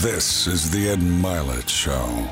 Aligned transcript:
This 0.00 0.46
is 0.46 0.70
the 0.70 0.88
Ed 0.88 1.00
Mylett 1.00 1.68
Show. 1.68 2.26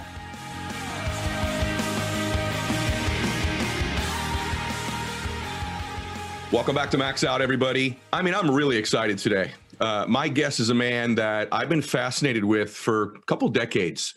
Welcome 6.50 6.74
back 6.74 6.90
to 6.92 6.96
Max 6.96 7.24
Out, 7.24 7.42
everybody. 7.42 7.98
I 8.10 8.22
mean, 8.22 8.32
I'm 8.32 8.50
really 8.50 8.78
excited 8.78 9.18
today. 9.18 9.52
Uh, 9.80 10.06
my 10.08 10.28
guest 10.28 10.60
is 10.60 10.70
a 10.70 10.74
man 10.74 11.14
that 11.16 11.48
I've 11.52 11.68
been 11.68 11.82
fascinated 11.82 12.42
with 12.42 12.70
for 12.70 13.16
a 13.16 13.20
couple 13.26 13.50
decades. 13.50 14.14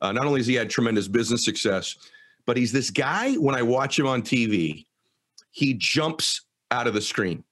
Uh, 0.00 0.10
not 0.12 0.24
only 0.24 0.40
has 0.40 0.46
he 0.46 0.54
had 0.54 0.70
tremendous 0.70 1.06
business 1.06 1.44
success, 1.44 1.96
but 2.46 2.56
he's 2.56 2.72
this 2.72 2.88
guy. 2.88 3.34
When 3.34 3.54
I 3.54 3.60
watch 3.60 3.98
him 3.98 4.06
on 4.06 4.22
TV, 4.22 4.86
he 5.50 5.74
jumps 5.74 6.40
out 6.70 6.86
of 6.86 6.94
the 6.94 7.02
screen. 7.02 7.44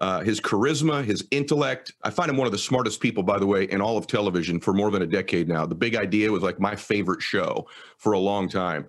Uh, 0.00 0.20
his 0.20 0.40
charisma, 0.40 1.04
his 1.04 1.26
intellect. 1.30 1.92
I 2.02 2.10
find 2.10 2.30
him 2.30 2.38
one 2.38 2.46
of 2.46 2.52
the 2.52 2.58
smartest 2.58 3.00
people, 3.00 3.22
by 3.22 3.38
the 3.38 3.46
way, 3.46 3.64
in 3.64 3.82
all 3.82 3.98
of 3.98 4.06
television 4.06 4.58
for 4.58 4.72
more 4.72 4.90
than 4.90 5.02
a 5.02 5.06
decade 5.06 5.46
now. 5.46 5.66
The 5.66 5.74
Big 5.74 5.94
Idea 5.94 6.32
was 6.32 6.42
like 6.42 6.58
my 6.58 6.74
favorite 6.74 7.20
show 7.20 7.66
for 7.98 8.12
a 8.12 8.18
long 8.18 8.48
time. 8.48 8.86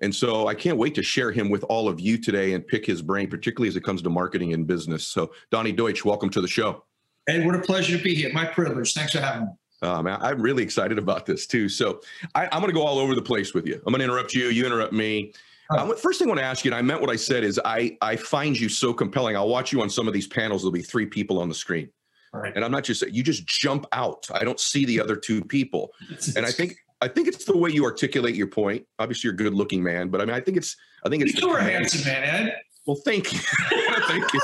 And 0.00 0.14
so 0.14 0.48
I 0.48 0.54
can't 0.54 0.76
wait 0.76 0.94
to 0.96 1.02
share 1.02 1.30
him 1.30 1.48
with 1.48 1.64
all 1.64 1.88
of 1.88 2.00
you 2.00 2.18
today 2.18 2.54
and 2.54 2.66
pick 2.66 2.86
his 2.86 3.02
brain, 3.02 3.28
particularly 3.28 3.68
as 3.68 3.76
it 3.76 3.84
comes 3.84 4.02
to 4.02 4.10
marketing 4.10 4.52
and 4.52 4.66
business. 4.66 5.06
So, 5.06 5.30
Donny 5.50 5.72
Deutsch, 5.72 6.04
welcome 6.04 6.30
to 6.30 6.40
the 6.40 6.48
show. 6.48 6.84
Hey, 7.26 7.44
what 7.44 7.54
a 7.54 7.60
pleasure 7.60 7.96
to 7.96 8.02
be 8.02 8.14
here. 8.14 8.32
My 8.32 8.44
privilege. 8.44 8.94
Thanks 8.94 9.12
for 9.12 9.20
having 9.20 9.46
me. 9.46 9.52
Um, 9.82 10.06
I'm 10.08 10.40
really 10.42 10.62
excited 10.62 10.98
about 10.98 11.24
this 11.24 11.46
too. 11.46 11.68
So 11.68 12.00
I, 12.34 12.44
am 12.46 12.60
going 12.60 12.66
to 12.66 12.72
go 12.72 12.82
all 12.82 12.98
over 12.98 13.14
the 13.14 13.22
place 13.22 13.54
with 13.54 13.66
you. 13.66 13.74
I'm 13.74 13.92
going 13.92 14.00
to 14.00 14.04
interrupt 14.04 14.34
you. 14.34 14.48
You 14.48 14.66
interrupt 14.66 14.92
me. 14.92 15.32
Right. 15.70 15.98
first 15.98 16.18
thing 16.18 16.28
I 16.28 16.30
want 16.30 16.40
to 16.40 16.44
ask 16.44 16.64
you, 16.64 16.70
and 16.70 16.78
I 16.78 16.82
meant 16.82 17.00
what 17.00 17.10
I 17.10 17.16
said, 17.16 17.44
is 17.44 17.60
I 17.64 17.96
I 18.00 18.16
find 18.16 18.58
you 18.58 18.68
so 18.68 18.92
compelling. 18.92 19.36
I'll 19.36 19.48
watch 19.48 19.72
you 19.72 19.82
on 19.82 19.90
some 19.90 20.08
of 20.08 20.14
these 20.14 20.26
panels. 20.26 20.62
There'll 20.62 20.72
be 20.72 20.82
three 20.82 21.06
people 21.06 21.38
on 21.40 21.48
the 21.48 21.54
screen, 21.54 21.90
right. 22.32 22.52
and 22.54 22.64
I'm 22.64 22.72
not 22.72 22.84
just 22.84 23.06
you 23.08 23.22
just 23.22 23.46
jump 23.46 23.86
out. 23.92 24.26
I 24.32 24.44
don't 24.44 24.58
see 24.60 24.84
the 24.84 25.00
other 25.00 25.16
two 25.16 25.44
people, 25.44 25.92
and 26.36 26.46
I 26.46 26.50
think 26.50 26.76
I 27.00 27.08
think 27.08 27.28
it's 27.28 27.44
the 27.44 27.56
way 27.56 27.70
you 27.70 27.84
articulate 27.84 28.34
your 28.34 28.46
point. 28.46 28.86
Obviously, 28.98 29.28
you're 29.28 29.34
a 29.34 29.36
good 29.36 29.54
looking 29.54 29.82
man, 29.82 30.08
but 30.08 30.20
I 30.20 30.24
mean, 30.24 30.34
I 30.34 30.40
think 30.40 30.56
it's 30.56 30.76
I 31.04 31.08
think 31.08 31.22
it's 31.22 31.40
you 31.40 31.48
are 31.50 31.58
a 31.58 31.62
handsome 31.62 32.04
man, 32.04 32.24
Ed. 32.24 32.56
Well, 32.86 32.96
thank 33.04 33.32
you, 33.32 33.38
thank 34.06 34.32
you. 34.32 34.40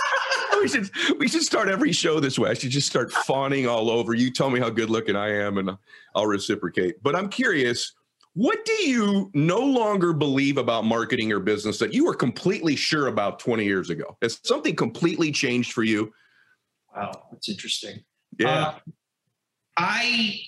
we 0.60 0.68
should 0.68 0.90
we 1.18 1.28
should 1.28 1.42
start 1.42 1.68
every 1.68 1.92
show 1.92 2.20
this 2.20 2.38
way. 2.38 2.50
I 2.50 2.54
should 2.54 2.70
just 2.70 2.86
start 2.86 3.10
fawning 3.10 3.66
all 3.66 3.90
over. 3.90 4.14
You 4.14 4.30
tell 4.30 4.50
me 4.50 4.60
how 4.60 4.70
good 4.70 4.90
looking 4.90 5.16
I 5.16 5.30
am, 5.30 5.58
and 5.58 5.70
I'll 6.14 6.26
reciprocate. 6.26 7.02
But 7.02 7.16
I'm 7.16 7.28
curious, 7.28 7.92
what 8.34 8.64
do 8.64 8.72
you 8.72 9.30
no 9.32 9.60
longer 9.60 10.12
believe 10.12 10.58
about 10.58 10.84
marketing 10.84 11.32
or 11.32 11.38
business 11.38 11.78
that 11.78 11.94
you 11.94 12.04
were 12.04 12.14
completely 12.14 12.74
sure 12.74 13.06
about 13.06 13.38
20 13.38 13.64
years 13.64 13.90
ago? 13.90 14.16
Has 14.22 14.40
something 14.44 14.74
completely 14.74 15.30
changed 15.30 15.72
for 15.72 15.84
you? 15.84 16.12
Wow, 16.94 17.28
that's 17.30 17.48
interesting. 17.48 18.04
Yeah. 18.38 18.48
Uh, 18.48 18.74
I 19.76 20.40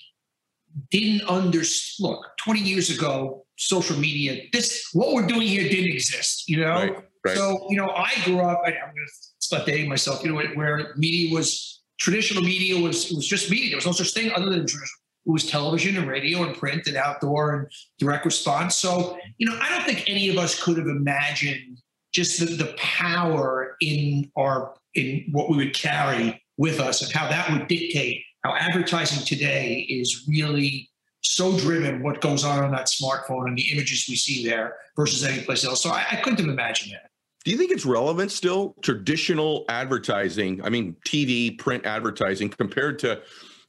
didn't 0.91 1.27
understand. 1.29 2.09
Look, 2.09 2.25
20 2.39 2.59
years 2.59 2.89
ago, 2.89 3.45
social 3.57 3.97
media, 3.97 4.43
this 4.51 4.89
what 4.93 5.13
we're 5.13 5.25
doing 5.25 5.47
here 5.47 5.63
didn't 5.63 5.91
exist. 5.91 6.49
You 6.49 6.61
know, 6.61 6.73
right, 6.73 6.95
right. 7.25 7.37
so 7.37 7.67
you 7.69 7.77
know, 7.77 7.89
I 7.89 8.11
grew 8.25 8.41
up. 8.41 8.61
I, 8.65 8.69
am 8.69 8.93
going 8.93 8.95
to 8.95 9.13
start 9.39 9.65
dating 9.65 9.89
myself. 9.89 10.23
You 10.23 10.33
know, 10.33 10.41
where 10.55 10.93
media 10.97 11.33
was 11.33 11.83
traditional 11.99 12.43
media 12.43 12.81
was 12.81 13.11
was 13.11 13.27
just 13.27 13.49
media. 13.49 13.69
There 13.69 13.77
was 13.77 13.85
no 13.85 13.91
such 13.93 14.13
thing 14.13 14.31
other 14.33 14.49
than 14.49 14.65
traditional. 14.67 15.06
It 15.27 15.31
was 15.31 15.45
television 15.45 15.97
and 15.97 16.07
radio 16.07 16.43
and 16.43 16.55
print 16.55 16.87
and 16.87 16.95
outdoor 16.95 17.55
and 17.55 17.67
direct 17.99 18.25
response. 18.25 18.75
So 18.75 19.17
you 19.37 19.47
know, 19.47 19.57
I 19.61 19.69
don't 19.69 19.85
think 19.85 20.09
any 20.09 20.29
of 20.29 20.37
us 20.37 20.61
could 20.61 20.77
have 20.77 20.87
imagined 20.87 21.81
just 22.13 22.39
the, 22.39 22.45
the 22.45 22.73
power 22.77 23.75
in 23.81 24.31
our 24.37 24.73
in 24.95 25.25
what 25.31 25.49
we 25.49 25.57
would 25.57 25.75
carry 25.75 26.41
with 26.57 26.79
us 26.79 27.01
and 27.01 27.11
how 27.11 27.27
that 27.29 27.51
would 27.51 27.67
dictate 27.67 28.23
how 28.43 28.55
advertising 28.55 29.25
today 29.25 29.85
is 29.89 30.25
really 30.27 30.89
so 31.21 31.57
driven 31.57 32.01
what 32.01 32.21
goes 32.21 32.43
on 32.43 32.63
on 32.63 32.71
that 32.71 32.87
smartphone 32.87 33.47
and 33.47 33.57
the 33.57 33.71
images 33.73 34.05
we 34.07 34.15
see 34.15 34.47
there 34.47 34.75
versus 34.95 35.23
any 35.23 35.43
place 35.43 35.65
else. 35.65 35.83
So 35.83 35.89
I, 35.89 36.05
I 36.11 36.15
couldn't 36.17 36.39
have 36.39 36.47
imagined 36.47 36.93
that. 36.93 37.09
Do 37.43 37.51
you 37.51 37.57
think 37.57 37.71
it's 37.71 37.85
relevant 37.85 38.31
still? 38.31 38.75
Traditional 38.81 39.65
advertising, 39.69 40.61
I 40.63 40.69
mean, 40.69 40.95
TV, 41.07 41.57
print 41.57 41.85
advertising, 41.85 42.49
compared 42.49 42.99
to, 42.99 43.21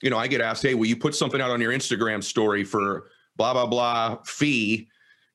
you 0.03 0.11
know, 0.11 0.19
I 0.19 0.27
get 0.27 0.41
asked, 0.41 0.63
hey, 0.63 0.75
will 0.75 0.87
you 0.87 0.97
put 0.97 1.15
something 1.15 1.41
out 1.41 1.51
on 1.51 1.61
your 1.61 1.73
Instagram 1.73 2.23
story 2.23 2.65
for 2.65 3.11
blah, 3.37 3.53
blah, 3.53 3.67
blah 3.67 4.19
fee? 4.25 4.89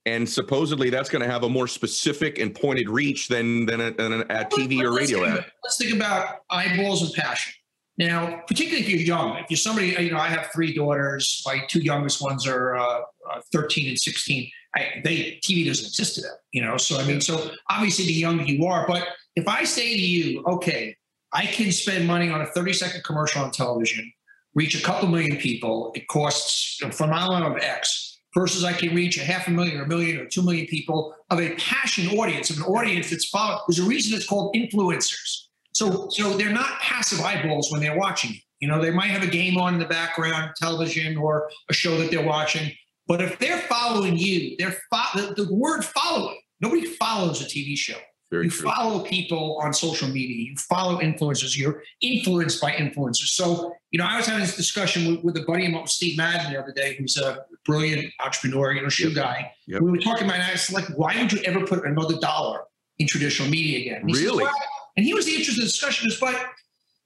And 0.05 0.27
supposedly 0.27 0.89
that's 0.89 1.09
going 1.09 1.21
to 1.21 1.31
have 1.31 1.43
a 1.43 1.49
more 1.49 1.67
specific 1.67 2.37
and 2.37 2.53
pointed 2.53 2.89
reach 2.89 3.29
than, 3.29 3.65
than 3.65 3.79
a, 3.79 3.91
than 3.91 4.13
a, 4.13 4.45
TV 4.45 4.83
or 4.83 4.95
radio 4.95 5.23
ad. 5.23 5.45
Let's 5.63 5.77
think 5.77 5.93
about 5.93 6.39
eyeballs 6.49 7.03
and 7.03 7.13
passion. 7.13 7.53
Now, 7.97 8.41
particularly 8.47 8.83
if 8.83 8.89
you're 8.89 8.99
young, 8.99 9.37
if 9.37 9.45
you're 9.49 9.57
somebody, 9.57 9.95
you 9.99 10.11
know, 10.11 10.17
I 10.17 10.27
have 10.27 10.49
three 10.53 10.73
daughters. 10.73 11.41
My 11.45 11.61
two 11.69 11.79
youngest 11.79 12.21
ones 12.21 12.47
are 12.47 12.75
uh, 12.75 13.01
uh, 13.31 13.41
13 13.51 13.89
and 13.89 13.99
16. 13.99 14.49
I, 14.75 15.01
they 15.03 15.39
TV 15.43 15.67
doesn't 15.67 15.85
exist 15.85 16.15
to 16.15 16.21
them, 16.21 16.33
you 16.51 16.63
know. 16.63 16.77
So 16.77 16.99
I 16.99 17.05
mean, 17.05 17.21
so 17.21 17.51
obviously 17.69 18.05
the 18.05 18.13
younger 18.13 18.43
you 18.43 18.65
are, 18.65 18.87
but 18.87 19.07
if 19.35 19.47
I 19.47 19.63
say 19.63 19.93
to 19.93 20.01
you, 20.01 20.43
okay, 20.45 20.95
I 21.31 21.45
can 21.45 21.71
spend 21.71 22.07
money 22.07 22.29
on 22.29 22.41
a 22.41 22.47
30 22.47 22.73
second 22.73 23.03
commercial 23.03 23.43
on 23.43 23.51
television, 23.51 24.11
reach 24.55 24.79
a 24.79 24.83
couple 24.83 25.09
million 25.09 25.37
people, 25.37 25.91
it 25.95 26.07
costs 26.07 26.81
a 26.81 26.91
phenomenon 26.91 27.51
of 27.51 27.57
X, 27.61 28.19
versus 28.33 28.63
I 28.63 28.73
can 28.73 28.95
reach 28.95 29.17
a 29.17 29.23
half 29.23 29.47
a 29.47 29.51
million 29.51 29.79
or 29.79 29.83
a 29.83 29.87
million 29.87 30.19
or 30.19 30.25
two 30.25 30.41
million 30.41 30.65
people 30.67 31.15
of 31.29 31.39
a 31.39 31.55
passion 31.55 32.17
audience, 32.17 32.49
of 32.49 32.57
an 32.57 32.63
audience 32.63 33.09
that's 33.09 33.29
followed. 33.29 33.61
There's 33.67 33.79
a 33.79 33.87
reason 33.87 34.15
it's 34.15 34.27
called 34.27 34.55
influencers 34.55 35.43
so, 35.73 36.07
so 36.09 36.37
they're 36.37 36.51
not 36.51 36.79
passive 36.79 37.21
eyeballs 37.21 37.71
when 37.71 37.81
they're 37.81 37.97
watching. 37.97 38.31
You 38.31 38.39
You 38.59 38.67
know, 38.69 38.81
they 38.81 38.91
might 38.91 39.09
have 39.09 39.23
a 39.23 39.27
game 39.27 39.57
on 39.57 39.73
in 39.73 39.79
the 39.79 39.85
background, 39.85 40.51
television, 40.55 41.17
or 41.17 41.49
a 41.69 41.73
show 41.73 41.97
that 41.97 42.11
they're 42.11 42.25
watching. 42.25 42.71
But 43.07 43.21
if 43.21 43.37
they're 43.39 43.59
following 43.59 44.15
you, 44.15 44.55
they're 44.57 44.77
fo- 44.91 45.19
the, 45.19 45.33
the 45.35 45.53
word 45.53 45.83
following. 45.83 46.39
Nobody 46.61 46.85
follows 46.85 47.41
a 47.41 47.45
TV 47.45 47.75
show. 47.75 47.97
Very 48.33 48.45
you 48.45 48.49
true. 48.49 48.67
follow 48.67 49.03
people 49.03 49.59
on 49.61 49.73
social 49.75 50.07
media. 50.07 50.49
You 50.49 50.55
follow 50.57 50.99
influencers. 50.99 51.55
You're 51.55 51.83
influenced 52.01 52.59
by 52.59 52.71
influencers. 52.71 53.27
So, 53.27 53.71
you 53.91 53.99
know, 53.99 54.05
I 54.05 54.17
was 54.17 54.25
having 54.25 54.41
this 54.41 54.55
discussion 54.55 55.07
with, 55.07 55.23
with 55.23 55.37
a 55.37 55.45
buddy 55.45 55.67
of 55.67 55.73
mine, 55.73 55.85
Steve 55.85 56.17
Madden, 56.17 56.51
the 56.51 56.59
other 56.59 56.71
day, 56.71 56.95
who's 56.97 57.15
a 57.15 57.45
brilliant 57.63 58.11
entrepreneur, 58.25 58.71
you 58.71 58.81
know, 58.81 58.89
shoe 58.89 59.09
yep. 59.09 59.15
guy. 59.15 59.51
Yep. 59.67 59.81
We 59.81 59.91
were 59.91 59.99
talking 59.99 60.25
about, 60.25 60.39
it, 60.39 60.49
I 60.49 60.51
was 60.53 60.71
like, 60.71 60.85
why 60.95 61.15
would 61.21 61.31
you 61.31 61.41
ever 61.43 61.63
put 61.63 61.85
another 61.85 62.17
dollar 62.17 62.61
in 62.97 63.05
traditional 63.05 63.49
media 63.49 63.81
again? 63.81 64.03
Really? 64.03 64.19
Says, 64.19 64.35
well, 64.35 64.53
and 64.97 65.05
he 65.05 65.13
was 65.13 65.27
the 65.27 65.35
interest 65.35 65.59
of 65.59 65.65
the 65.65 65.67
discussion 65.67 66.09
is, 66.09 66.19
but 66.19 66.35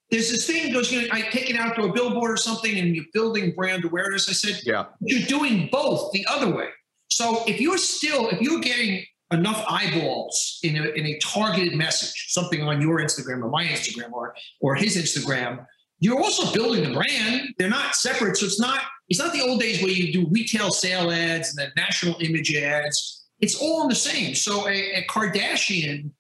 there's 0.10 0.32
this 0.32 0.48
thing 0.48 0.72
goes, 0.72 0.94
you 0.94 1.02
know, 1.02 1.08
I 1.12 1.24
take 1.24 1.50
it 1.50 1.58
out 1.58 1.76
to 1.76 1.84
a 1.84 1.92
billboard 1.92 2.32
or 2.32 2.38
something 2.38 2.78
and 2.78 2.96
you're 2.96 3.04
building 3.12 3.52
brand 3.54 3.84
awareness. 3.84 4.30
I 4.30 4.32
said, 4.32 4.62
yeah, 4.64 4.86
you're 5.02 5.28
doing 5.28 5.68
both 5.74 6.14
the 6.14 6.26
other 6.30 6.56
way. 6.56 6.70
So 7.10 7.44
if 7.48 7.60
you're 7.60 7.78
still, 7.78 8.30
if 8.30 8.40
you're 8.40 8.62
getting 8.62 9.04
enough 9.32 9.64
eyeballs 9.68 10.60
in 10.64 10.78
a, 10.78 10.90
in 10.90 11.06
a 11.06 11.20
targeted 11.20 11.76
message, 11.76 12.28
something 12.30 12.62
on 12.62 12.82
your 12.82 13.00
Instagram 13.00 13.44
or 13.44 13.50
my 13.50 13.66
Instagram 13.66 14.12
or, 14.12 14.34
or 14.62 14.76
his 14.76 14.96
Instagram, 14.98 15.66
you're 16.00 16.20
also 16.20 16.52
building 16.54 16.84
the 16.84 16.94
brand. 16.94 17.50
They're 17.58 17.70
not 17.70 17.96
separate. 17.96 18.38
So 18.38 18.46
it's 18.46 18.60
not, 18.60 18.82
it's 19.10 19.20
not 19.20 19.34
the 19.34 19.42
old 19.42 19.60
days 19.60 19.82
where 19.82 19.92
you 19.92 20.14
do 20.14 20.28
retail 20.30 20.72
sale 20.72 21.12
ads 21.12 21.50
and 21.50 21.58
then 21.58 21.72
national 21.76 22.16
image 22.22 22.56
ads. 22.56 23.26
It's 23.40 23.56
all 23.62 23.84
in 23.84 23.90
the 23.90 23.96
same. 23.96 24.36
So 24.36 24.68
a, 24.68 24.94
a 24.94 25.06
Kardashian 25.10 26.12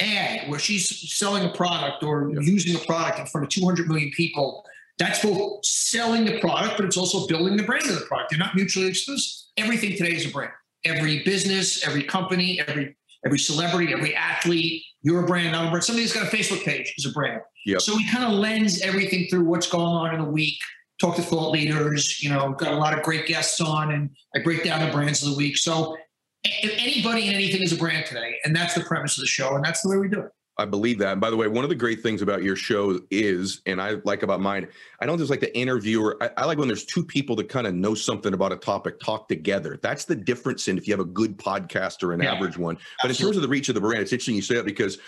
ad 0.00 0.50
where 0.50 0.58
she's 0.58 1.14
selling 1.14 1.44
a 1.44 1.52
product 1.52 2.02
or 2.02 2.30
using 2.42 2.76
a 2.76 2.84
product 2.84 3.18
in 3.18 3.26
front 3.26 3.46
of 3.46 3.50
200 3.50 3.88
million 3.88 4.10
people, 4.10 4.64
that's 4.98 5.22
both 5.22 5.64
selling 5.64 6.24
the 6.24 6.38
product, 6.40 6.76
but 6.76 6.86
it's 6.86 6.96
also 6.96 7.26
building 7.26 7.56
the 7.56 7.62
brand 7.62 7.88
of 7.88 7.98
the 7.98 8.04
product. 8.06 8.30
They're 8.30 8.38
not 8.38 8.54
mutually 8.54 8.88
exclusive. 8.88 9.32
Everything 9.56 9.96
today 9.96 10.14
is 10.14 10.26
a 10.26 10.30
brand. 10.30 10.52
Every 10.86 11.22
business, 11.24 11.86
every 11.86 12.02
company, 12.02 12.60
every 12.66 12.96
every 13.24 13.38
celebrity, 13.38 13.92
every 13.92 14.14
athlete, 14.14 14.84
you're 15.02 15.26
brand, 15.26 15.54
I'm 15.54 15.66
a 15.66 15.70
brand. 15.70 15.84
Somebody 15.84 16.06
that's 16.06 16.14
got 16.14 16.32
a 16.32 16.36
Facebook 16.36 16.64
page 16.64 16.94
is 16.96 17.06
a 17.06 17.12
brand. 17.12 17.40
Yep. 17.66 17.80
So 17.80 17.96
we 17.96 18.08
kind 18.10 18.24
of 18.24 18.32
lens 18.32 18.80
everything 18.80 19.26
through 19.28 19.44
what's 19.44 19.68
going 19.68 19.84
on 19.84 20.14
in 20.14 20.22
the 20.22 20.30
week, 20.30 20.58
talk 21.00 21.16
to 21.16 21.22
thought 21.22 21.50
leaders, 21.50 22.22
you 22.22 22.30
know, 22.30 22.52
got 22.52 22.72
a 22.72 22.76
lot 22.76 22.96
of 22.96 23.02
great 23.02 23.26
guests 23.26 23.60
on, 23.60 23.92
and 23.92 24.10
I 24.34 24.42
break 24.42 24.64
down 24.64 24.86
the 24.86 24.92
brands 24.92 25.22
of 25.22 25.30
the 25.30 25.36
week. 25.36 25.56
So 25.56 25.96
anybody 26.44 27.26
and 27.26 27.34
anything 27.34 27.62
is 27.62 27.72
a 27.72 27.76
brand 27.76 28.06
today, 28.06 28.36
and 28.44 28.54
that's 28.54 28.74
the 28.74 28.82
premise 28.82 29.16
of 29.18 29.22
the 29.22 29.28
show, 29.28 29.56
and 29.56 29.64
that's 29.64 29.82
the 29.82 29.88
way 29.88 29.96
we 29.96 30.08
do 30.08 30.20
it. 30.20 30.30
I 30.58 30.64
believe 30.64 30.98
that. 30.98 31.12
And 31.12 31.20
by 31.20 31.28
the 31.28 31.36
way, 31.36 31.48
one 31.48 31.64
of 31.64 31.70
the 31.70 31.76
great 31.76 32.02
things 32.02 32.22
about 32.22 32.42
your 32.42 32.56
show 32.56 32.98
is, 33.10 33.60
and 33.66 33.80
I 33.80 33.96
like 34.04 34.22
about 34.22 34.40
mine, 34.40 34.68
I 35.00 35.06
don't 35.06 35.18
just 35.18 35.30
like 35.30 35.40
the 35.40 35.56
interviewer. 35.56 36.16
I, 36.20 36.30
I 36.38 36.44
like 36.46 36.56
when 36.56 36.68
there's 36.68 36.86
two 36.86 37.04
people 37.04 37.36
that 37.36 37.48
kind 37.48 37.66
of 37.66 37.74
know 37.74 37.94
something 37.94 38.32
about 38.32 38.52
a 38.52 38.56
topic, 38.56 38.98
talk 38.98 39.28
together. 39.28 39.78
That's 39.82 40.06
the 40.06 40.16
difference 40.16 40.68
in 40.68 40.78
if 40.78 40.88
you 40.88 40.94
have 40.94 41.00
a 41.00 41.04
good 41.04 41.36
podcast 41.36 42.02
or 42.02 42.12
an 42.12 42.22
yeah, 42.22 42.34
average 42.34 42.56
one. 42.56 42.76
But 43.02 43.10
absolutely. 43.10 43.12
in 43.12 43.26
terms 43.26 43.36
of 43.36 43.42
the 43.42 43.48
reach 43.48 43.68
of 43.68 43.74
the 43.74 43.80
brand, 43.82 44.02
it's 44.02 44.12
interesting 44.12 44.34
you 44.34 44.42
say 44.42 44.54
that 44.54 44.64
because 44.64 44.98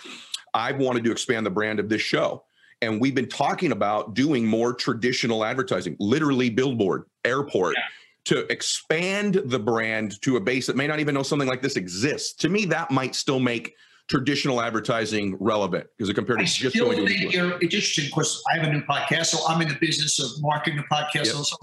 I've 0.53 0.77
wanted 0.77 1.03
to 1.05 1.11
expand 1.11 1.45
the 1.45 1.51
brand 1.51 1.79
of 1.79 1.89
this 1.89 2.01
show. 2.01 2.43
And 2.81 3.01
we've 3.01 3.15
been 3.15 3.27
talking 3.27 3.71
about 3.71 4.13
doing 4.13 4.45
more 4.45 4.73
traditional 4.73 5.43
advertising, 5.43 5.97
literally 5.99 6.49
billboard, 6.49 7.05
airport. 7.25 7.75
Yeah 7.75 7.83
to 8.25 8.45
expand 8.51 9.41
the 9.45 9.57
brand 9.57 10.21
to 10.21 10.35
a 10.35 10.39
base 10.39 10.67
that 10.67 10.75
may 10.75 10.85
not 10.85 10.99
even 10.99 11.15
know 11.15 11.23
something 11.23 11.47
like 11.47 11.63
this 11.63 11.75
exists. 11.77 12.33
To 12.33 12.49
me, 12.49 12.65
that 12.65 12.91
might 12.91 13.15
still 13.15 13.39
make 13.39 13.73
traditional 14.09 14.61
advertising 14.61 15.37
relevant 15.39 15.85
because 15.97 16.09
it 16.09 16.15
compared 16.15 16.39
to 16.39 16.45
just 16.45 16.77
going 16.77 17.05
to 17.05 17.13
you're, 17.13 17.53
it's 17.61 17.63
interesting 17.63 18.05
because 18.05 18.41
I 18.51 18.57
have 18.57 18.67
a 18.67 18.73
new 18.73 18.81
podcast, 18.81 19.27
so 19.27 19.37
I'm 19.47 19.61
in 19.61 19.67
the 19.67 19.77
business 19.79 20.19
of 20.19 20.31
marketing 20.41 20.77
the 20.77 20.95
podcast 20.95 21.25
yep. 21.25 21.35
also. 21.35 21.55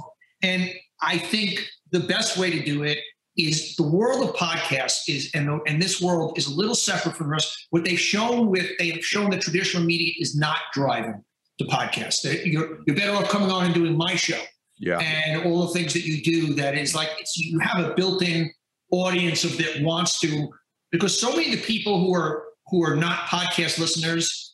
And 0.42 0.70
I 1.02 1.18
think 1.18 1.66
the 1.90 2.00
best 2.00 2.38
way 2.38 2.50
to 2.50 2.64
do 2.64 2.84
it 2.84 2.98
is 3.36 3.76
the 3.76 3.82
world 3.82 4.28
of 4.28 4.34
podcasts 4.34 5.08
is 5.08 5.30
and, 5.34 5.48
the, 5.48 5.60
and 5.66 5.82
this 5.82 6.00
world 6.00 6.38
is 6.38 6.46
a 6.46 6.54
little 6.54 6.74
separate 6.74 7.16
from 7.16 7.26
the 7.26 7.32
rest. 7.32 7.66
What 7.70 7.84
they've 7.84 8.00
shown 8.00 8.48
with 8.48 8.70
they 8.78 8.90
have 8.90 9.04
shown 9.04 9.30
that 9.30 9.40
traditional 9.40 9.82
media 9.82 10.12
is 10.18 10.36
not 10.36 10.58
driving 10.72 11.22
the 11.58 11.66
podcast. 11.66 12.24
You're, 12.44 12.78
you're 12.86 12.96
better 12.96 13.12
off 13.12 13.28
coming 13.28 13.50
on 13.50 13.66
and 13.66 13.74
doing 13.74 13.96
my 13.96 14.14
show. 14.14 14.40
Yeah. 14.78 14.98
And 14.98 15.44
all 15.46 15.66
the 15.66 15.72
things 15.72 15.92
that 15.94 16.04
you 16.04 16.22
do 16.22 16.54
that 16.54 16.76
is 16.76 16.94
like 16.94 17.08
it's, 17.18 17.36
you 17.36 17.58
have 17.58 17.84
a 17.84 17.94
built-in 17.94 18.50
audience 18.90 19.44
of 19.44 19.56
that 19.58 19.82
wants 19.82 20.20
to 20.20 20.48
because 20.98 21.18
so 21.18 21.30
many 21.30 21.52
of 21.52 21.52
the 21.52 21.64
people 21.64 22.00
who 22.00 22.14
are 22.14 22.44
who 22.68 22.84
are 22.84 22.96
not 22.96 23.18
podcast 23.26 23.78
listeners 23.78 24.46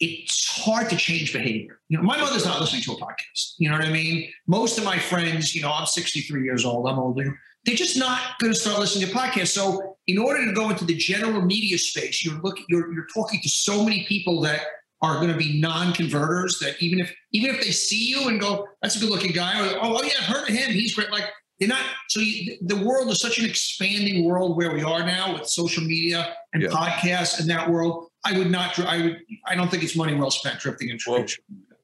it's 0.00 0.48
hard 0.48 0.88
to 0.88 0.96
change 0.96 1.32
behavior. 1.32 1.78
You 1.88 1.98
know, 1.98 2.02
my 2.02 2.18
mother's 2.18 2.46
not 2.46 2.58
listening 2.58 2.82
to 2.82 2.92
a 2.92 2.96
podcast. 2.96 3.54
You 3.58 3.68
know 3.68 3.76
what 3.76 3.84
I 3.84 3.90
mean? 3.92 4.30
Most 4.46 4.78
of 4.78 4.84
my 4.84 4.98
friends, 4.98 5.54
you 5.54 5.60
know, 5.60 5.70
I'm 5.70 5.86
63 5.86 6.42
years 6.42 6.64
old, 6.64 6.88
I'm 6.88 6.98
older. 6.98 7.38
They're 7.66 7.76
just 7.76 7.98
not 7.98 8.38
going 8.40 8.54
to 8.54 8.58
start 8.58 8.78
listening 8.78 9.08
to 9.08 9.14
podcasts. 9.14 9.48
So, 9.48 9.96
in 10.06 10.16
order 10.16 10.46
to 10.46 10.52
go 10.52 10.70
into 10.70 10.86
the 10.86 10.94
general 10.94 11.42
media 11.42 11.76
space, 11.76 12.24
you're 12.24 12.40
looking, 12.40 12.64
you're, 12.70 12.92
you're 12.94 13.06
talking 13.14 13.40
to 13.42 13.48
so 13.50 13.84
many 13.84 14.04
people 14.06 14.40
that 14.40 14.62
are 15.02 15.16
going 15.16 15.30
to 15.30 15.36
be 15.36 15.60
non-converters. 15.60 16.58
That 16.60 16.82
even 16.82 17.00
if 17.00 17.14
even 17.32 17.54
if 17.54 17.60
they 17.60 17.70
see 17.70 18.08
you 18.08 18.28
and 18.28 18.40
go, 18.40 18.66
"That's 18.80 18.96
a 18.96 19.00
good-looking 19.00 19.32
guy," 19.32 19.60
or 19.60 19.76
"Oh, 19.82 19.98
oh 19.98 20.02
yeah, 20.02 20.12
I've 20.20 20.24
heard 20.24 20.48
of 20.48 20.54
him. 20.54 20.72
He's 20.72 20.94
great." 20.94 21.10
Like 21.10 21.24
they're 21.60 21.68
not. 21.68 21.82
So 22.08 22.20
you, 22.20 22.56
the 22.62 22.76
world 22.76 23.08
is 23.10 23.20
such 23.20 23.38
an 23.38 23.44
expanding 23.44 24.24
world 24.24 24.56
where 24.56 24.72
we 24.72 24.82
are 24.82 25.04
now 25.04 25.34
with 25.34 25.46
social 25.46 25.84
media 25.84 26.34
and 26.52 26.62
yeah. 26.62 26.70
podcasts 26.70 27.38
and 27.38 27.48
that 27.50 27.70
world 27.70 28.10
I 28.24 28.36
would 28.36 28.50
not. 28.50 28.78
I 28.80 29.02
would. 29.02 29.20
I 29.46 29.54
don't 29.54 29.70
think 29.70 29.82
it's 29.82 29.96
money 29.96 30.14
well 30.14 30.30
spent 30.30 30.60
drifting 30.60 30.90
into 30.90 31.10
well, 31.10 31.26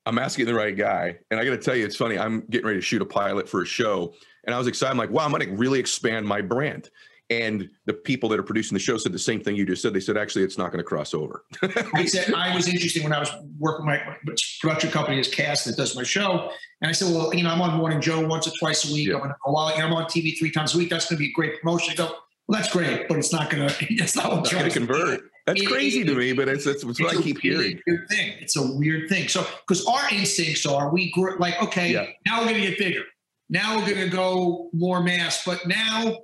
I'm 0.05 0.19
asking 0.19 0.47
the 0.47 0.55
right 0.55 0.77
guy, 0.77 1.19
and 1.31 1.41
I 1.41 1.45
got 1.45 1.51
to 1.51 1.59
tell 1.59 1.75
you, 1.75 1.85
it's 1.85 1.97
funny. 1.97 2.19
I'm 2.19 2.43
getting 2.51 2.67
ready 2.67 2.79
to 2.79 2.85
shoot 2.85 3.03
a 3.03 3.07
pilot 3.07 3.49
for 3.49 3.63
a 3.63 3.67
show, 3.67 4.15
and 4.45 4.55
I 4.55 4.59
was 4.59 4.67
excited. 4.67 4.91
I'm 4.91 4.99
like, 4.99 5.11
wow, 5.11 5.25
I'm 5.25 5.31
going 5.31 5.47
to 5.47 5.53
really 5.57 5.81
expand 5.81 6.27
my 6.27 6.41
brand. 6.41 6.91
And 7.29 7.69
the 7.87 7.93
people 7.93 8.29
that 8.29 8.39
are 8.39 8.45
producing 8.45 8.77
the 8.77 8.81
show 8.81 8.97
said 8.97 9.13
the 9.13 9.19
same 9.19 9.41
thing 9.41 9.57
you 9.57 9.67
just 9.67 9.83
said. 9.83 9.93
They 9.93 10.01
said, 10.01 10.17
actually, 10.17 10.45
it's 10.45 10.59
not 10.59 10.71
going 10.71 10.79
to 10.79 10.85
cross 10.85 11.13
over. 11.13 11.45
I 11.95 12.05
said, 12.05 12.33
I 12.33 12.55
was 12.55 12.69
interesting 12.69 13.03
when 13.03 13.13
I 13.13 13.19
was 13.19 13.31
working 13.59 13.85
my, 13.85 14.01
my 14.25 14.35
production 14.61 14.91
company 14.91 15.19
is 15.19 15.27
Cast 15.27 15.65
that 15.65 15.77
does 15.77 15.97
my 15.97 16.05
show. 16.05 16.51
And 16.83 16.89
I 16.89 16.93
said, 16.93 17.13
well, 17.13 17.35
you 17.35 17.43
know, 17.43 17.51
I'm 17.51 17.61
on 17.61 17.77
Morning 17.77 18.01
Joe 18.01 18.25
once 18.27 18.47
or 18.47 18.53
twice 18.61 18.89
a 18.89 18.93
week. 18.93 19.09
Yeah. 19.09 19.15
I'm 19.15 19.21
going 19.21 19.31
to 19.31 19.37
go 19.45 19.59
out, 19.59 19.75
you 19.75 19.81
know, 19.81 19.87
I'm 19.87 19.93
on 19.95 20.05
TV 20.05 20.39
three 20.39 20.53
times 20.53 20.75
a 20.75 20.79
week. 20.79 20.91
That's 20.91 21.09
going 21.09 21.17
to 21.17 21.21
be 21.21 21.31
a 21.31 21.33
great 21.33 21.61
promotion. 21.61 21.93
I 21.93 21.97
go, 21.97 22.15
well, 22.47 22.61
that's 22.61 22.73
great, 22.73 23.09
but 23.09 23.19
it's 23.19 23.33
not 23.33 23.51
going 23.51 23.69
to, 23.69 23.75
it's 23.95 24.15
not 24.15 24.33
I'm 24.33 24.43
to 24.45 24.71
convert. 24.71 25.21
That's 25.47 25.63
it, 25.63 25.67
crazy 25.67 26.01
it, 26.01 26.07
to 26.07 26.15
me, 26.15 26.33
but 26.33 26.49
it's, 26.49 26.67
what 26.67 27.17
I 27.17 27.21
keep 27.21 27.41
hearing. 27.41 27.81
Weird 27.87 28.09
thing. 28.09 28.35
It's 28.41 28.57
a 28.57 28.73
weird 28.73 29.09
thing. 29.09 29.29
So, 29.29 29.45
because 29.67 29.85
our 29.87 30.09
instincts 30.13 30.67
are, 30.67 30.93
we 30.93 31.11
grow, 31.13 31.37
like, 31.39 31.61
okay, 31.63 31.93
yeah. 31.93 32.07
now 32.25 32.41
we're 32.41 32.51
going 32.51 32.63
to 32.63 32.69
get 32.69 32.79
bigger. 32.79 33.03
Now 33.49 33.77
we're 33.77 33.87
going 33.87 34.11
to 34.11 34.17
go 34.17 34.71
more 34.73 35.03
mass, 35.03 35.45
but 35.45 35.67
now 35.67 36.19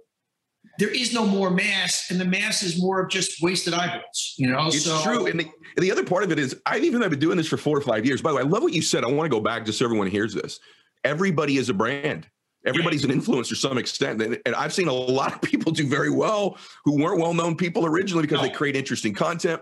there 0.78 0.88
is 0.88 1.12
no 1.12 1.26
more 1.26 1.50
mass, 1.50 2.10
and 2.10 2.20
the 2.20 2.24
mass 2.24 2.62
is 2.62 2.80
more 2.80 3.00
of 3.00 3.10
just 3.10 3.42
wasted 3.42 3.74
eyeballs. 3.74 4.34
You 4.36 4.48
know, 4.48 4.68
it's 4.68 4.84
so, 4.84 5.02
true. 5.02 5.26
And 5.26 5.40
the, 5.40 5.44
and 5.44 5.84
the 5.84 5.90
other 5.90 6.04
part 6.04 6.24
of 6.24 6.32
it 6.32 6.38
is, 6.38 6.56
I've 6.66 6.84
even 6.84 7.02
I've 7.02 7.10
been 7.10 7.18
doing 7.18 7.36
this 7.36 7.48
for 7.48 7.56
four 7.56 7.76
or 7.76 7.82
five 7.82 8.06
years. 8.06 8.22
By 8.22 8.30
the 8.30 8.36
way, 8.36 8.42
I 8.42 8.46
love 8.46 8.62
what 8.62 8.72
you 8.72 8.82
said. 8.82 9.04
I 9.04 9.08
want 9.08 9.30
to 9.30 9.36
go 9.36 9.40
back 9.40 9.64
just 9.64 9.78
so 9.78 9.84
everyone 9.84 10.06
hears 10.06 10.34
this. 10.34 10.60
Everybody 11.04 11.56
is 11.56 11.68
a 11.68 11.74
brand. 11.74 12.26
Everybody's 12.64 13.04
an 13.04 13.10
influencer 13.10 13.48
to 13.48 13.56
some 13.56 13.76
extent. 13.76 14.22
And, 14.22 14.38
and, 14.46 14.54
I've 14.54 14.72
seen 14.72 14.86
a 14.86 14.92
lot 14.92 15.34
of 15.34 15.42
people 15.42 15.72
do 15.72 15.86
very 15.86 16.10
well 16.10 16.56
who 16.84 16.96
weren't 16.96 17.20
well 17.20 17.34
known 17.34 17.56
people 17.56 17.84
originally 17.84 18.22
because 18.22 18.40
they 18.40 18.50
create 18.50 18.76
interesting 18.76 19.14
content. 19.14 19.60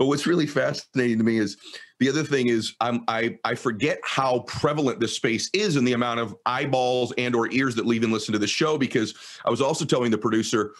But 0.00 0.06
what's 0.06 0.26
really 0.26 0.46
fascinating 0.46 1.18
to 1.18 1.24
me 1.24 1.36
is 1.36 1.58
the 1.98 2.08
other 2.08 2.24
thing 2.24 2.46
is 2.46 2.74
I'm, 2.80 3.04
I, 3.06 3.36
I 3.44 3.54
forget 3.54 4.00
how 4.02 4.44
prevalent 4.46 4.98
this 4.98 5.14
space 5.14 5.50
is 5.52 5.76
and 5.76 5.86
the 5.86 5.92
amount 5.92 6.20
of 6.20 6.34
eyeballs 6.46 7.12
and 7.18 7.34
or 7.34 7.52
ears 7.52 7.74
that 7.74 7.84
leave 7.84 8.02
and 8.02 8.10
listen 8.10 8.32
to 8.32 8.38
the 8.38 8.46
show 8.46 8.78
because 8.78 9.12
I 9.44 9.50
was 9.50 9.60
also 9.60 9.84
telling 9.84 10.10
the 10.10 10.16
producer, 10.16 10.72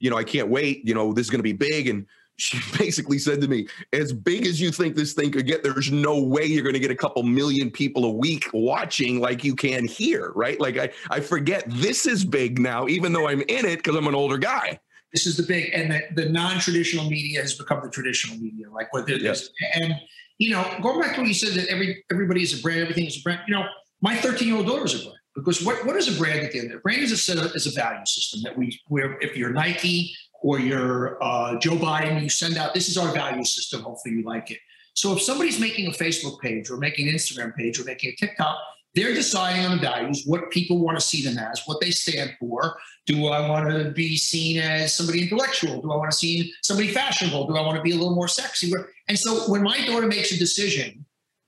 you 0.00 0.10
know, 0.10 0.16
I 0.16 0.24
can't 0.24 0.48
wait, 0.48 0.84
you 0.84 0.92
know, 0.92 1.12
this 1.12 1.24
is 1.24 1.30
going 1.30 1.38
to 1.38 1.44
be 1.44 1.52
big. 1.52 1.86
And 1.86 2.04
she 2.34 2.58
basically 2.76 3.20
said 3.20 3.40
to 3.42 3.46
me, 3.46 3.68
as 3.92 4.12
big 4.12 4.44
as 4.44 4.60
you 4.60 4.72
think 4.72 4.96
this 4.96 5.12
thing 5.12 5.30
could 5.30 5.46
get, 5.46 5.62
there's 5.62 5.92
no 5.92 6.20
way 6.20 6.44
you're 6.44 6.64
going 6.64 6.74
to 6.74 6.80
get 6.80 6.90
a 6.90 6.96
couple 6.96 7.22
million 7.22 7.70
people 7.70 8.06
a 8.06 8.10
week 8.10 8.50
watching 8.52 9.20
like 9.20 9.44
you 9.44 9.54
can 9.54 9.86
here, 9.86 10.32
right? 10.34 10.58
Like 10.58 10.78
I, 10.78 10.90
I 11.10 11.20
forget 11.20 11.62
this 11.68 12.06
is 12.06 12.24
big 12.24 12.58
now, 12.58 12.88
even 12.88 13.12
though 13.12 13.28
I'm 13.28 13.42
in 13.42 13.66
it 13.66 13.76
because 13.76 13.94
I'm 13.94 14.08
an 14.08 14.16
older 14.16 14.36
guy. 14.36 14.80
This 15.14 15.26
is 15.26 15.36
the 15.36 15.44
big, 15.44 15.70
and 15.72 15.90
the, 15.90 16.24
the 16.24 16.28
non-traditional 16.28 17.08
media 17.08 17.40
has 17.40 17.54
become 17.54 17.80
the 17.82 17.88
traditional 17.88 18.36
media, 18.36 18.66
like 18.70 18.92
what 18.92 19.08
it 19.08 19.22
yes. 19.22 19.48
And 19.76 19.94
you 20.38 20.50
know, 20.50 20.62
going 20.82 21.00
back 21.00 21.14
to 21.14 21.20
what 21.20 21.28
you 21.28 21.34
said 21.34 21.54
that 21.54 21.68
every 21.68 22.04
everybody 22.10 22.42
is 22.42 22.58
a 22.58 22.62
brand, 22.62 22.80
everything 22.80 23.06
is 23.06 23.18
a 23.18 23.22
brand. 23.22 23.40
You 23.46 23.54
know, 23.54 23.64
my 24.02 24.16
13 24.16 24.48
year 24.48 24.56
old 24.56 24.66
daughter 24.66 24.84
is 24.84 24.94
a 24.94 25.04
brand 25.04 25.18
because 25.36 25.64
what, 25.64 25.86
what 25.86 25.96
is 25.96 26.14
a 26.14 26.18
brand 26.18 26.40
at 26.40 26.52
the 26.52 26.58
end 26.58 26.70
of 26.70 26.76
it? 26.76 26.82
Brand 26.82 27.02
is 27.02 27.12
a 27.12 27.16
set 27.16 27.38
of, 27.38 27.54
is 27.54 27.66
a 27.66 27.80
value 27.80 28.04
system 28.06 28.42
that 28.42 28.58
we 28.58 28.78
where 28.88 29.16
if 29.20 29.36
you're 29.36 29.50
Nike, 29.50 30.14
or 30.44 30.60
you're 30.60 31.16
uh, 31.24 31.58
Joe 31.58 31.76
Biden, 31.76 32.22
you 32.22 32.28
send 32.28 32.58
out, 32.58 32.74
this 32.74 32.90
is 32.90 32.98
our 32.98 33.10
value 33.14 33.44
system. 33.44 33.80
Hopefully 33.80 34.16
you 34.16 34.24
like 34.24 34.50
it. 34.50 34.58
So 34.92 35.14
if 35.14 35.22
somebody's 35.22 35.58
making 35.58 35.86
a 35.86 35.90
Facebook 35.90 36.38
page 36.40 36.68
or 36.68 36.76
making 36.76 37.08
an 37.08 37.14
Instagram 37.14 37.56
page 37.56 37.80
or 37.80 37.84
making 37.84 38.10
a 38.10 38.14
TikTok, 38.14 38.58
they're 38.94 39.14
deciding 39.14 39.64
on 39.64 39.76
the 39.76 39.82
values, 39.82 40.22
what 40.24 40.50
people 40.50 40.78
want 40.78 40.98
to 40.98 41.04
see 41.04 41.22
them 41.22 41.38
as, 41.38 41.62
what 41.66 41.80
they 41.80 41.90
stand 41.90 42.34
for. 42.38 42.76
Do 43.06 43.26
I 43.26 43.48
want 43.48 43.68
to 43.68 43.90
be 43.90 44.16
seen 44.16 44.58
as 44.58 44.94
somebody 44.94 45.22
intellectual? 45.22 45.82
Do 45.82 45.92
I 45.92 45.96
want 45.96 46.10
to 46.10 46.16
see 46.16 46.52
somebody 46.62 46.88
fashionable? 46.88 47.46
Do 47.48 47.56
I 47.56 47.60
want 47.60 47.76
to 47.76 47.82
be 47.82 47.90
a 47.90 47.96
little 47.96 48.14
more 48.14 48.28
sexy? 48.28 48.72
And 49.08 49.18
so 49.18 49.50
when 49.50 49.62
my 49.62 49.84
daughter 49.84 50.06
makes 50.06 50.32
a 50.32 50.38
decision 50.38 51.04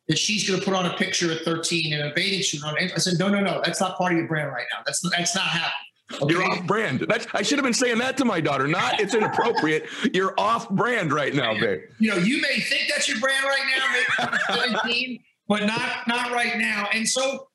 that 0.08 0.18
she's 0.18 0.48
going 0.48 0.58
to 0.58 0.64
put 0.64 0.74
on 0.74 0.86
a 0.86 0.96
picture 0.96 1.32
at 1.32 1.42
13 1.42 1.92
in 1.92 2.00
a 2.00 2.12
bathing 2.14 2.42
suit 2.42 2.64
on, 2.64 2.76
I 2.78 2.88
said, 2.98 3.18
no, 3.18 3.28
no, 3.28 3.40
no, 3.40 3.60
that's 3.64 3.80
not 3.80 3.96
part 3.96 4.12
of 4.12 4.18
your 4.18 4.28
brand 4.28 4.52
right 4.52 4.66
now. 4.72 4.82
That's 4.84 5.00
that's 5.10 5.34
not 5.34 5.44
happening. 5.44 5.72
Okay. 6.12 6.34
You're 6.34 6.44
off 6.44 6.64
brand. 6.66 7.04
That's 7.08 7.26
I 7.34 7.42
should 7.42 7.58
have 7.58 7.64
been 7.64 7.74
saying 7.74 7.98
that 7.98 8.16
to 8.18 8.24
my 8.24 8.40
daughter. 8.40 8.68
Not 8.68 9.00
it's 9.00 9.14
inappropriate. 9.14 9.86
You're 10.14 10.34
off 10.38 10.70
brand 10.70 11.12
right 11.12 11.34
now, 11.34 11.58
babe. 11.58 11.80
You 11.98 12.10
know, 12.10 12.16
you 12.16 12.40
may 12.40 12.60
think 12.60 12.88
that's 12.88 13.08
your 13.08 13.18
brand 13.18 13.44
right 13.44 13.98
now, 14.18 14.38
17, 14.54 15.18
but 15.48 15.64
not 15.64 16.06
not 16.06 16.32
right 16.32 16.58
now. 16.58 16.88
And 16.92 17.08
so 17.08 17.48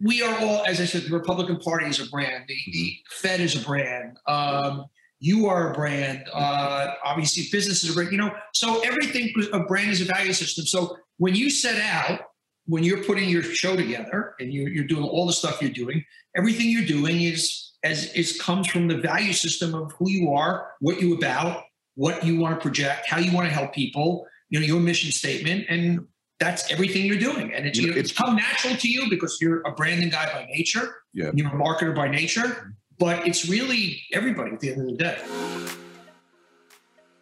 we 0.00 0.22
are 0.22 0.38
all, 0.40 0.64
as 0.64 0.80
I 0.80 0.84
said, 0.84 1.02
the 1.02 1.14
Republican 1.14 1.58
Party 1.58 1.86
is 1.86 2.00
a 2.00 2.08
brand. 2.08 2.44
The, 2.46 2.56
the 2.72 2.96
Fed 3.10 3.40
is 3.40 3.60
a 3.60 3.64
brand. 3.64 4.18
Um, 4.26 4.86
you 5.20 5.46
are 5.46 5.72
a 5.72 5.74
brand. 5.74 6.24
Uh, 6.32 6.94
obviously, 7.04 7.44
business 7.50 7.82
is 7.82 7.90
a 7.90 7.94
brand. 7.94 8.12
You 8.12 8.18
know, 8.18 8.34
so 8.54 8.80
everything 8.80 9.32
a 9.52 9.60
brand 9.60 9.90
is 9.90 10.00
a 10.00 10.04
value 10.04 10.32
system. 10.32 10.66
So 10.66 10.96
when 11.16 11.34
you 11.34 11.50
set 11.50 11.80
out, 11.80 12.20
when 12.66 12.84
you're 12.84 13.02
putting 13.02 13.28
your 13.28 13.42
show 13.42 13.74
together 13.76 14.34
and 14.38 14.52
you, 14.52 14.68
you're 14.68 14.84
doing 14.84 15.02
all 15.02 15.26
the 15.26 15.32
stuff 15.32 15.60
you're 15.60 15.70
doing, 15.70 16.04
everything 16.36 16.68
you're 16.68 16.86
doing 16.86 17.22
is 17.22 17.72
as 17.82 18.12
it 18.14 18.38
comes 18.38 18.66
from 18.66 18.88
the 18.88 18.98
value 18.98 19.32
system 19.32 19.74
of 19.74 19.92
who 19.92 20.10
you 20.10 20.32
are, 20.32 20.72
what 20.80 21.00
you 21.00 21.14
about, 21.14 21.64
what 21.94 22.24
you 22.24 22.38
want 22.38 22.54
to 22.54 22.60
project, 22.60 23.08
how 23.08 23.18
you 23.18 23.32
want 23.32 23.48
to 23.48 23.54
help 23.54 23.72
people, 23.72 24.26
you 24.50 24.60
know, 24.60 24.66
your 24.66 24.80
mission 24.80 25.10
statement, 25.10 25.64
and 25.68 26.06
that's 26.38 26.70
everything 26.70 27.04
you're 27.04 27.18
doing. 27.18 27.52
And 27.52 27.66
it's, 27.66 27.78
you 27.78 27.90
know, 27.90 27.96
it's 27.96 28.12
come 28.12 28.36
natural 28.36 28.76
to 28.76 28.88
you 28.88 29.10
because 29.10 29.38
you're 29.40 29.60
a 29.62 29.72
branding 29.72 30.10
guy 30.10 30.32
by 30.32 30.46
nature. 30.50 31.02
Yeah. 31.12 31.30
You're 31.34 31.48
a 31.48 31.52
marketer 31.52 31.94
by 31.94 32.08
nature, 32.08 32.42
mm-hmm. 32.42 32.70
but 32.98 33.26
it's 33.26 33.48
really 33.48 34.02
everybody 34.12 34.52
at 34.52 34.60
the 34.60 34.72
end 34.72 34.82
of 34.82 34.86
the 34.86 34.96
day. 34.96 35.18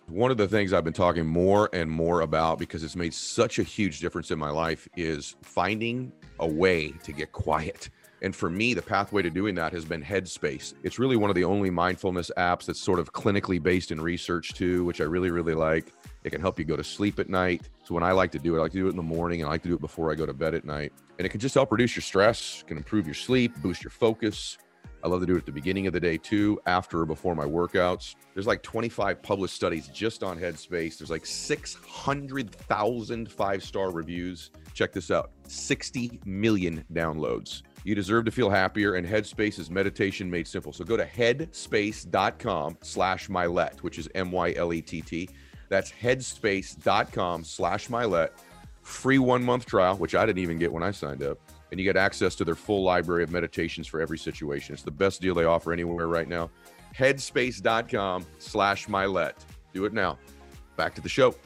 One 0.09 0.31
of 0.31 0.37
the 0.37 0.47
things 0.47 0.73
I've 0.73 0.85
been 0.85 0.93
talking 0.93 1.27
more 1.27 1.69
and 1.73 1.91
more 1.91 2.21
about 2.21 2.59
because 2.59 2.85
it's 2.85 2.95
made 2.95 3.13
such 3.13 3.59
a 3.59 3.65
huge 3.65 3.99
difference 3.99 4.31
in 4.31 4.39
my 4.39 4.51
life 4.51 4.87
is 4.97 5.35
finding 5.43 6.13
a 6.39 6.47
way 6.47 6.93
to 7.03 7.13
get 7.13 7.33
quiet. 7.33 7.91
And 8.23 8.35
for 8.35 8.49
me, 8.49 8.75
the 8.75 8.83
pathway 8.83 9.23
to 9.23 9.31
doing 9.31 9.55
that 9.57 9.73
has 9.73 9.85
been 9.85 10.03
Headspace. 10.03 10.75
It's 10.83 10.99
really 10.99 11.17
one 11.17 11.31
of 11.31 11.37
the 11.37 11.45
only 11.45 11.71
mindfulness 11.71 12.31
apps 12.37 12.65
that's 12.65 12.81
sort 12.81 12.99
of 12.99 13.13
clinically 13.13 13.63
based 13.63 13.91
in 13.91 14.01
research 14.01 14.55
too, 14.55 14.85
which 14.85 15.01
I 15.01 15.05
really, 15.05 15.31
really 15.31 15.55
like. 15.55 15.93
It 16.25 16.31
can 16.31 16.41
help 16.41 16.59
you 16.59 16.65
go 16.65 16.77
to 16.77 16.85
sleep 16.85 17.19
at 17.19 17.29
night. 17.29 17.69
So 17.85 17.95
when 17.95 18.03
I 18.03 18.13
like 18.13 18.33
to 18.33 18.39
do 18.39 18.57
it, 18.57 18.59
I 18.59 18.63
like 18.63 18.73
to 18.73 18.79
do 18.79 18.87
it 18.87 18.91
in 18.91 18.97
the 18.97 19.03
morning 19.03 19.41
and 19.41 19.49
I 19.49 19.53
like 19.53 19.63
to 19.63 19.69
do 19.69 19.75
it 19.75 19.81
before 19.81 20.11
I 20.11 20.15
go 20.15 20.27
to 20.27 20.33
bed 20.33 20.55
at 20.55 20.65
night. 20.65 20.93
And 21.19 21.27
it 21.27 21.29
can 21.29 21.41
just 21.41 21.55
help 21.55 21.71
reduce 21.71 21.95
your 21.95 22.03
stress, 22.03 22.65
can 22.67 22.77
improve 22.77 23.07
your 23.07 23.15
sleep, 23.15 23.55
boost 23.63 23.85
your 23.85 23.91
focus. 23.91 24.59
I 25.05 25.09
love 25.09 25.21
to 25.21 25.27
do 25.27 25.35
it 25.35 25.39
at 25.39 25.47
the 25.47 25.53
beginning 25.53 25.87
of 25.87 25.93
the 25.93 26.01
day 26.01 26.17
too, 26.17 26.59
after 26.67 27.03
or 27.03 27.07
before 27.07 27.37
my 27.37 27.45
workouts. 27.45 28.17
There's 28.35 28.47
like 28.47 28.63
25 28.63 29.23
published 29.23 29.55
studies 29.55 29.89
just 29.89 30.25
on 30.25 30.39
Headspace. 30.39 30.99
There's 30.99 31.11
like 31.11 31.27
600,000 31.27 33.31
five 33.31 33.63
star 33.63 33.93
reviews. 33.93 34.51
Check 34.75 34.93
this 34.93 35.13
out 35.13 35.31
60 35.47 36.21
million 36.25 36.85
downloads. 36.93 37.63
You 37.87 37.95
deserve 37.95 38.25
to 38.25 38.33
feel 38.33 38.51
happier, 38.51 38.97
and 38.97 39.07
Headspace 39.07 39.61
is 39.61 39.71
meditation 39.71 40.29
made 40.29 40.49
simple. 40.49 40.73
So 40.73 40.85
go 40.85 40.97
to 40.97 41.07
headspace.com 41.07 42.79
slash 42.83 43.29
Mylett, 43.29 43.79
which 43.83 44.01
is 44.01 44.09
M-Y-L-E-T-T. 44.13 45.29
That's 45.69 45.93
headspace.com 45.93 47.45
slash 47.45 47.87
Mylett. 47.87 48.31
Free 48.83 49.21
one-month 49.21 49.67
trial, 49.67 49.97
which 49.99 50.17
I 50.17 50.27
didn't 50.27 50.43
even 50.43 50.59
get 50.59 50.73
when 50.73 50.83
I 50.83 50.91
signed 50.91 51.23
up. 51.23 51.39
And 51.71 51.79
you 51.79 51.85
get 51.85 51.97
access 51.97 52.35
to 52.37 52.45
their 52.45 52.57
full 52.57 52.83
library 52.83 53.23
of 53.23 53.31
meditations 53.31 53.87
for 53.87 54.01
every 54.01 54.19
situation. 54.19 54.73
It's 54.73 54.83
the 54.83 54.91
best 54.91 55.21
deal 55.21 55.37
they 55.37 55.45
offer 55.45 55.73
anywhere 55.73 56.09
right 56.09 56.29
now. 56.29 56.51
Headspace.com 56.99 58.27
slash 58.41 58.87
Mylett. 58.89 59.35
Do 59.73 59.85
it 59.85 59.93
now. 59.93 60.19
Back 60.77 60.97
to 60.97 61.01
the 61.01 61.09
show. 61.09 61.37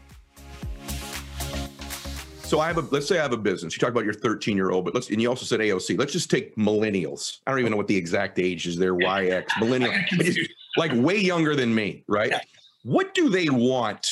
So 2.50 2.58
I 2.58 2.66
have 2.66 2.78
a 2.78 2.80
let's 2.80 3.06
say 3.06 3.16
I 3.16 3.22
have 3.22 3.32
a 3.32 3.36
business. 3.36 3.76
You 3.76 3.78
talk 3.78 3.90
about 3.90 4.04
your 4.04 4.12
13 4.12 4.56
year 4.56 4.72
old, 4.72 4.84
but 4.84 4.92
let's 4.92 5.08
and 5.08 5.22
you 5.22 5.28
also 5.28 5.44
said 5.44 5.60
AOC. 5.60 5.96
Let's 5.96 6.12
just 6.12 6.28
take 6.32 6.56
millennials. 6.56 7.38
I 7.46 7.52
don't 7.52 7.60
even 7.60 7.70
know 7.70 7.76
what 7.76 7.86
the 7.86 7.96
exact 7.96 8.40
age 8.40 8.66
is. 8.66 8.76
They're 8.76 8.96
YX 8.96 9.46
millennial, 9.60 9.92
like 10.76 10.90
way 10.92 11.16
younger 11.16 11.54
than 11.54 11.72
me, 11.72 12.02
right? 12.08 12.30
Yeah. 12.30 12.40
What 12.82 13.14
do 13.14 13.28
they 13.28 13.48
want 13.50 14.04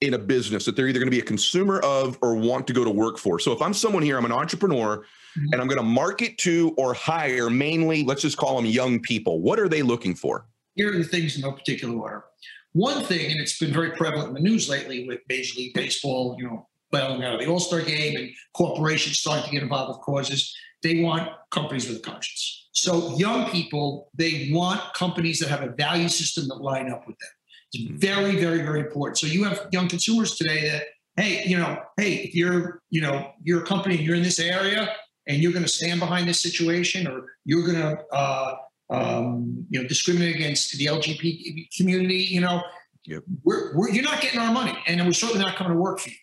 in 0.00 0.14
a 0.14 0.18
business 0.18 0.64
that 0.64 0.74
they're 0.74 0.88
either 0.88 0.98
going 0.98 1.06
to 1.06 1.14
be 1.16 1.20
a 1.20 1.24
consumer 1.24 1.78
of 1.84 2.18
or 2.20 2.34
want 2.34 2.66
to 2.66 2.72
go 2.72 2.82
to 2.82 2.90
work 2.90 3.16
for? 3.16 3.38
So 3.38 3.52
if 3.52 3.62
I'm 3.62 3.72
someone 3.72 4.02
here, 4.02 4.18
I'm 4.18 4.24
an 4.24 4.32
entrepreneur, 4.32 5.04
Mhm. 5.36 5.52
and 5.52 5.60
I'm 5.60 5.68
going 5.68 5.78
to 5.78 5.84
market 5.84 6.36
to 6.38 6.74
or 6.78 6.94
hire 6.94 7.48
mainly, 7.48 8.02
let's 8.02 8.22
just 8.22 8.38
call 8.38 8.56
them 8.56 8.66
young 8.66 8.98
people. 8.98 9.40
What 9.40 9.60
are 9.60 9.68
they 9.68 9.82
looking 9.82 10.16
for? 10.16 10.48
Here 10.74 10.92
are 10.92 10.98
the 10.98 11.04
things 11.04 11.36
in 11.36 11.42
no 11.42 11.52
particular 11.52 11.94
order. 11.94 12.24
One 12.72 13.04
thing, 13.04 13.30
and 13.30 13.40
it's 13.40 13.56
been 13.56 13.72
very 13.72 13.92
prevalent 13.92 14.30
in 14.30 14.34
the 14.34 14.40
news 14.50 14.68
lately 14.68 15.06
with 15.06 15.20
Major 15.28 15.54
League 15.58 15.74
Baseball, 15.74 16.34
you 16.40 16.46
know, 16.48 16.66
bailing 16.90 17.22
out 17.24 17.34
of 17.34 17.40
the 17.40 17.46
All 17.46 17.60
Star 17.60 17.80
game 17.82 18.16
and 18.16 18.30
corporations 18.54 19.18
starting 19.18 19.44
to 19.44 19.50
get 19.50 19.62
involved 19.62 19.90
with 19.96 20.04
causes. 20.04 20.54
They 20.82 21.02
want 21.02 21.28
companies 21.50 21.88
with 21.88 21.98
a 21.98 22.00
conscience. 22.00 22.68
So, 22.72 23.16
young 23.16 23.50
people, 23.50 24.10
they 24.14 24.50
want 24.52 24.80
companies 24.94 25.40
that 25.40 25.48
have 25.48 25.62
a 25.62 25.70
value 25.74 26.08
system 26.08 26.46
that 26.48 26.56
line 26.56 26.90
up 26.90 27.06
with 27.06 27.18
them. 27.18 27.30
It's 27.72 27.82
Mhm. 27.84 27.98
very, 28.00 28.36
very, 28.36 28.58
very 28.62 28.80
important. 28.80 29.18
So, 29.18 29.26
you 29.26 29.44
have 29.44 29.66
young 29.72 29.88
consumers 29.88 30.36
today 30.36 30.70
that, 30.70 30.84
hey, 31.16 31.44
you 31.46 31.58
know, 31.58 31.78
hey, 31.96 32.14
if 32.22 32.34
you're, 32.34 32.82
you 32.90 33.00
know, 33.00 33.32
you're 33.42 33.62
a 33.62 33.66
company 33.66 33.96
and 33.96 34.04
you're 34.04 34.14
in 34.14 34.22
this 34.22 34.38
area 34.38 34.94
and 35.26 35.42
you're 35.42 35.52
going 35.52 35.64
to 35.64 35.68
stand 35.70 35.98
behind 36.00 36.28
this 36.28 36.40
situation 36.40 37.08
or 37.08 37.26
you're 37.44 37.66
going 37.66 37.80
to, 37.80 38.04
uh, 38.14 38.54
um, 38.90 39.66
you 39.68 39.82
know, 39.82 39.88
discriminate 39.88 40.36
against 40.36 40.72
the 40.78 40.86
LGBT 40.86 41.68
community, 41.76 42.18
you 42.30 42.40
know, 42.40 42.62
Yep. 43.04 43.22
we're, 43.42 43.74
we're, 43.76 43.90
you're 43.90 44.04
not 44.04 44.20
getting 44.20 44.38
our 44.40 44.52
money 44.52 44.76
and 44.86 45.04
we're 45.04 45.12
certainly 45.12 45.42
not 45.44 45.56
coming 45.56 45.72
to 45.72 45.78
work 45.78 45.98
for 45.98 46.10
you. 46.10 46.16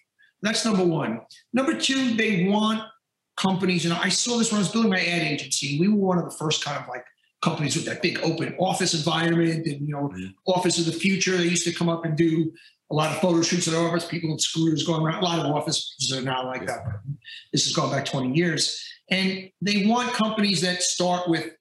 That's 0.46 0.64
number 0.64 0.86
one. 0.86 1.22
Number 1.54 1.74
two, 1.74 2.14
they 2.14 2.48
want 2.48 2.84
companies, 3.36 3.84
and 3.86 3.94
I 3.96 4.10
saw 4.10 4.38
this 4.38 4.52
when 4.52 4.58
I 4.58 4.62
was 4.62 4.70
building 4.72 4.92
my 4.92 5.00
ad 5.00 5.24
agency. 5.24 5.80
We 5.80 5.88
were 5.88 5.98
one 5.98 6.20
of 6.20 6.26
the 6.26 6.38
first 6.38 6.64
kind 6.64 6.80
of 6.80 6.88
like 6.88 7.04
companies 7.42 7.76
with 7.76 7.86
that 7.86 8.04
big 8.04 8.20
open 8.20 8.56
office 8.60 8.94
environment 8.94 9.66
and, 9.66 9.88
you 9.88 9.94
know, 9.94 10.10
Mhm. 10.16 10.36
office 10.46 10.78
of 10.78 10.86
the 10.86 10.92
future. 10.94 11.36
They 11.36 11.46
used 11.46 11.66
to 11.66 11.74
come 11.74 11.90
up 11.90 12.06
and 12.06 12.16
do 12.16 12.54
a 12.92 12.96
lot 12.96 13.12
of 13.12 13.20
photo 13.22 13.42
shoots 13.42 13.68
at 13.68 13.74
our 13.74 13.90
office, 13.90 14.06
people 14.06 14.32
in 14.32 14.38
scooters 14.38 14.84
going 14.86 15.02
around. 15.02 15.24
A 15.24 15.26
lot 15.26 15.40
of 15.40 15.48
offices 15.52 16.12
are 16.14 16.22
now 16.22 16.46
like 16.46 16.68
that. 16.68 16.84
This 17.52 17.66
has 17.66 17.74
gone 17.74 17.90
back 17.92 18.06
20 18.06 18.38
years. 18.38 18.80
And 19.10 19.50
they 19.62 19.88
want 19.88 20.14
companies 20.14 20.62
that 20.62 20.84
start 20.84 21.28
with 21.28 21.54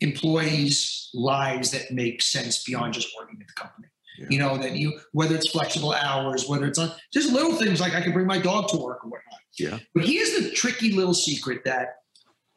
employees' 0.00 1.10
lives 1.12 1.72
that 1.72 1.90
make 1.90 2.22
sense 2.22 2.62
beyond 2.62 2.94
just 2.94 3.08
working 3.18 3.38
at 3.40 3.48
the 3.48 3.54
company. 3.54 3.88
Yeah. 4.18 4.26
You 4.30 4.38
know, 4.40 4.58
that 4.58 4.72
you, 4.72 4.98
whether 5.12 5.36
it's 5.36 5.50
flexible 5.50 5.92
hours, 5.92 6.48
whether 6.48 6.66
it's 6.66 6.78
on 6.78 6.90
just 7.12 7.32
little 7.32 7.54
things 7.54 7.80
like 7.80 7.94
I 7.94 8.00
can 8.00 8.12
bring 8.12 8.26
my 8.26 8.38
dog 8.38 8.68
to 8.70 8.76
work 8.76 9.04
or 9.04 9.10
whatnot. 9.10 9.40
Yeah. 9.58 9.78
But 9.94 10.06
here's 10.06 10.32
the 10.32 10.50
tricky 10.50 10.92
little 10.92 11.14
secret 11.14 11.62
that 11.64 11.98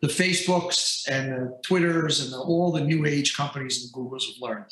the 0.01 0.08
Facebooks 0.08 1.08
and 1.08 1.32
the 1.32 1.60
Twitters 1.63 2.24
and 2.24 2.34
the, 2.34 2.39
all 2.39 2.72
the 2.72 2.82
new 2.82 3.06
age 3.06 3.38
companies 3.38 3.84
and 3.84 3.94
Googles 3.94 4.24
have 4.25 4.41
learned. 4.41 4.72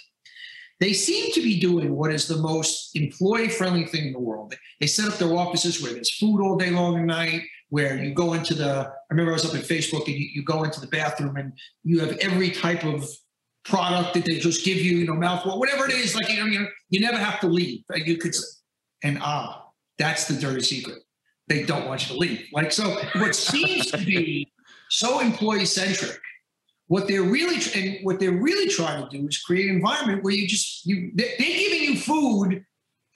They 0.80 0.94
seem 0.94 1.32
to 1.34 1.42
be 1.42 1.60
doing 1.60 1.96
what 1.96 2.12
is 2.12 2.28
the 2.28 2.38
most 2.38 2.96
employee 2.96 3.50
friendly 3.50 3.86
thing 3.86 4.08
in 4.08 4.14
the 4.14 4.20
world. 4.20 4.56
They, 4.80 4.88
set 4.88 5.08
up 5.08 5.20
their 5.20 5.36
offices 5.36 5.84
where 5.84 5.94
there's 5.94 6.16
food 6.16 6.42
all 6.42 6.56
day 6.56 6.72
long 6.72 6.96
and 6.96 7.06
night, 7.06 7.44
where 7.68 8.02
you 8.02 8.14
go 8.14 8.34
into 8.34 8.56
the, 8.56 8.88
I 8.88 8.92
remember 9.12 9.32
I 9.32 9.34
was 9.34 9.46
up 9.46 9.56
at 9.56 9.66
Facebook 9.66 10.08
and 10.08 10.16
you, 10.16 10.30
you 10.34 10.44
go 10.44 10.64
into 10.64 10.80
the 10.80 10.88
bathroom 10.88 11.36
and 11.36 11.54
you 11.84 12.00
have 12.00 12.18
every 12.20 12.50
type 12.50 12.86
of 12.86 13.08
product 13.66 14.14
that 14.14 14.26
they 14.26 14.40
just 14.40 14.66
give 14.66 14.78
you, 14.78 14.98
you 14.98 15.06
know, 15.06 15.14
mouthwash, 15.14 15.58
whatever 15.58 15.86
it 15.86 15.94
is. 15.94 16.16
Like, 16.16 16.30
you 16.32 16.40
know, 16.40 16.68
you, 16.90 17.00
never 17.00 17.18
have 17.18 17.40
to 17.42 17.48
leave. 17.48 17.84
Like 17.90 18.08
you 18.08 18.18
could, 18.18 18.36
and 19.04 19.20
ah, 19.22 19.68
that's 19.98 20.28
the 20.28 20.40
dirty 20.40 20.62
secret. 20.62 21.00
They 21.48 21.64
don't 21.64 21.88
want 21.88 22.08
you 22.08 22.16
to 22.16 22.20
leave. 22.20 22.46
Like, 22.54 22.72
so 22.72 23.00
what 23.16 23.36
seems 23.36 23.92
to 23.92 23.98
be 23.98 24.52
so 24.90 25.20
employee 25.20 25.66
centric, 25.66 26.20
what 26.88 27.08
they're 27.08 27.24
really, 27.24 27.58
and 27.76 28.04
what 28.06 28.20
they're 28.20 28.32
really 28.32 28.70
trying 28.70 29.04
to 29.08 29.10
do 29.18 29.28
is 29.28 29.38
create 29.40 29.70
an 29.70 29.76
environment 29.76 30.24
where 30.24 30.34
you 30.34 30.48
just, 30.48 30.86
you, 30.86 31.12
they- 31.16 31.36
they're 31.38 31.48
giving 31.48 31.82
you 31.82 31.98
food, 32.00 32.66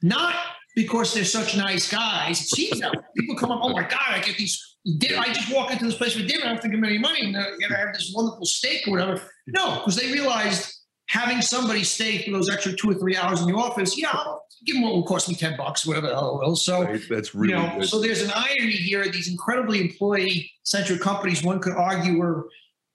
not 0.02 0.36
because 0.76 1.14
they're 1.14 1.24
such 1.26 1.56
nice 1.56 1.90
guys. 1.92 2.42
It 2.42 2.48
seems 2.48 2.80
that 2.82 2.94
people 3.16 3.36
come 3.36 3.52
up, 3.52 3.60
oh 3.62 3.70
my 3.70 3.84
God, 3.84 4.00
I 4.10 4.20
get 4.20 4.38
these. 4.38 4.78
I 4.86 5.32
just 5.32 5.54
walk 5.54 5.72
into 5.72 5.86
this 5.86 5.96
place 5.96 6.14
for 6.14 6.24
dinner. 6.24 6.44
I 6.46 6.50
don't 6.50 6.62
think 6.62 6.74
I'm 6.74 6.84
any 6.84 6.98
money. 6.98 7.22
And 7.28 7.38
uh, 7.38 7.46
I 7.72 7.78
have 7.78 7.94
this 7.94 8.12
wonderful 8.14 8.46
steak 8.46 8.86
or 8.88 8.92
whatever. 8.92 9.22
No, 9.48 9.76
because 9.80 9.96
they 9.96 10.12
realized 10.12 10.74
having 11.10 11.42
somebody 11.42 11.84
stay 11.84 12.24
for 12.24 12.32
those 12.32 12.50
extra 12.50 12.74
two 12.74 12.90
or 12.92 12.94
three 12.96 13.16
hours 13.16 13.42
in 13.42 13.48
the 13.48 13.56
office, 13.56 13.98
yeah, 13.98 14.10
I'll 14.14 14.44
give 14.66 14.76
them 14.76 14.84
what 14.84 14.94
will 14.94 15.04
cost 15.04 15.28
me 15.28 15.36
10 15.36 15.58
bucks, 15.58 15.86
whatever 15.86 16.08
the 16.08 16.14
hell 16.14 16.36
it 16.42 16.46
will. 16.48 16.56
So, 16.56 16.84
Right? 16.84 17.02
That's 17.10 17.36
really 17.36 17.54
you 17.54 17.60
know, 17.60 17.80
good. 17.80 17.88
so 17.90 18.00
there's 18.00 18.22
an 18.22 18.32
irony 18.34 18.72
here. 18.72 19.04
These 19.10 19.28
incredibly 19.30 19.82
employee-centric 19.82 21.02
companies, 21.02 21.44
one 21.44 21.60
could 21.60 21.74
argue, 21.74 22.22
are 22.22 22.48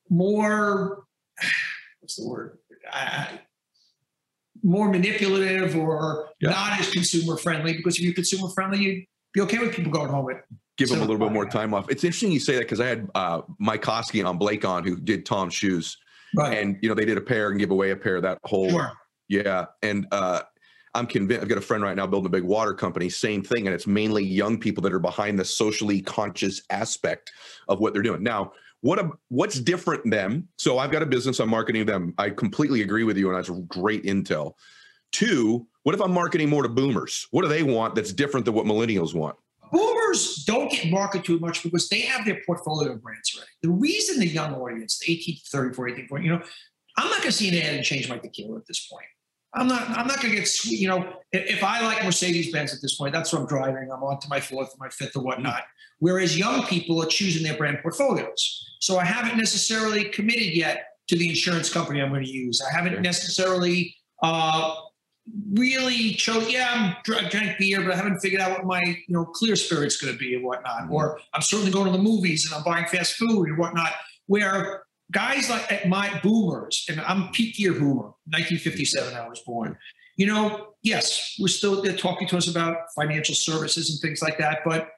more 0.08 1.04
what's 2.00 2.16
the 2.16 2.26
word? 2.26 2.58
More 4.62 4.90
manipulative 4.90 5.76
or 5.76 6.30
Yeah. 6.40 6.50
not 6.50 6.80
as 6.80 6.90
consumer 6.90 7.36
friendly. 7.36 7.74
Because 7.76 7.96
if 7.96 8.02
you're 8.02 8.14
consumer 8.14 8.48
friendly, 8.48 8.78
you'd 8.78 9.04
be 9.32 9.40
okay 9.42 9.58
with 9.58 9.72
people 9.74 9.92
going 9.92 10.08
home 10.08 10.30
at 10.30 10.44
give 10.78 10.88
them 10.88 10.98
a 10.98 11.04
little 11.04 11.18
bit 11.18 11.32
more 11.32 11.44
time 11.46 11.74
off. 11.74 11.90
It's 11.90 12.04
interesting 12.04 12.30
you 12.32 12.40
say 12.40 12.54
that 12.54 12.60
because 12.60 12.80
I 12.80 12.86
had 12.86 13.08
uh, 13.14 13.42
Mycoskie 13.60 14.24
on 14.26 14.38
Blake 14.38 14.64
on 14.64 14.84
who 14.84 14.96
did 14.96 15.26
Tom's 15.26 15.52
shoes, 15.54 15.96
right. 16.36 16.58
and 16.58 16.78
you 16.82 16.88
know 16.88 16.94
they 16.94 17.04
did 17.04 17.18
a 17.18 17.22
pair 17.22 17.50
and 17.50 17.58
give 17.58 17.70
away 17.70 17.90
a 17.90 17.96
pair. 17.96 18.20
That 18.20 18.38
whole 18.44 18.70
Sure. 18.70 18.92
yeah, 19.28 19.66
and 19.82 20.06
uh, 20.12 20.42
I'm 20.94 21.06
convinced. 21.06 21.42
I've 21.42 21.48
got 21.48 21.58
a 21.58 21.62
friend 21.62 21.82
right 21.82 21.96
now 21.96 22.06
building 22.06 22.26
a 22.26 22.30
big 22.30 22.44
water 22.44 22.74
company. 22.74 23.08
Same 23.08 23.42
thing, 23.42 23.66
and 23.66 23.74
it's 23.74 23.86
mainly 23.86 24.24
young 24.24 24.58
people 24.58 24.82
that 24.82 24.92
are 24.92 24.98
behind 24.98 25.38
the 25.38 25.44
socially 25.44 26.00
conscious 26.00 26.62
aspect 26.70 27.32
of 27.68 27.80
what 27.80 27.92
they're 27.92 28.02
doing. 28.02 28.22
Now, 28.22 28.52
what 28.80 28.98
a, 28.98 29.10
what's 29.28 29.58
different 29.60 30.10
them? 30.10 30.48
So 30.56 30.78
I've 30.78 30.90
got 30.90 31.02
a 31.02 31.06
business. 31.06 31.40
I'm 31.40 31.48
marketing 31.48 31.86
them. 31.86 32.14
I 32.18 32.30
completely 32.30 32.82
agree 32.82 33.04
with 33.04 33.16
you, 33.16 33.28
and 33.28 33.36
that's 33.36 33.50
great 33.66 34.04
intel. 34.04 34.54
Two, 35.12 35.66
what 35.84 35.94
if 35.94 36.00
I'm 36.02 36.12
marketing 36.12 36.50
more 36.50 36.62
to 36.62 36.68
boomers? 36.68 37.26
What 37.30 37.42
do 37.42 37.48
they 37.48 37.62
want 37.62 37.94
that's 37.94 38.12
different 38.12 38.44
than 38.44 38.54
what 38.54 38.66
millennials 38.66 39.14
want? 39.14 39.36
Boomers 39.72 40.44
don't 40.46 40.70
get 40.70 40.90
marketed 40.90 41.26
too 41.26 41.38
much 41.38 41.62
because 41.62 41.88
they 41.88 42.00
have 42.00 42.24
their 42.24 42.40
portfolio 42.46 42.92
of 42.92 43.02
brands 43.02 43.34
ready. 43.36 43.50
The 43.62 43.70
reason 43.70 44.18
the 44.18 44.26
young 44.26 44.54
audience, 44.54 44.98
the 44.98 45.12
18 45.12 45.36
to 45.36 45.40
34, 45.50 45.88
18, 45.88 46.08
40, 46.08 46.24
you 46.24 46.30
know, 46.30 46.42
I'm 46.96 47.08
not 47.08 47.18
going 47.18 47.30
to 47.30 47.32
see 47.32 47.48
an 47.48 47.64
ad 47.64 47.74
and 47.74 47.84
change 47.84 48.08
my 48.08 48.18
tequila 48.18 48.56
at 48.56 48.66
this 48.66 48.86
point. 48.86 49.06
I'm 49.54 49.66
not. 49.66 49.88
I'm 49.90 50.06
not 50.06 50.20
going 50.20 50.30
to 50.30 50.36
get 50.36 50.46
sweet. 50.46 50.78
You 50.78 50.88
know, 50.88 51.12
if, 51.32 51.56
if 51.56 51.64
I 51.64 51.80
like 51.80 52.04
Mercedes 52.04 52.52
Benz 52.52 52.74
at 52.74 52.82
this 52.82 52.96
point, 52.96 53.14
that's 53.14 53.32
what 53.32 53.40
I'm 53.40 53.46
driving. 53.46 53.88
I'm 53.90 54.02
on 54.02 54.20
to 54.20 54.28
my 54.28 54.40
fourth, 54.40 54.68
or 54.68 54.76
my 54.78 54.90
fifth, 54.90 55.16
or 55.16 55.22
whatnot. 55.22 55.62
Whereas 56.00 56.38
young 56.38 56.64
people 56.66 57.02
are 57.02 57.06
choosing 57.06 57.42
their 57.42 57.56
brand 57.56 57.78
portfolios. 57.82 58.76
So 58.80 58.98
I 58.98 59.04
haven't 59.04 59.38
necessarily 59.38 60.04
committed 60.04 60.54
yet 60.54 60.84
to 61.08 61.16
the 61.16 61.28
insurance 61.28 61.72
company 61.72 62.02
I'm 62.02 62.10
going 62.10 62.24
to 62.24 62.30
use. 62.30 62.60
I 62.60 62.72
haven't 62.72 63.00
necessarily 63.00 63.94
uh, 64.22 64.74
really 65.54 66.12
chose. 66.14 66.50
Yeah, 66.50 66.68
I'm 66.72 66.96
dr- 67.04 67.24
I 67.24 67.28
drank 67.28 67.58
beer, 67.58 67.80
but 67.82 67.92
I 67.92 67.96
haven't 67.96 68.20
figured 68.20 68.40
out 68.40 68.50
what 68.52 68.64
my 68.66 68.82
you 68.82 69.14
know 69.14 69.24
clear 69.24 69.56
spirit's 69.56 69.96
going 69.96 70.12
to 70.12 70.18
be 70.18 70.34
and 70.34 70.44
whatnot. 70.44 70.82
Mhm. 70.82 70.90
Or 70.90 71.20
I'm 71.34 71.42
certainly 71.42 71.70
going 71.72 71.86
to 71.86 71.92
the 71.92 72.02
movies 72.02 72.44
and 72.46 72.54
I'm 72.54 72.62
buying 72.64 72.86
fast 72.86 73.14
food 73.14 73.48
and 73.48 73.58
whatnot. 73.58 73.92
Where 74.26 74.82
guys 75.12 75.48
like 75.48 75.70
at 75.72 75.88
my 75.88 76.20
boomers, 76.22 76.84
and 76.88 77.00
I'm 77.00 77.30
peak 77.32 77.58
year 77.58 77.72
boomer, 77.72 78.12
1957, 78.26 79.14
I 79.14 79.28
was 79.28 79.40
born. 79.40 79.76
You 80.16 80.26
know, 80.26 80.74
yes, 80.82 81.36
we're 81.38 81.48
still 81.48 81.80
they're 81.82 81.96
talking 81.96 82.26
to 82.28 82.36
us 82.36 82.48
about 82.48 82.76
financial 82.96 83.34
services 83.34 83.90
and 83.90 84.00
things 84.00 84.20
like 84.20 84.38
that, 84.38 84.60
but 84.64 84.88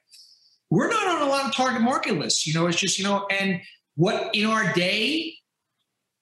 we're 0.69 0.89
not 0.89 1.05
on 1.07 1.21
a 1.21 1.29
lot 1.29 1.45
of 1.45 1.53
target 1.53 1.81
market 1.81 2.17
lists. 2.17 2.47
You 2.47 2.53
know, 2.53 2.67
it's 2.67 2.79
just 2.79 2.97
you 2.97 3.03
know, 3.05 3.27
and 3.29 3.61
what 3.95 4.33
in 4.33 4.47
our 4.47 4.73
day 4.73 5.35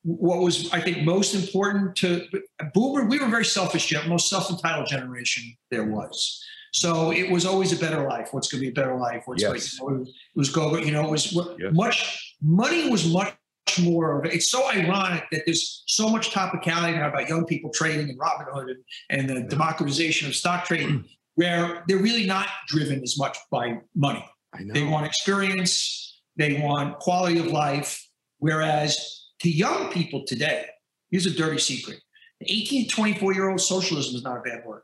what 0.03 0.39
was 0.39 0.71
I 0.71 0.79
think 0.79 1.03
most 1.03 1.35
important 1.35 1.95
to 1.97 2.25
Boomer, 2.73 3.05
we 3.05 3.19
were 3.19 3.27
very 3.27 3.45
selfish, 3.45 3.93
most 4.07 4.29
self-entitled 4.29 4.87
generation 4.87 5.43
there 5.71 5.83
was. 5.83 6.43
So 6.71 7.11
it 7.11 7.29
was 7.29 7.45
always 7.45 7.73
a 7.73 7.75
better 7.75 8.07
life. 8.07 8.29
What's 8.31 8.47
going 8.47 8.63
to 8.63 8.65
be 8.67 8.69
a 8.71 8.81
better 8.81 8.95
life? 8.95 9.23
What's 9.25 9.41
Yes. 9.41 9.77
going, 9.79 9.97
you 9.97 10.03
know, 10.03 10.11
it 10.11 10.35
was 10.35 10.49
go. 10.49 10.77
You 10.77 10.91
know, 10.91 11.05
it 11.05 11.11
was 11.11 11.33
Yes. 11.33 11.73
much 11.73 12.35
money 12.41 12.89
was 12.89 13.11
much 13.11 13.35
more 13.81 14.19
of 14.19 14.25
it. 14.25 14.33
It's 14.33 14.49
so 14.49 14.69
ironic 14.69 15.25
that 15.31 15.43
there's 15.45 15.83
so 15.87 16.09
much 16.09 16.31
topicality 16.31 16.95
now 16.95 17.09
about 17.09 17.27
young 17.27 17.45
people 17.45 17.69
trading 17.71 18.09
and 18.09 18.19
Robinhood 18.19 18.71
and, 18.71 18.77
and 19.09 19.29
the 19.29 19.41
democratization 19.49 20.27
of 20.27 20.35
stock 20.35 20.65
trading, 20.65 21.05
where 21.35 21.83
they're 21.87 21.97
really 21.97 22.25
not 22.25 22.47
driven 22.67 23.01
as 23.03 23.17
much 23.17 23.37
by 23.51 23.79
money. 23.95 24.25
I 24.53 24.63
know. 24.63 24.73
They 24.73 24.83
want 24.83 25.05
experience, 25.05 26.21
they 26.35 26.61
want 26.61 26.99
quality 26.99 27.39
of 27.39 27.47
life. 27.47 28.05
Whereas 28.37 29.18
to 29.41 29.49
young 29.49 29.91
people 29.91 30.23
today, 30.25 30.65
here's 31.09 31.25
a 31.25 31.31
dirty 31.31 31.59
secret 31.59 31.99
18 32.41 32.87
to 32.87 32.89
24 32.89 33.33
year 33.33 33.49
old 33.49 33.61
socialism 33.61 34.15
is 34.15 34.23
not 34.23 34.37
a 34.37 34.41
bad 34.41 34.65
word. 34.65 34.83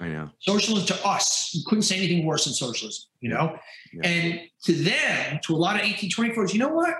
I 0.00 0.08
know. 0.08 0.30
Socialism 0.40 0.86
to 0.96 1.06
us, 1.06 1.50
you 1.54 1.62
couldn't 1.66 1.82
say 1.82 1.96
anything 1.96 2.26
worse 2.26 2.44
than 2.44 2.52
socialism, 2.52 3.04
you 3.20 3.30
know? 3.30 3.56
Yeah. 3.94 4.08
And 4.08 4.40
to 4.64 4.72
them, 4.72 5.40
to 5.44 5.54
a 5.54 5.56
lot 5.56 5.76
of 5.76 5.82
18, 5.82 6.10
24s, 6.10 6.52
you 6.52 6.58
know 6.58 6.68
what? 6.68 6.94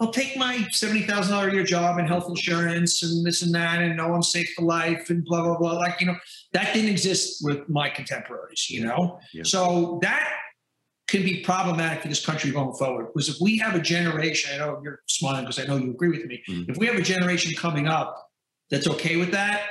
I'll 0.00 0.10
take 0.10 0.36
my 0.36 0.56
$70,000 0.56 1.48
a 1.48 1.54
year 1.54 1.62
job 1.62 1.98
and 1.98 2.06
health 2.06 2.28
insurance 2.28 3.02
and 3.02 3.24
this 3.24 3.42
and 3.42 3.54
that 3.54 3.80
and 3.80 3.96
know 3.96 4.12
I'm 4.12 4.22
safe 4.22 4.52
for 4.54 4.62
life 4.62 5.08
and 5.08 5.24
blah, 5.24 5.42
blah, 5.42 5.56
blah. 5.56 5.72
Like, 5.72 6.00
you 6.00 6.06
know, 6.06 6.16
that 6.52 6.74
didn't 6.74 6.90
exist 6.90 7.42
with 7.42 7.66
my 7.68 7.88
contemporaries, 7.88 8.68
you 8.68 8.84
know? 8.84 9.20
Yeah. 9.32 9.44
So 9.44 9.98
that 10.02 10.28
can 11.08 11.22
be 11.22 11.40
problematic 11.40 12.02
for 12.02 12.08
this 12.08 12.24
country 12.24 12.50
going 12.50 12.74
forward. 12.76 13.06
Because 13.14 13.28
if 13.28 13.36
we 13.40 13.58
have 13.58 13.74
a 13.74 13.80
generation, 13.80 14.50
I 14.54 14.58
know 14.58 14.80
you're 14.82 15.00
smiling 15.06 15.42
because 15.44 15.58
I 15.60 15.64
know 15.64 15.76
you 15.76 15.90
agree 15.90 16.08
with 16.08 16.26
me. 16.26 16.42
Mhm. 16.48 16.70
If 16.70 16.76
we 16.78 16.86
have 16.86 16.96
a 16.96 17.02
generation 17.02 17.52
coming 17.56 17.86
up 17.86 18.28
that's 18.70 18.88
okay 18.88 19.16
with 19.16 19.30
that, 19.30 19.62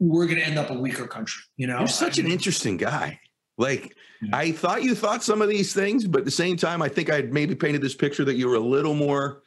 we're 0.00 0.26
going 0.26 0.38
to 0.38 0.44
end 0.44 0.58
up 0.58 0.70
a 0.70 0.74
weaker 0.74 1.06
country. 1.06 1.42
You 1.56 1.68
know, 1.68 1.78
You're 1.78 1.88
such 1.88 2.18
I 2.18 2.22
an 2.22 2.30
interesting 2.30 2.76
guy. 2.76 3.20
Like 3.56 3.94
Yeah. 4.20 4.30
I 4.36 4.50
thought 4.52 4.82
you 4.82 4.96
thought 4.96 5.22
some 5.22 5.40
of 5.42 5.48
these 5.48 5.72
things, 5.72 6.06
but 6.08 6.20
at 6.20 6.24
the 6.24 6.30
same 6.32 6.56
time, 6.56 6.82
I 6.82 6.88
think 6.88 7.08
I'd 7.08 7.32
maybe 7.32 7.54
painted 7.54 7.80
this 7.80 7.94
picture 7.94 8.24
that 8.24 8.34
you 8.34 8.48
were 8.48 8.56
a 8.56 8.60
little 8.60 8.94
more, 8.94 9.42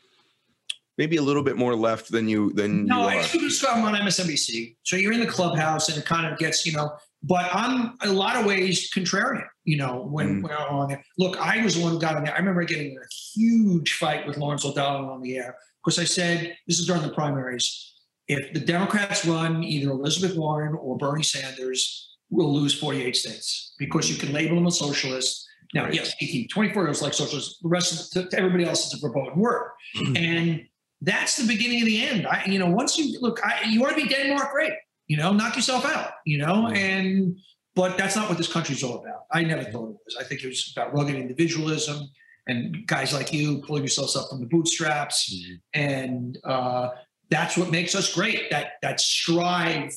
maybe 0.97 1.17
a 1.17 1.21
little 1.21 1.43
bit 1.43 1.57
more 1.57 1.75
left 1.75 2.09
than 2.09 2.29
you 2.29 2.53
than 2.53 2.85
No, 2.85 3.01
you 3.01 3.07
I 3.07 3.13
are. 3.15 3.17
used 3.17 3.31
to 3.33 3.39
do 3.39 3.49
scrum 3.49 3.83
on 3.83 3.95
MSNBC. 3.95 4.77
So 4.83 4.95
you're 4.95 5.11
in 5.11 5.19
the 5.19 5.27
clubhouse 5.27 5.89
and 5.89 5.97
it 5.97 6.05
kind 6.05 6.25
of 6.31 6.39
gets, 6.39 6.65
you 6.65 6.71
know, 6.71 6.95
but 7.23 7.49
I'm 7.53 7.97
a 8.01 8.11
lot 8.11 8.35
of 8.37 8.45
ways 8.45 8.89
contrarian, 8.93 9.43
you 9.63 9.77
know, 9.77 10.07
when, 10.09 10.27
Mm. 10.39 10.43
when 10.43 10.51
I'm 10.51 10.75
on 10.75 10.89
there. 10.89 11.03
Look, 11.17 11.37
I 11.37 11.63
was 11.63 11.75
the 11.75 11.81
one 11.83 11.91
who 11.93 11.99
got 11.99 12.15
on 12.15 12.23
there. 12.23 12.33
I 12.33 12.37
remember 12.39 12.63
getting 12.63 12.91
in 12.91 12.97
a 12.97 13.09
huge 13.35 13.93
fight 13.93 14.25
with 14.27 14.37
Lawrence 14.37 14.65
O'Donnell 14.65 15.09
on 15.09 15.21
the 15.21 15.37
air 15.37 15.55
because 15.83 15.99
I 15.99 16.03
said, 16.05 16.55
this 16.67 16.79
is 16.79 16.85
during 16.87 17.01
the 17.01 17.09
primaries. 17.09 17.93
If 18.27 18.53
the 18.53 18.59
Democrats 18.59 19.25
run 19.25 19.63
either 19.63 19.89
Elizabeth 19.91 20.37
Warren 20.37 20.75
or 20.79 20.97
Bernie 20.97 21.23
Sanders, 21.23 22.15
we'll 22.29 22.53
lose 22.53 22.73
48 22.77 23.15
states 23.15 23.73
because 23.79 24.09
you 24.09 24.17
can 24.17 24.33
label 24.33 24.55
them 24.55 24.67
a 24.67 24.71
socialist. 24.71 25.45
Now, 25.73 25.85
Right. 25.85 25.93
yes, 25.95 26.13
18, 26.21 26.47
24 26.49 26.85
years 26.85 27.01
like 27.01 27.13
socialists. 27.13 27.59
The 27.61 27.69
rest 27.69 28.15
of 28.15 28.29
to, 28.29 28.37
everybody 28.37 28.65
else 28.65 28.87
is 28.87 28.93
a 28.93 28.99
verboten 29.07 29.39
word. 29.39 29.71
and 30.15 30.61
that's 31.01 31.37
the 31.37 31.47
beginning 31.47 31.81
of 31.81 31.85
the 31.85 32.01
end. 32.03 32.25
I, 32.27 32.45
you 32.45 32.57
know, 32.59 32.69
once 32.69 32.97
you 32.97 33.19
look, 33.21 33.39
I, 33.45 33.63
you 33.69 33.79
want 33.81 33.95
to 33.95 34.01
be 34.01 34.07
Denmark, 34.09 34.51
great. 34.51 34.73
You 35.07 35.17
know, 35.17 35.33
knock 35.33 35.55
yourself 35.55 35.85
out. 35.85 36.11
You 36.25 36.37
know, 36.39 36.67
and 36.67 37.37
but 37.75 37.97
that's 37.97 38.15
not 38.15 38.27
what 38.29 38.37
this 38.37 38.51
country's 38.51 38.83
all 38.83 38.99
about. 39.03 39.25
I 39.31 39.43
never 39.43 39.63
thought 39.63 39.89
it 39.89 39.97
was. 40.05 40.17
I 40.19 40.23
think 40.23 40.43
it 40.43 40.47
was 40.47 40.73
about 40.75 40.93
rugged 40.93 41.15
individualism 41.15 42.09
and 42.47 42.87
guys 42.87 43.13
like 43.13 43.33
you 43.33 43.61
pulling 43.61 43.83
yourselves 43.83 44.15
up 44.15 44.29
from 44.29 44.39
the 44.39 44.45
bootstraps, 44.47 45.35
and 45.73 46.37
uh, 46.43 46.89
that's 47.29 47.57
what 47.57 47.71
makes 47.71 47.93
us 47.93 48.13
great. 48.13 48.49
That 48.49 48.73
that 48.81 48.99
strive 48.99 49.93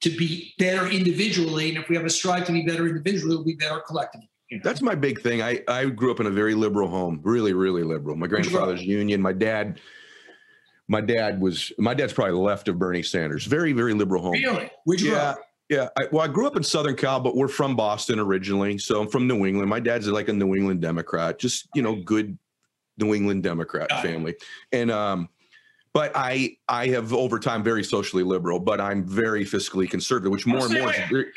to 0.00 0.10
be 0.10 0.54
better 0.58 0.86
individually, 0.88 1.68
and 1.68 1.78
if 1.78 1.88
we 1.88 1.96
have 1.96 2.06
a 2.06 2.10
strive 2.10 2.46
to 2.46 2.52
be 2.52 2.62
better 2.62 2.86
individually, 2.86 3.36
we'll 3.36 3.44
be 3.44 3.54
better 3.54 3.80
collectively. 3.86 4.30
you 4.48 4.56
know? 4.56 4.62
That's 4.64 4.80
my 4.80 4.94
big 4.94 5.20
thing. 5.20 5.42
I, 5.42 5.60
I 5.68 5.86
grew 5.86 6.10
up 6.10 6.20
in 6.20 6.26
a 6.26 6.30
very 6.30 6.54
liberal 6.54 6.88
home, 6.88 7.20
really, 7.22 7.52
really 7.52 7.82
liberal. 7.82 8.16
My 8.16 8.26
Where'd 8.26 8.46
you 8.46 8.50
grow 8.50 8.60
up? 8.60 8.66
grandfather's 8.66 8.86
union. 8.86 9.20
My 9.20 9.34
dad, 9.34 9.78
my 10.90 11.00
dad 11.00 11.40
was 11.40 11.70
my 11.78 11.94
dad's 11.94 12.12
probably 12.12 12.34
left 12.34 12.66
of 12.68 12.78
Bernie 12.78 13.02
Sanders. 13.04 13.44
Very, 13.46 13.72
very 13.72 13.94
liberal 13.94 14.22
home. 14.22 14.32
really, 14.32 14.68
where'd 14.84 15.00
you 15.00 15.10
grow 15.10 15.18
Yeah, 15.18 15.24
up? 15.30 15.38
yeah. 15.68 15.88
I, 15.96 16.02
well, 16.10 16.22
I 16.22 16.28
grew 16.28 16.46
up 16.48 16.56
in 16.56 16.64
Southern 16.64 16.96
Cal, 16.96 17.20
but 17.20 17.36
we're 17.36 17.46
from 17.48 17.76
Boston 17.76 18.18
originally, 18.18 18.76
so 18.76 19.00
I'm 19.00 19.08
from 19.08 19.28
New 19.28 19.46
England. 19.46 19.70
My 19.70 19.78
dad's 19.80 20.08
like 20.08 20.28
a 20.28 20.32
New 20.32 20.54
England 20.56 20.82
Democrat, 20.82 21.38
just 21.38 21.68
you 21.76 21.82
know, 21.82 21.94
good 21.94 22.36
New 22.98 23.14
England 23.14 23.44
Democrat 23.44 23.88
Got 23.88 24.04
it. 24.04 24.08
family. 24.08 24.34
And 24.72 24.90
um, 24.90 25.28
but 25.94 26.10
I 26.16 26.56
I 26.68 26.88
have 26.88 27.12
over 27.14 27.38
time 27.38 27.62
very 27.62 27.84
socially 27.84 28.24
liberal, 28.24 28.58
but 28.58 28.80
I'm 28.80 29.04
very 29.06 29.44
fiscally 29.44 29.88
conservative, 29.88 30.32
which 30.32 30.44
more 30.46 30.64
and 30.66 30.74
more. 30.74 30.92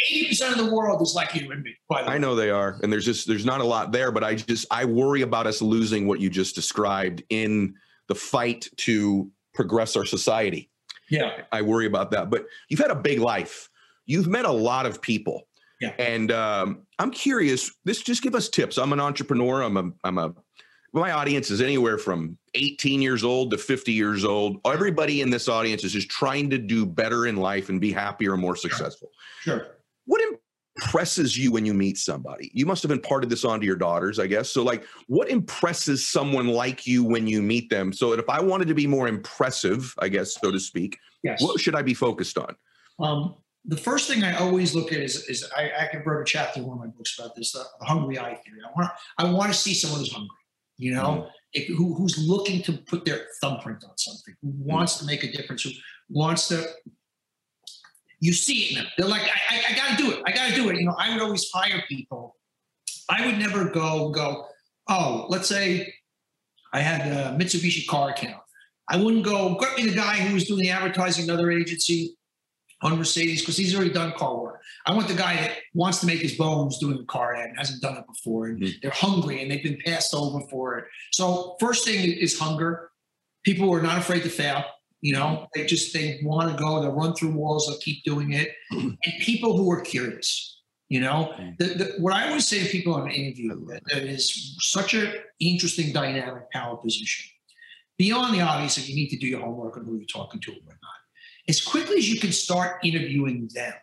Eighty 0.10 0.30
percent 0.30 0.60
of 0.60 0.66
the 0.66 0.74
world 0.74 1.00
is 1.04 1.14
like 1.14 1.36
you 1.36 1.52
and 1.52 1.62
me. 1.62 1.76
I 1.92 2.18
know 2.18 2.34
they 2.34 2.50
are, 2.50 2.80
and 2.82 2.92
there's 2.92 3.06
just 3.06 3.28
there's 3.28 3.46
not 3.46 3.62
a 3.62 3.64
lot 3.64 3.92
there, 3.92 4.12
but 4.12 4.24
I 4.24 4.34
just 4.34 4.66
I 4.72 4.86
worry 4.86 5.22
about 5.22 5.46
us 5.46 5.62
losing 5.62 6.08
what 6.08 6.20
you 6.20 6.32
just 6.32 6.56
described 6.56 7.22
in 7.30 7.76
the 8.08 8.16
fight 8.16 8.68
to 8.78 9.32
progress 9.54 9.96
our 9.96 10.06
society. 10.06 10.70
Yeah. 11.10 11.44
I 11.52 11.62
worry 11.62 11.86
about 11.86 12.12
that. 12.12 12.30
But 12.30 12.46
you've 12.70 12.80
had 12.80 12.92
a 12.92 12.96
big 12.96 13.20
life. 13.20 13.70
You've 14.06 14.28
met 14.28 14.46
a 14.46 14.52
lot 14.52 14.86
of 14.86 15.02
people. 15.02 15.48
Yeah. 15.80 15.94
And 16.00 16.32
um, 16.32 16.84
I'm 17.00 17.12
curious. 17.12 17.72
This 17.84 18.02
just 18.02 18.22
give 18.22 18.36
us 18.36 18.50
tips. 18.50 18.78
I'm 18.78 18.94
an 18.94 19.00
entrepreneur. 19.00 19.62
I'm 19.62 19.78
a 19.78 19.92
I'm 20.04 20.18
a 20.18 20.34
my 20.94 21.12
audience 21.12 21.50
is 21.50 21.60
anywhere 21.60 21.98
from 21.98 22.38
18 22.54 23.02
years 23.02 23.24
old 23.24 23.50
to 23.52 23.58
50 23.58 23.92
years 23.92 24.24
old. 24.24 24.58
Everybody 24.64 25.22
in 25.22 25.32
this 25.32 25.50
audience 25.50 25.84
is 25.84 25.92
just 25.92 26.08
trying 26.10 26.52
to 26.52 26.60
do 26.60 26.86
better 26.86 27.26
in 27.26 27.36
life 27.36 27.70
and 27.70 27.82
be 27.82 27.92
happier 27.92 28.34
and 28.34 28.42
more 28.42 28.56
successful. 28.56 29.10
Sure. 29.42 29.66
What 30.06 30.22
impresses 30.78 31.38
you 31.38 31.52
when 31.52 31.66
you 31.66 31.74
meet 31.74 31.98
somebody? 31.98 32.52
You 32.54 32.66
must 32.66 32.84
have 32.84 32.92
imparted 32.92 33.30
this 33.30 33.46
onto 33.46 33.66
your 33.66 33.76
daughters, 33.76 34.20
I 34.20 34.28
guess. 34.28 34.50
So, 34.50 34.64
like, 34.64 34.86
what 35.08 35.30
impresses 35.30 36.08
someone 36.08 36.48
like 36.48 36.88
you 36.88 37.04
when 37.04 37.28
you 37.28 37.42
meet 37.42 37.70
them? 37.70 37.94
So 37.94 38.14
if 38.14 38.30
I 38.30 38.42
wanted 38.42 38.68
to 38.70 38.74
be 38.74 38.88
more 38.88 39.08
impressive, 39.08 39.94
I 40.00 40.10
guess, 40.10 40.36
so 40.40 40.52
to 40.52 40.60
speak, 40.60 40.98
Yes. 41.24 41.42
what 41.42 41.60
should 41.60 41.76
I 41.76 41.82
be 41.82 41.94
focused 41.94 42.38
on? 42.38 42.56
Um, 43.00 43.36
the 43.66 43.78
first 43.78 44.10
thing 44.10 44.24
I 44.24 44.36
always 44.36 44.76
look 44.76 44.92
at 44.92 45.00
is, 45.00 45.30
is 45.30 45.50
I, 45.56 45.72
I 45.80 45.88
can 45.88 46.04
wrote 46.06 46.22
a 46.22 46.26
chapter 46.26 46.60
in 46.60 46.66
one 46.66 46.78
of 46.78 46.84
my 46.84 46.90
books 46.90 47.18
about 47.18 47.36
this, 47.36 47.54
the, 47.54 47.64
the 47.80 47.86
hungry 47.86 48.20
eye 48.20 48.38
theory. 48.44 48.60
I 48.66 48.72
want 48.76 48.92
I 49.18 49.32
want 49.32 49.54
to 49.54 49.58
see 49.58 49.74
someone 49.74 50.02
who's 50.02 50.12
hungry, 50.12 50.36
you 50.78 50.94
know, 50.94 51.02
mm-hmm. 51.02 51.28
if, 51.54 51.68
who, 51.70 51.94
who's 51.96 52.18
looking 52.18 52.62
to 52.64 52.74
put 52.74 53.06
their 53.06 53.28
thumbprint 53.42 53.86
on 53.86 53.98
something, 53.98 54.36
who 54.42 54.50
mm-hmm. 54.50 54.70
wants 54.70 54.98
to 54.98 55.06
make 55.06 55.24
a 55.24 55.32
difference, 55.32 55.64
who 55.64 55.72
wants 56.10 56.50
to. 56.50 56.66
You 58.24 58.32
see 58.32 58.64
it 58.64 58.70
in 58.70 58.76
them. 58.78 58.88
They're 58.98 59.08
like, 59.08 59.24
I, 59.24 59.56
I, 59.58 59.64
I 59.72 59.76
got 59.76 59.98
to 59.98 60.02
do 60.02 60.12
it. 60.12 60.22
I 60.26 60.32
got 60.32 60.48
to 60.50 60.56
do 60.56 60.70
it. 60.70 60.78
You 60.78 60.86
know, 60.86 60.96
I 60.98 61.14
would 61.14 61.22
always 61.22 61.50
hire 61.52 61.84
people. 61.90 62.38
I 63.10 63.26
would 63.26 63.38
never 63.38 63.66
go 63.70 64.12
go. 64.12 64.46
Oh, 64.90 65.26
let's 65.28 65.50
say 65.50 65.94
I 66.72 66.80
had 66.80 67.02
a 67.12 67.38
Mitsubishi 67.38 67.86
car 67.86 68.12
account. 68.12 68.42
I 68.90 68.96
wouldn't 68.96 69.26
go, 69.26 69.56
get 69.60 69.76
me 69.76 69.88
the 69.90 69.96
guy 69.96 70.16
who 70.16 70.34
was 70.36 70.46
doing 70.46 70.62
the 70.62 70.70
advertising, 70.70 71.30
another 71.30 71.52
agency 71.52 72.16
on 72.82 72.98
Mercedes, 72.98 73.42
because 73.42 73.58
he's 73.58 73.76
already 73.76 73.92
done 73.92 74.14
car 74.14 74.38
work. 74.42 74.62
I 74.86 74.94
want 74.94 75.08
the 75.10 75.16
guy 75.16 75.36
that 75.36 75.52
wants 75.74 76.00
to 76.00 76.06
make 76.06 76.20
his 76.20 76.36
bones 76.36 76.78
doing 76.80 77.00
a 77.00 77.06
car 77.06 77.36
ad 77.36 77.50
and 77.50 77.58
hasn't 77.58 77.82
done 77.82 77.98
it 77.98 78.06
before. 78.08 78.48
And 78.48 78.62
Mhm. 78.62 78.82
they're 78.82 78.92
hungry 78.92 79.42
and 79.42 79.52
they've 79.52 79.64
been 79.64 79.80
passed 79.86 80.14
over 80.14 80.40
for 80.50 80.78
it. 80.80 80.86
So 81.12 81.58
first 81.60 81.84
thing 81.86 82.10
is 82.10 82.40
hunger. 82.40 82.90
People 83.44 83.66
who 83.68 83.74
are 83.74 83.82
not 83.82 83.98
afraid 83.98 84.24
to 84.24 84.30
fail. 84.30 84.64
You 85.04 85.12
know, 85.12 85.48
they 85.54 85.66
just 85.66 85.94
they 85.94 86.22
want 86.24 86.50
to 86.50 86.56
go, 86.56 86.82
they'll 86.82 86.94
run 86.94 87.14
through 87.14 87.34
walls, 87.34 87.68
they'll 87.68 87.78
keep 87.80 88.06
doing 88.06 88.32
it. 88.32 88.52
and 88.72 88.98
people 89.20 89.58
who 89.58 89.70
are 89.70 89.82
curious. 89.82 90.62
You 90.88 91.02
know, 91.02 91.34
the, 91.60 91.66
the, 91.66 91.94
what 92.00 92.14
I 92.14 92.28
always 92.28 92.48
say 92.48 92.64
to 92.64 92.70
people 92.70 92.94
on 92.94 93.08
an 93.08 93.14
interview 93.14 93.66
that, 93.66 93.82
that 93.90 94.04
is 94.04 94.56
such 94.62 94.94
an 94.94 95.12
interesting 95.42 95.92
dynamic 95.92 96.50
power 96.52 96.78
position. 96.78 97.26
Beyond 97.98 98.34
the 98.34 98.42
obvious, 98.42 98.76
that 98.76 98.88
you 98.88 98.96
need 98.96 99.10
to 99.10 99.18
do 99.18 99.28
your 99.28 99.42
homework 99.42 99.76
on 99.76 99.86
who 99.86 99.98
you're 99.98 100.06
talking 100.06 100.40
to 100.40 100.52
and 100.52 100.62
whatnot. 100.62 100.80
As 101.50 101.62
quickly 101.62 101.98
as 101.98 102.10
you 102.10 102.22
can 102.22 102.32
start 102.32 102.78
interviewing 102.84 103.50
them, 103.54 103.74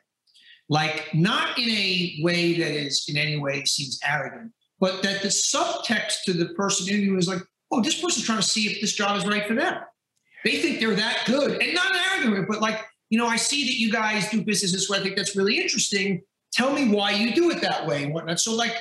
like 0.71 1.13
not 1.13 1.59
in 1.59 1.69
a 1.69 2.21
way 2.23 2.55
that 2.59 2.71
is 2.71 3.05
in 3.09 3.19
any 3.19 3.37
way 3.37 3.65
seems 3.65 3.99
arrogant, 4.09 4.53
but 4.79 5.03
that 5.03 5.21
the 5.21 5.29
subtext 5.29 6.23
to 6.25 6.33
the 6.33 6.55
person 6.55 6.89
interviewing 6.89 7.19
is 7.19 7.29
like, 7.29 7.43
oh, 7.73 7.83
this 7.83 8.01
person's 8.01 8.25
trying 8.25 8.41
to 8.41 8.49
see 8.49 8.71
if 8.71 8.81
this 8.81 8.95
job 8.95 9.19
is 9.19 9.27
right 9.27 9.47
for 9.47 9.55
them. 9.55 9.83
They 10.45 10.59
think 10.59 10.81
they're 10.81 10.95
that 10.95 11.23
good, 11.27 11.61
and 11.61 11.75
not 11.75 11.95
an 11.95 12.03
arrogant, 12.17 12.49
but 12.49 12.61
like, 12.61 12.85
you 13.11 13.19
know, 13.19 13.27
I 13.27 13.37
see 13.37 13.65
that 13.65 13.79
you 13.79 13.91
guys 13.91 14.29
do 14.31 14.43
business 14.43 14.73
this 14.73 14.89
way. 14.89 14.99
I 14.99 15.03
think 15.03 15.17
that's 15.17 15.37
really 15.37 15.59
interesting. 15.59 16.23
Tell 16.53 16.73
me 16.73 16.89
why 16.93 17.13
you 17.13 17.35
do 17.35 17.51
it 17.51 17.61
that 17.61 17.87
way 17.87 18.05
and 18.05 18.15
whatnot. 18.15 18.41
So, 18.41 18.55
like 18.55 18.77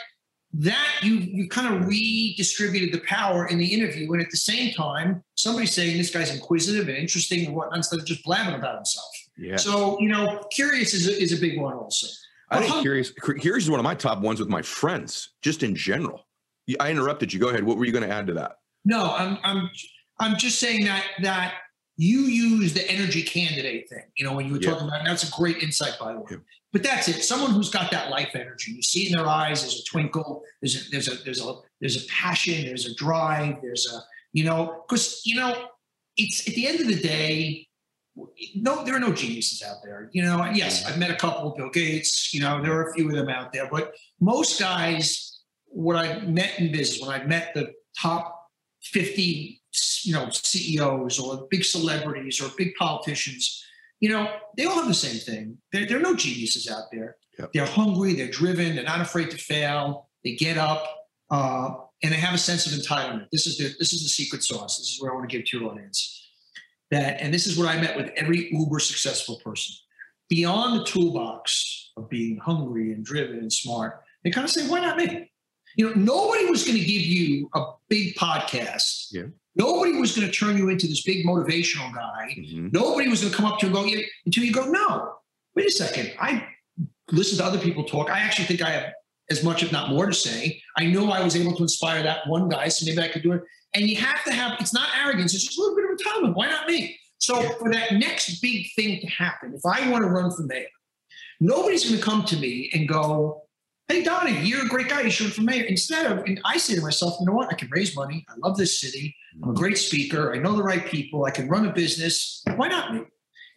that, 0.54 0.88
you 1.02 1.16
you 1.16 1.50
kind 1.50 1.76
of 1.76 1.88
redistributed 1.88 2.94
the 2.94 3.06
power 3.06 3.48
in 3.48 3.58
the 3.58 3.66
interview, 3.66 4.12
and 4.14 4.22
at 4.22 4.32
the 4.32 4.38
same 4.38 4.74
time, 4.74 5.24
somebody's 5.36 5.74
saying 5.74 5.98
this 5.98 6.12
guy's 6.12 6.34
inquisitive 6.34 6.88
and 6.88 6.98
interesting 6.98 7.46
and 7.46 7.56
whatnot 7.56 7.78
instead 7.78 8.00
of 8.00 8.06
just 8.06 8.24
blabbing 8.24 8.56
about 8.56 8.76
himself. 8.76 9.10
Yeah. 9.38 9.56
So, 9.58 10.00
you 10.00 10.10
know, 10.10 10.44
curious 10.52 10.94
is 10.94 11.08
a, 11.08 11.22
is 11.22 11.32
a 11.32 11.40
big 11.40 11.60
one 11.60 11.74
also. 11.74 12.08
I 12.52 12.60
think 12.60 12.72
uh-huh. 12.72 12.82
curious 12.82 13.12
curious 13.12 13.66
is 13.66 13.70
one 13.70 13.80
of 13.80 13.84
my 13.84 13.96
top 13.96 14.22
ones 14.22 14.40
with 14.40 14.50
my 14.50 14.62
friends, 14.62 15.32
just 15.42 15.64
in 15.64 15.76
general. 15.76 16.26
I 16.80 16.92
interrupted 16.92 17.34
you. 17.34 17.40
Go 17.40 17.50
ahead. 17.50 17.64
What 17.64 17.78
were 17.78 17.86
you 17.86 17.92
going 17.92 18.08
to 18.08 18.14
add 18.14 18.28
to 18.28 18.34
that? 18.34 18.58
No, 18.86 19.14
I'm 19.14 19.38
I'm 19.44 19.70
I'm 20.20 20.38
just 20.38 20.60
saying 20.60 20.86
that 20.86 21.04
that 21.22 21.54
you 21.98 22.22
use 22.22 22.74
the 22.74 22.90
energy 22.90 23.22
candidate 23.22 23.90
thing. 23.90 24.04
You 24.16 24.26
know, 24.26 24.34
when 24.34 24.48
you 24.48 24.54
were 24.54 24.60
Yeah. 24.60 24.72
talking 24.72 24.88
about 24.88 25.04
that's 25.06 25.28
a 25.28 25.32
great 25.32 25.62
insight 25.62 25.98
by 26.00 26.14
the 26.14 26.20
way. 26.20 26.26
Yeah. 26.32 26.38
But 26.72 26.84
that's 26.84 27.08
it. 27.08 27.24
Someone 27.24 27.52
who's 27.52 27.70
got 27.70 27.92
that 27.92 28.10
life 28.10 28.36
energy. 28.36 28.72
You 28.72 28.82
see 28.82 29.08
in 29.08 29.18
their 29.18 29.28
eyes. 29.28 29.62
There's 29.62 29.80
a 29.80 29.84
twinkle. 29.84 30.44
There's 30.62 30.76
a 30.76 30.90
there's 30.92 31.08
a 31.08 31.16
there's 31.24 31.44
a 31.44 31.56
there's 31.82 32.04
a 32.04 32.08
passion. 32.08 32.66
There's 32.66 32.86
a 32.86 32.96
drive. 32.96 33.56
There's 33.62 33.92
a 33.92 34.02
you 34.34 34.44
know 34.44 34.86
because 34.88 35.22
you 35.26 35.36
know 35.36 35.70
it's 36.16 36.48
at 36.48 36.54
the 36.56 36.68
end 36.68 36.80
of 36.80 36.88
the 36.88 37.00
day. 37.00 37.68
No, 38.56 38.84
there 38.84 38.96
are 38.96 39.00
no 39.00 39.14
geniuses 39.14 39.64
out 39.64 39.78
there. 39.84 40.10
You 40.12 40.24
know, 40.24 40.44
yes, 40.54 40.84
mm-hmm. 40.84 40.94
I've 40.94 41.00
met 41.00 41.10
a 41.10 41.16
couple, 41.16 41.52
of 41.52 41.58
Bill 41.58 41.70
Gates. 41.70 42.34
You 42.34 42.42
know, 42.42 42.62
there 42.62 42.74
are 42.74 42.90
a 42.90 42.94
few 42.94 43.08
of 43.08 43.16
them 43.16 43.30
out 43.30 43.54
there, 43.54 43.70
but 43.72 43.94
most 44.20 44.60
guys, 44.60 45.42
what 45.68 45.96
I've 45.96 46.28
met 46.28 46.60
in 46.60 46.72
business, 46.72 47.02
when 47.02 47.12
I've 47.12 47.28
met 47.28 47.54
the 47.54 47.72
top 47.98 48.50
50 48.82 49.59
you 50.06 50.14
know 50.14 50.30
ceos 50.32 51.20
or 51.20 51.48
big 51.50 51.64
celebrities 51.64 52.42
or 52.42 52.50
big 52.58 52.74
politicians 52.76 53.64
you 54.00 54.10
know 54.10 54.32
they 54.58 54.66
all 54.66 54.76
have 54.76 54.88
the 54.88 54.94
same 54.94 55.20
thing 55.20 55.58
there, 55.72 55.86
there 55.86 55.98
are 55.98 56.02
no 56.02 56.16
geniuses 56.16 56.70
out 56.70 56.86
there 56.92 57.16
Yep. 57.38 57.54
they're 57.54 57.66
hungry 57.66 58.14
they're 58.16 58.28
driven 58.28 58.76
they're 58.76 58.84
not 58.84 59.00
afraid 59.02 59.30
to 59.32 59.38
fail 59.38 60.10
they 60.26 60.36
get 60.36 60.58
up 60.58 60.84
uh, 61.32 61.70
and 62.04 62.12
they 62.12 62.18
have 62.18 62.34
a 62.34 62.38
sense 62.38 62.66
of 62.66 62.74
entitlement 62.74 63.28
this 63.32 63.48
is 63.48 63.58
the 63.58 63.74
this 63.80 63.94
is 63.94 64.04
the 64.04 64.10
secret 64.10 64.44
sauce 64.44 64.78
this 64.78 64.88
is 64.88 65.02
what 65.02 65.10
i 65.12 65.16
want 65.16 65.30
to 65.30 65.38
give 65.38 65.46
to 65.46 65.58
your 65.58 65.72
audience 65.72 66.30
that 66.92 67.22
and 67.22 67.34
this 67.34 67.48
is 67.48 67.58
what 67.58 67.68
i 67.74 67.80
met 67.80 67.96
with 67.96 68.10
every 68.18 68.50
uber 68.52 68.80
successful 68.80 69.40
person 69.44 69.74
beyond 70.28 70.80
the 70.80 70.84
toolbox 70.86 71.92
of 71.98 72.10
being 72.10 72.38
hungry 72.38 72.92
and 72.92 73.06
driven 73.06 73.38
and 73.40 73.54
smart 73.54 74.02
they 74.26 74.30
kind 74.32 74.44
of 74.44 74.52
say 74.52 74.68
why 74.68 74.80
not 74.82 74.98
me 74.98 75.32
You 75.78 75.86
know, 75.88 75.94
nobody 75.96 76.46
was 76.50 76.66
going 76.66 76.78
to 76.78 76.84
give 76.84 77.02
you 77.04 77.48
a 77.54 77.62
big 77.88 78.16
podcast. 78.16 79.10
Yeah. 79.12 79.28
Nobody 79.60 79.92
was 79.94 80.16
going 80.16 80.26
to 80.26 80.34
turn 80.34 80.58
you 80.58 80.70
into 80.70 80.88
this 80.88 81.04
big 81.04 81.26
motivational 81.26 81.94
guy. 81.94 82.34
Mhm. 82.40 82.72
Nobody 82.72 83.10
was 83.10 83.22
going 83.22 83.32
to 83.32 83.38
come 83.38 83.46
up 83.46 83.60
to 83.60 83.68
you 83.68 83.76
and 83.76 83.84
go 83.84 83.86
"Yeah," 83.86 84.06
until 84.26 84.44
you 84.46 84.54
go, 84.54 84.66
no, 84.66 85.16
wait 85.56 85.68
a 85.68 85.72
second. 85.72 86.14
I 86.20 86.48
listen 87.12 87.38
to 87.40 87.44
other 87.44 87.60
people 87.60 87.84
talk. 87.84 88.10
I 88.10 88.20
actually 88.20 88.46
think 88.46 88.62
I 88.62 88.70
have 88.72 88.94
as 89.30 89.44
much, 89.44 89.62
if 89.62 89.72
not 89.72 89.90
more, 89.90 90.06
to 90.06 90.14
say. 90.14 90.62
I 90.78 90.86
know 90.86 91.12
I 91.12 91.22
was 91.22 91.36
able 91.36 91.56
to 91.58 91.64
inspire 91.64 92.02
that 92.04 92.26
one 92.28 92.48
guy, 92.48 92.70
so 92.70 92.86
maybe 92.86 93.02
I 93.02 93.10
could 93.10 93.22
do 93.22 93.34
it. 93.34 93.42
And 93.76 93.88
you 93.88 93.98
have 93.98 94.24
to 94.24 94.32
have, 94.32 94.60
it's 94.60 94.74
not 94.74 94.90
arrogance, 95.04 95.34
it's 95.34 95.44
just 95.46 95.60
a 95.60 95.62
little 95.62 95.76
bit 95.76 95.86
of 95.92 95.98
entitlement. 95.98 96.36
Why 96.36 96.48
not 96.48 96.68
me? 96.68 96.98
So 97.20 97.42
for 97.60 97.70
that 97.72 97.94
next 97.94 98.40
big 98.42 98.68
thing 98.76 99.02
to 99.02 99.08
happen, 99.08 99.54
if 99.54 99.62
I 99.66 99.90
want 99.90 100.04
to 100.06 100.10
run 100.10 100.32
for 100.32 100.44
mayor, 100.44 100.66
nobody's 101.42 101.84
going 101.84 101.98
to 102.00 102.04
come 102.04 102.24
to 102.26 102.38
me 102.38 102.72
and 102.74 102.88
go, 102.88 103.44
Hey, 103.92 104.04
Donny, 104.04 104.40
you're 104.42 104.64
a 104.64 104.68
great 104.68 104.88
guy. 104.88 105.02
You 105.02 105.10
should 105.10 105.26
run 105.26 105.34
for 105.34 105.42
mayor. 105.42 105.64
Instead 105.64 106.12
of, 106.12 106.20
and 106.26 106.40
I 106.46 106.60
say 106.60 106.76
to 106.76 106.82
myself, 106.82 107.16
you 107.20 107.26
know 107.26 107.34
what? 107.34 107.52
I 107.52 107.56
can 107.56 107.70
raise 107.72 107.96
money. 107.96 108.24
I 108.30 108.34
love 108.38 108.56
this 108.56 108.80
city. 108.80 109.16
I'm 109.42 109.50
a 109.50 109.54
great 109.54 109.80
speaker. 109.80 110.32
I 110.32 110.38
know 110.38 110.56
the 110.56 110.62
right 110.62 110.86
people. 110.86 111.26
I 111.26 111.32
can 111.32 111.50
run 111.50 111.66
a 111.66 111.74
business. 111.74 112.44
Why 112.56 112.68
not 112.68 112.94
me? 112.94 113.00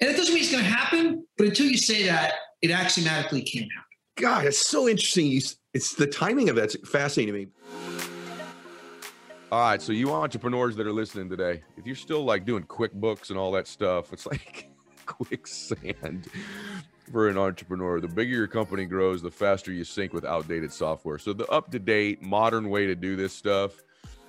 And 0.00 0.10
it 0.10 0.16
doesn't 0.16 0.32
mean 0.32 0.42
it's 0.42 0.50
going 0.50 0.64
to 0.64 0.70
happen, 0.70 1.26
but 1.36 1.48
until 1.48 1.66
you 1.66 1.76
say 1.76 2.06
that, 2.06 2.32
it 2.62 2.70
axiomatically 2.70 3.42
can't 3.42 3.70
happen. 3.70 3.88
God, 4.16 4.46
it's 4.46 4.56
so 4.56 4.88
interesting. 4.88 5.38
It's 5.74 5.94
the 5.94 6.06
timing 6.06 6.48
of 6.48 6.56
that's 6.56 6.76
fascinating 6.88 7.34
to 7.34 7.40
me. 7.40 7.46
All 9.52 9.60
right, 9.60 9.82
so 9.82 9.92
you 9.92 10.12
entrepreneurs 10.12 10.76
that 10.76 10.86
are 10.86 10.92
listening 10.92 11.28
today, 11.28 11.62
if 11.76 11.86
you're 11.86 11.94
still 11.94 12.24
like 12.24 12.46
doing 12.46 12.62
QuickBooks 12.62 13.28
and 13.28 13.38
all 13.38 13.52
that 13.52 13.68
stuff, 13.68 14.14
it's 14.14 14.24
like 14.24 14.70
quicksand 15.04 16.26
for 17.10 17.28
an 17.28 17.38
entrepreneur. 17.38 18.00
The 18.00 18.08
bigger 18.08 18.36
your 18.36 18.46
company 18.46 18.84
grows, 18.84 19.22
the 19.22 19.30
faster 19.30 19.72
you 19.72 19.84
sink 19.84 20.12
with 20.12 20.24
outdated 20.24 20.72
software. 20.72 21.18
So 21.18 21.32
the 21.32 21.46
up-to-date, 21.48 22.22
modern 22.22 22.70
way 22.70 22.86
to 22.86 22.94
do 22.94 23.16
this 23.16 23.32
stuff, 23.32 23.82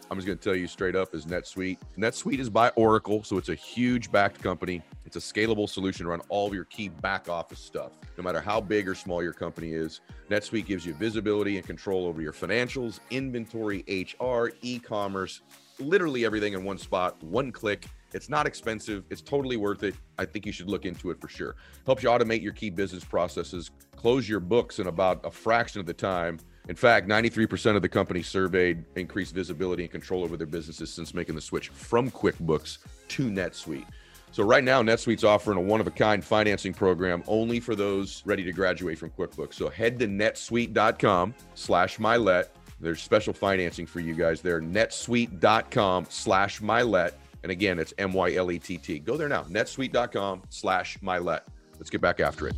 I'm 0.09 0.17
just 0.17 0.27
going 0.27 0.37
to 0.37 0.43
tell 0.43 0.55
you 0.55 0.67
straight 0.67 0.95
up, 0.95 1.15
is 1.15 1.25
NetSuite. 1.25 1.77
NetSuite 1.97 2.39
is 2.39 2.49
by 2.49 2.69
Oracle, 2.69 3.23
so 3.23 3.37
it's 3.37 3.49
a 3.49 3.55
huge 3.55 4.11
backed 4.11 4.41
company. 4.41 4.81
It's 5.05 5.15
a 5.15 5.19
scalable 5.19 5.69
solution 5.69 6.07
run 6.07 6.21
all 6.29 6.47
of 6.47 6.53
your 6.53 6.65
key 6.65 6.89
back 6.89 7.29
office 7.29 7.59
stuff, 7.59 7.91
no 8.17 8.23
matter 8.23 8.41
how 8.41 8.61
big 8.61 8.87
or 8.87 8.95
small 8.95 9.23
your 9.23 9.33
company 9.33 9.71
is. 9.71 10.01
NetSuite 10.29 10.65
gives 10.65 10.85
you 10.85 10.93
visibility 10.93 11.57
and 11.57 11.65
control 11.65 12.05
over 12.05 12.21
your 12.21 12.33
financials, 12.33 12.99
inventory, 13.11 13.83
HR, 13.87 14.51
e 14.61 14.79
commerce, 14.79 15.41
literally 15.79 16.25
everything 16.25 16.53
in 16.53 16.63
one 16.63 16.77
spot, 16.77 17.21
one 17.23 17.51
click. 17.51 17.87
It's 18.13 18.29
not 18.29 18.45
expensive. 18.45 19.03
It's 19.09 19.21
totally 19.21 19.57
worth 19.57 19.83
it. 19.83 19.95
I 20.17 20.25
think 20.25 20.45
you 20.45 20.51
should 20.51 20.69
look 20.69 20.85
into 20.85 21.09
it 21.11 21.19
for 21.19 21.27
sure. 21.27 21.55
Helps 21.85 22.03
you 22.03 22.09
automate 22.09 22.41
your 22.41 22.53
key 22.53 22.69
business 22.69 23.03
processes, 23.03 23.71
close 23.95 24.27
your 24.29 24.39
books 24.39 24.79
in 24.79 24.87
about 24.87 25.25
a 25.25 25.31
fraction 25.31 25.79
of 25.79 25.85
the 25.85 25.93
time. 25.93 26.39
In 26.69 26.75
fact, 26.75 27.09
93% 27.09 27.75
of 27.75 27.81
the 27.81 27.89
companies 27.89 28.27
surveyed 28.27 28.85
increased 28.95 29.33
visibility 29.33 29.83
and 29.83 29.91
control 29.91 30.23
over 30.23 30.37
their 30.37 30.47
businesses 30.47 30.93
since 30.93 31.13
making 31.13 31.35
the 31.35 31.41
switch 31.41 31.69
from 31.69 32.09
QuickBooks 32.09 32.77
to 33.09 33.29
NetSuite. 33.29 33.85
So 34.31 34.43
right 34.43 34.63
now, 34.63 34.81
NetSuite's 34.81 35.23
offering 35.23 35.57
a 35.57 35.61
one-of-a-kind 35.61 36.23
financing 36.23 36.73
program 36.73 37.23
only 37.27 37.59
for 37.59 37.75
those 37.75 38.23
ready 38.25 38.43
to 38.43 38.51
graduate 38.51 38.97
from 38.97 39.11
QuickBooks. 39.11 39.53
So 39.53 39.69
head 39.69 39.99
to 39.99 40.07
netsuite.com 40.07 41.35
slash 41.53 41.97
mylett. 41.97 42.47
There's 42.79 43.01
special 43.01 43.33
financing 43.33 43.85
for 43.85 43.99
you 43.99 44.15
guys 44.15 44.41
there. 44.41 44.59
netsuite.com 44.59 46.07
slash 46.09 46.61
mylett. 46.61 47.11
And 47.43 47.51
again, 47.51 47.77
it's 47.77 47.93
M-Y-L-E-T-T. 47.97 48.99
Go 48.99 49.17
there 49.17 49.27
now, 49.29 49.43
netsuite.com 49.43 50.43
slash 50.49 50.97
mylett. 50.99 51.41
Let's 51.77 51.89
get 51.89 52.01
back 52.01 52.19
after 52.19 52.47
it. 52.47 52.55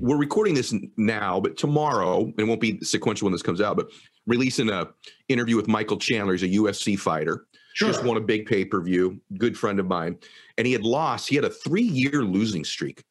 We're 0.00 0.16
recording 0.16 0.54
this 0.54 0.74
now, 0.96 1.40
but 1.40 1.56
tomorrow, 1.56 2.32
it 2.38 2.44
won't 2.44 2.60
be 2.60 2.80
sequential 2.80 3.26
when 3.26 3.32
this 3.32 3.42
comes 3.42 3.60
out, 3.60 3.76
but 3.76 3.90
releasing 4.26 4.70
a 4.70 4.88
interview 5.28 5.56
with 5.56 5.68
Michael 5.68 5.96
Chandler. 5.96 6.34
He's 6.34 6.42
a 6.42 6.48
UFC 6.60 6.98
fighter 6.98 7.46
Sure. 7.74 7.88
just 7.88 8.04
won 8.04 8.16
a 8.16 8.20
big 8.20 8.46
pay 8.46 8.64
per 8.64 8.80
view. 8.80 9.20
Good 9.38 9.56
friend 9.58 9.80
of 9.80 9.86
mine, 9.86 10.18
and 10.58 10.66
he 10.66 10.72
had 10.72 10.82
lost. 10.82 11.28
He 11.28 11.36
had 11.36 11.44
a 11.44 11.50
three 11.50 11.82
year 11.82 12.22
losing 12.22 12.64
streak. 12.64 13.02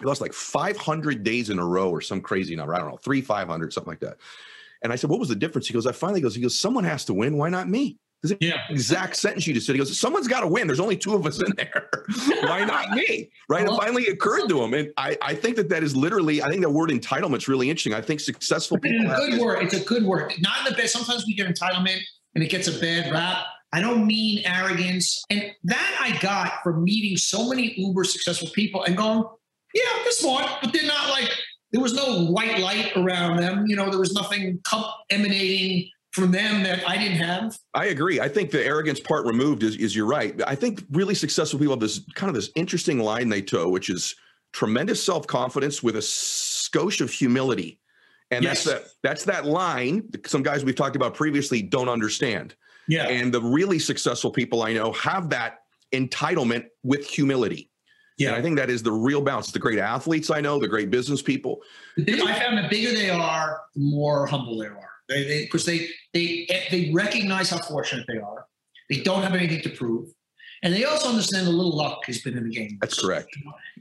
He 0.00 0.06
lost 0.06 0.20
like 0.20 0.32
500 0.32 1.24
days 1.24 1.50
in 1.50 1.58
a 1.58 1.64
row 1.64 1.90
or 1.90 2.00
some 2.00 2.20
crazy 2.20 2.54
number. 2.54 2.74
I 2.74 2.78
don't 2.78 2.90
know, 2.90 2.96
three, 2.98 3.20
500, 3.20 3.72
something 3.72 3.90
like 3.90 4.00
that. 4.00 4.18
And 4.82 4.92
I 4.92 4.96
said, 4.96 5.10
"What 5.10 5.18
was 5.18 5.28
the 5.28 5.34
difference?" 5.34 5.66
He 5.66 5.74
goes, 5.74 5.86
"I 5.86 5.92
finally 5.92 6.20
goes. 6.20 6.36
He 6.36 6.42
goes, 6.42 6.58
someone 6.58 6.84
has 6.84 7.04
to 7.06 7.14
win. 7.14 7.36
Why 7.36 7.48
not 7.48 7.68
me?" 7.68 7.98
This 8.22 8.32
Yeah. 8.40 8.62
exact 8.68 9.16
sentence 9.16 9.46
you 9.46 9.54
just 9.54 9.66
said. 9.66 9.74
He 9.74 9.78
goes, 9.78 9.96
"Someone's 9.98 10.26
got 10.26 10.40
to 10.40 10.48
win. 10.48 10.66
There's 10.66 10.80
only 10.80 10.96
two 10.96 11.14
of 11.14 11.24
us 11.24 11.40
in 11.40 11.52
there. 11.56 11.88
Why 12.42 12.64
not 12.64 12.90
me?" 12.90 13.30
Right? 13.48 13.62
It 13.62 13.68
Well- 13.68 13.78
finally 13.78 14.06
occurred 14.08 14.48
to 14.48 14.60
him, 14.62 14.74
and 14.74 14.90
I, 14.96 15.16
I 15.22 15.34
think 15.34 15.54
that 15.56 15.68
that 15.68 15.82
is 15.84 15.94
literally. 15.94 16.42
I 16.42 16.48
think 16.48 16.62
the 16.62 16.70
word 16.70 16.90
entitlement's 16.90 17.46
really 17.46 17.70
interesting. 17.70 17.94
I 17.94 18.00
think 18.00 18.18
successful 18.20 18.78
It's 18.82 19.04
a 19.04 19.30
good 19.30 19.40
word. 19.40 19.62
It's 19.62 19.74
a 19.74 19.84
good 19.84 20.04
word. 20.04 20.32
Not 20.40 20.66
in 20.66 20.72
the 20.72 20.76
best. 20.76 20.92
Sometimes 20.94 21.24
we 21.26 21.34
get 21.34 21.46
entitlement 21.46 22.00
and 22.34 22.42
it 22.42 22.50
gets 22.50 22.66
a 22.68 22.78
bad 22.80 23.12
rap. 23.12 23.46
I 23.72 23.80
don't 23.80 24.06
mean 24.06 24.42
arrogance. 24.46 25.22
And 25.30 25.52
that 25.64 25.98
I 26.00 26.18
got 26.20 26.62
from 26.64 26.82
meeting 26.84 27.16
so 27.16 27.48
many 27.48 27.74
uber 27.76 28.02
successful 28.04 28.48
people 28.54 28.82
and 28.84 28.96
going, 28.96 29.22
yeah, 29.74 29.82
they're 30.02 30.12
smart, 30.12 30.46
but 30.62 30.72
they're 30.72 30.86
not 30.86 31.10
like, 31.10 31.30
there 31.72 31.80
was 31.82 31.92
no 31.92 32.24
white 32.26 32.58
light 32.60 32.96
around 32.96 33.36
them. 33.36 33.66
You 33.66 33.76
know, 33.76 33.90
there 33.90 33.98
was 34.00 34.14
nothing 34.14 34.58
cup 34.64 35.04
emanating 35.10 35.90
from 36.18 36.32
them 36.32 36.62
that 36.64 36.86
I 36.88 36.96
didn't 36.98 37.18
have. 37.18 37.56
I 37.74 37.86
agree. 37.86 38.20
I 38.20 38.28
think 38.28 38.50
the 38.50 38.64
arrogance 38.64 39.00
part 39.00 39.26
removed 39.26 39.62
is, 39.62 39.76
is 39.76 39.94
you're 39.94 40.06
right. 40.06 40.40
I 40.46 40.54
think 40.54 40.84
really 40.90 41.14
successful 41.14 41.58
people 41.58 41.72
have 41.74 41.80
this 41.80 42.00
kind 42.14 42.28
of 42.28 42.34
this 42.34 42.50
interesting 42.54 42.98
line 42.98 43.28
they 43.28 43.42
toe, 43.42 43.68
which 43.68 43.88
is 43.90 44.14
tremendous 44.52 45.02
self 45.02 45.26
confidence 45.26 45.82
with 45.82 45.96
a 45.96 46.00
skosh 46.00 47.00
of 47.00 47.10
humility, 47.10 47.80
and 48.30 48.42
Yes. 48.44 48.64
that's 48.64 48.82
that 48.84 48.90
that's 49.02 49.24
that 49.24 49.44
line. 49.46 50.04
that 50.10 50.26
Some 50.28 50.42
guys 50.42 50.64
we've 50.64 50.74
talked 50.74 50.96
about 50.96 51.14
previously 51.14 51.62
don't 51.62 51.88
understand, 51.88 52.54
Yeah. 52.88 53.06
and 53.08 53.32
the 53.32 53.40
really 53.40 53.78
successful 53.78 54.30
people 54.30 54.62
I 54.62 54.72
know 54.72 54.92
have 54.92 55.30
that 55.30 55.60
entitlement 55.94 56.66
with 56.82 57.06
humility. 57.06 57.70
Yeah. 58.18 58.28
And 58.30 58.36
I 58.36 58.42
think 58.42 58.56
that 58.56 58.68
is 58.68 58.82
the 58.82 58.92
real 58.92 59.20
balance. 59.22 59.52
The 59.52 59.58
great 59.60 59.78
athletes 59.78 60.28
I 60.28 60.40
know, 60.40 60.58
the 60.58 60.66
great 60.68 60.90
business 60.90 61.22
people. 61.22 61.60
I 61.96 62.34
found 62.38 62.58
the 62.58 62.66
bigger 62.68 62.90
they 62.92 63.10
are, 63.10 63.60
the 63.76 63.80
more 63.80 64.26
humble 64.26 64.58
they 64.58 64.66
are. 64.66 64.90
They, 65.08 65.24
they, 65.24 65.42
because 65.44 65.64
they, 65.64 65.88
they, 66.12 66.46
they 66.70 66.90
recognize 66.92 67.50
how 67.50 67.58
fortunate 67.58 68.04
they 68.08 68.18
are. 68.18 68.46
They 68.90 69.00
don't 69.00 69.22
have 69.22 69.34
anything 69.34 69.62
to 69.62 69.70
prove, 69.70 70.08
and 70.62 70.72
they 70.74 70.84
also 70.84 71.08
understand 71.08 71.46
a 71.46 71.50
little 71.50 71.76
luck 71.76 72.00
has 72.06 72.20
been 72.22 72.36
in 72.36 72.48
the 72.48 72.54
game. 72.54 72.78
That's 72.80 73.00
correct. 73.00 73.28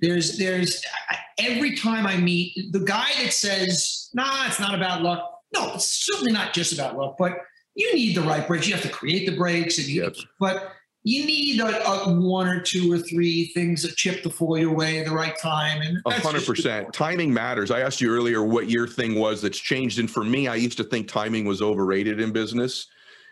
There's, 0.01 0.37
there's 0.37 0.81
every 1.39 1.75
time 1.75 2.05
I 2.05 2.17
meet 2.17 2.53
the 2.71 2.79
guy 2.79 3.07
that 3.23 3.31
says, 3.33 4.09
"Nah, 4.13 4.47
it's 4.47 4.59
not 4.59 4.75
about 4.75 5.01
luck." 5.03 5.21
No, 5.53 5.73
it's 5.75 6.05
certainly 6.05 6.33
not 6.33 6.53
just 6.53 6.73
about 6.73 6.97
luck, 6.97 7.15
but 7.17 7.37
you 7.75 7.93
need 7.95 8.15
the 8.17 8.21
right 8.21 8.45
breaks. 8.45 8.67
You 8.67 8.73
have 8.73 8.83
to 8.83 8.89
create 8.89 9.25
the 9.29 9.35
breaks, 9.37 9.77
and 9.77 9.87
you, 9.87 10.03
Yep. 10.03 10.15
but 10.39 10.73
you 11.07 11.25
need 11.25 11.61
a, 11.61 11.87
a 11.87 12.05
uh, 12.05 12.13
one 12.13 12.49
or 12.49 12.59
two 12.59 12.91
or 12.91 12.97
three 12.97 13.45
things 13.53 13.81
that 13.83 13.95
chip 13.95 14.23
the 14.23 14.29
foil 14.29 14.57
your 14.57 14.75
way 14.75 14.99
at 14.99 15.05
the 15.05 15.15
right 15.15 15.37
time, 15.41 15.81
and 15.81 16.01
A 16.05 16.19
hundred 16.19 16.45
percent. 16.45 16.91
Timing 16.91 17.33
matters. 17.33 17.71
I 17.71 17.79
asked 17.79 18.01
you 18.01 18.13
earlier 18.13 18.43
what 18.43 18.69
your 18.69 18.87
thing 18.87 19.15
was 19.17 19.41
that's 19.41 19.57
changed. 19.57 19.99
And 19.99 20.11
for 20.11 20.25
me, 20.25 20.49
I 20.49 20.55
used 20.55 20.77
to 20.77 20.83
think 20.83 21.07
timing 21.07 21.45
was 21.45 21.61
overrated 21.61 22.19
in 22.19 22.33
business. 22.33 22.87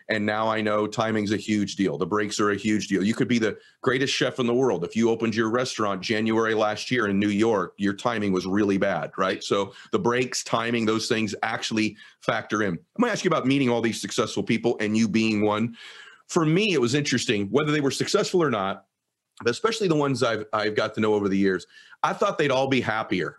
And 0.08 0.24
now 0.24 0.48
I 0.48 0.60
know 0.60 0.86
timing's 0.86 1.32
a 1.32 1.36
huge 1.36 1.76
deal. 1.76 1.98
The 1.98 2.06
breaks 2.06 2.40
are 2.40 2.52
a 2.52 2.56
huge 2.56 2.86
deal. 2.88 3.02
You 3.02 3.12
could 3.12 3.28
be 3.28 3.40
the 3.40 3.58
greatest 3.82 4.14
chef 4.14 4.38
in 4.38 4.46
the 4.46 4.54
world. 4.54 4.84
If 4.84 4.96
you 4.96 5.10
opened 5.10 5.34
your 5.34 5.50
restaurant 5.50 6.00
January 6.00 6.54
last 6.54 6.90
year 6.90 7.08
in 7.08 7.18
New 7.18 7.28
York, 7.28 7.74
your 7.76 7.92
timing 7.92 8.32
was 8.32 8.46
really 8.46 8.78
bad, 8.78 9.10
right? 9.18 9.42
So 9.42 9.72
the 9.90 9.98
breaks, 9.98 10.44
timing, 10.44 10.86
those 10.86 11.08
things 11.08 11.34
actually 11.42 11.96
factor 12.20 12.62
in. 12.62 12.74
I'm 12.74 13.00
gonna 13.00 13.12
ask 13.12 13.24
you 13.24 13.28
about 13.28 13.46
meeting 13.46 13.68
all 13.68 13.82
these 13.82 14.00
successful 14.00 14.44
people 14.44 14.76
and 14.80 14.96
you 14.96 15.08
being 15.08 15.42
one. 15.42 15.76
For 16.28 16.44
me, 16.44 16.72
it 16.72 16.80
was 16.80 16.94
interesting, 16.94 17.46
whether 17.50 17.72
they 17.72 17.80
were 17.80 17.90
successful 17.90 18.42
or 18.42 18.50
not, 18.50 18.86
but 19.42 19.50
especially 19.50 19.88
the 19.88 19.96
ones 19.96 20.22
I've 20.22 20.44
I've 20.52 20.74
got 20.74 20.94
to 20.94 21.00
know 21.00 21.14
over 21.14 21.28
the 21.28 21.38
years. 21.38 21.66
I 22.02 22.12
thought 22.12 22.38
they'd 22.38 22.50
all 22.50 22.68
be 22.68 22.80
happier. 22.80 23.38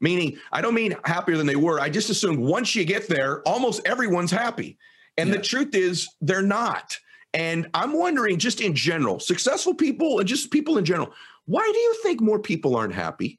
Meaning, 0.00 0.38
I 0.50 0.60
don't 0.60 0.74
mean 0.74 0.96
happier 1.04 1.36
than 1.36 1.46
they 1.46 1.56
were. 1.56 1.78
I 1.78 1.88
just 1.88 2.10
assumed 2.10 2.40
once 2.40 2.74
you 2.74 2.84
get 2.84 3.06
there, 3.06 3.40
almost 3.46 3.86
everyone's 3.86 4.32
happy. 4.32 4.76
And 5.16 5.32
the 5.32 5.38
truth 5.38 5.74
is, 5.74 6.08
they're 6.20 6.42
not. 6.42 6.98
And 7.34 7.68
I'm 7.74 7.92
wondering, 7.92 8.38
just 8.38 8.60
in 8.60 8.74
general, 8.74 9.20
successful 9.20 9.74
people 9.74 10.18
and 10.18 10.28
just 10.28 10.50
people 10.50 10.78
in 10.78 10.84
general, 10.84 11.12
why 11.46 11.68
do 11.72 11.78
you 11.78 11.94
think 12.02 12.20
more 12.20 12.38
people 12.38 12.76
aren't 12.76 12.94
happy? 12.94 13.38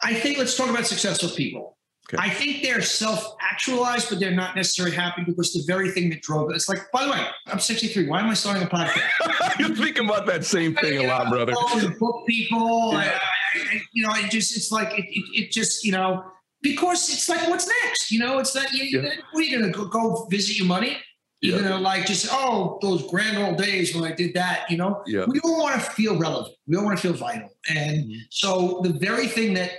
I 0.00 0.14
think 0.14 0.38
let's 0.38 0.56
talk 0.56 0.70
about 0.70 0.86
successful 0.86 1.28
people. 1.30 1.77
Okay. 2.10 2.16
I 2.24 2.30
think 2.30 2.62
they're 2.62 2.80
self-actualized, 2.80 4.08
but 4.08 4.18
they're 4.18 4.30
not 4.34 4.56
necessarily 4.56 4.94
happy 4.96 5.22
because 5.26 5.52
the 5.52 5.62
very 5.66 5.90
thing 5.90 6.08
that 6.10 6.22
drove 6.22 6.50
it. 6.50 6.54
It's 6.56 6.68
like, 6.68 6.90
by 6.92 7.04
the 7.04 7.10
way, 7.10 7.26
I'm 7.46 7.58
63. 7.58 8.08
Why 8.08 8.20
am 8.20 8.30
I 8.30 8.34
starting 8.34 8.62
a 8.62 8.66
podcast? 8.66 9.58
you 9.58 9.74
think 9.74 9.98
about 9.98 10.26
that 10.26 10.44
same 10.44 10.74
thing 10.74 11.04
a 11.04 11.08
lot, 11.08 11.28
brother. 11.30 11.52
Book 11.98 12.24
people, 12.26 12.92
Yeah. 12.92 12.98
I, 12.98 13.04
I, 13.58 13.80
you 13.92 14.06
know, 14.06 14.14
it 14.14 14.30
just 14.30 14.56
it's 14.56 14.70
like 14.72 14.98
it, 14.98 15.04
it, 15.08 15.24
it 15.44 15.52
just 15.52 15.84
you 15.84 15.92
know 15.92 16.24
because 16.62 17.08
it's 17.10 17.28
like 17.28 17.46
what's 17.48 17.66
next? 17.84 18.10
You 18.10 18.20
know, 18.20 18.38
it's 18.38 18.52
that 18.52 18.72
you, 18.72 19.00
Yeah. 19.02 19.10
what 19.32 19.40
are 19.40 19.44
you 19.46 19.58
gonna 19.58 19.72
go, 19.72 19.86
go 19.86 20.26
visit 20.30 20.56
your 20.56 20.66
money? 20.66 20.96
You're 21.40 21.56
Yeah. 21.60 21.68
gonna 21.68 21.80
like 21.80 22.06
just 22.06 22.28
oh 22.30 22.78
those 22.80 23.08
grand 23.10 23.36
old 23.38 23.58
days 23.58 23.94
when 23.94 24.10
I 24.10 24.14
did 24.14 24.32
that. 24.34 24.70
You 24.70 24.78
know, 24.78 25.02
Yeah. 25.06 25.24
we 25.28 25.40
all 25.40 25.58
want 25.60 25.74
to 25.82 25.90
feel 25.90 26.18
relevant. 26.18 26.54
We 26.66 26.76
all 26.76 26.84
want 26.84 26.98
to 26.98 27.02
feel 27.02 27.12
vital. 27.16 27.50
And 27.68 28.04
Mhm. 28.06 28.16
so 28.30 28.80
the 28.82 28.92
very 28.98 29.26
thing 29.28 29.52
that 29.54 29.72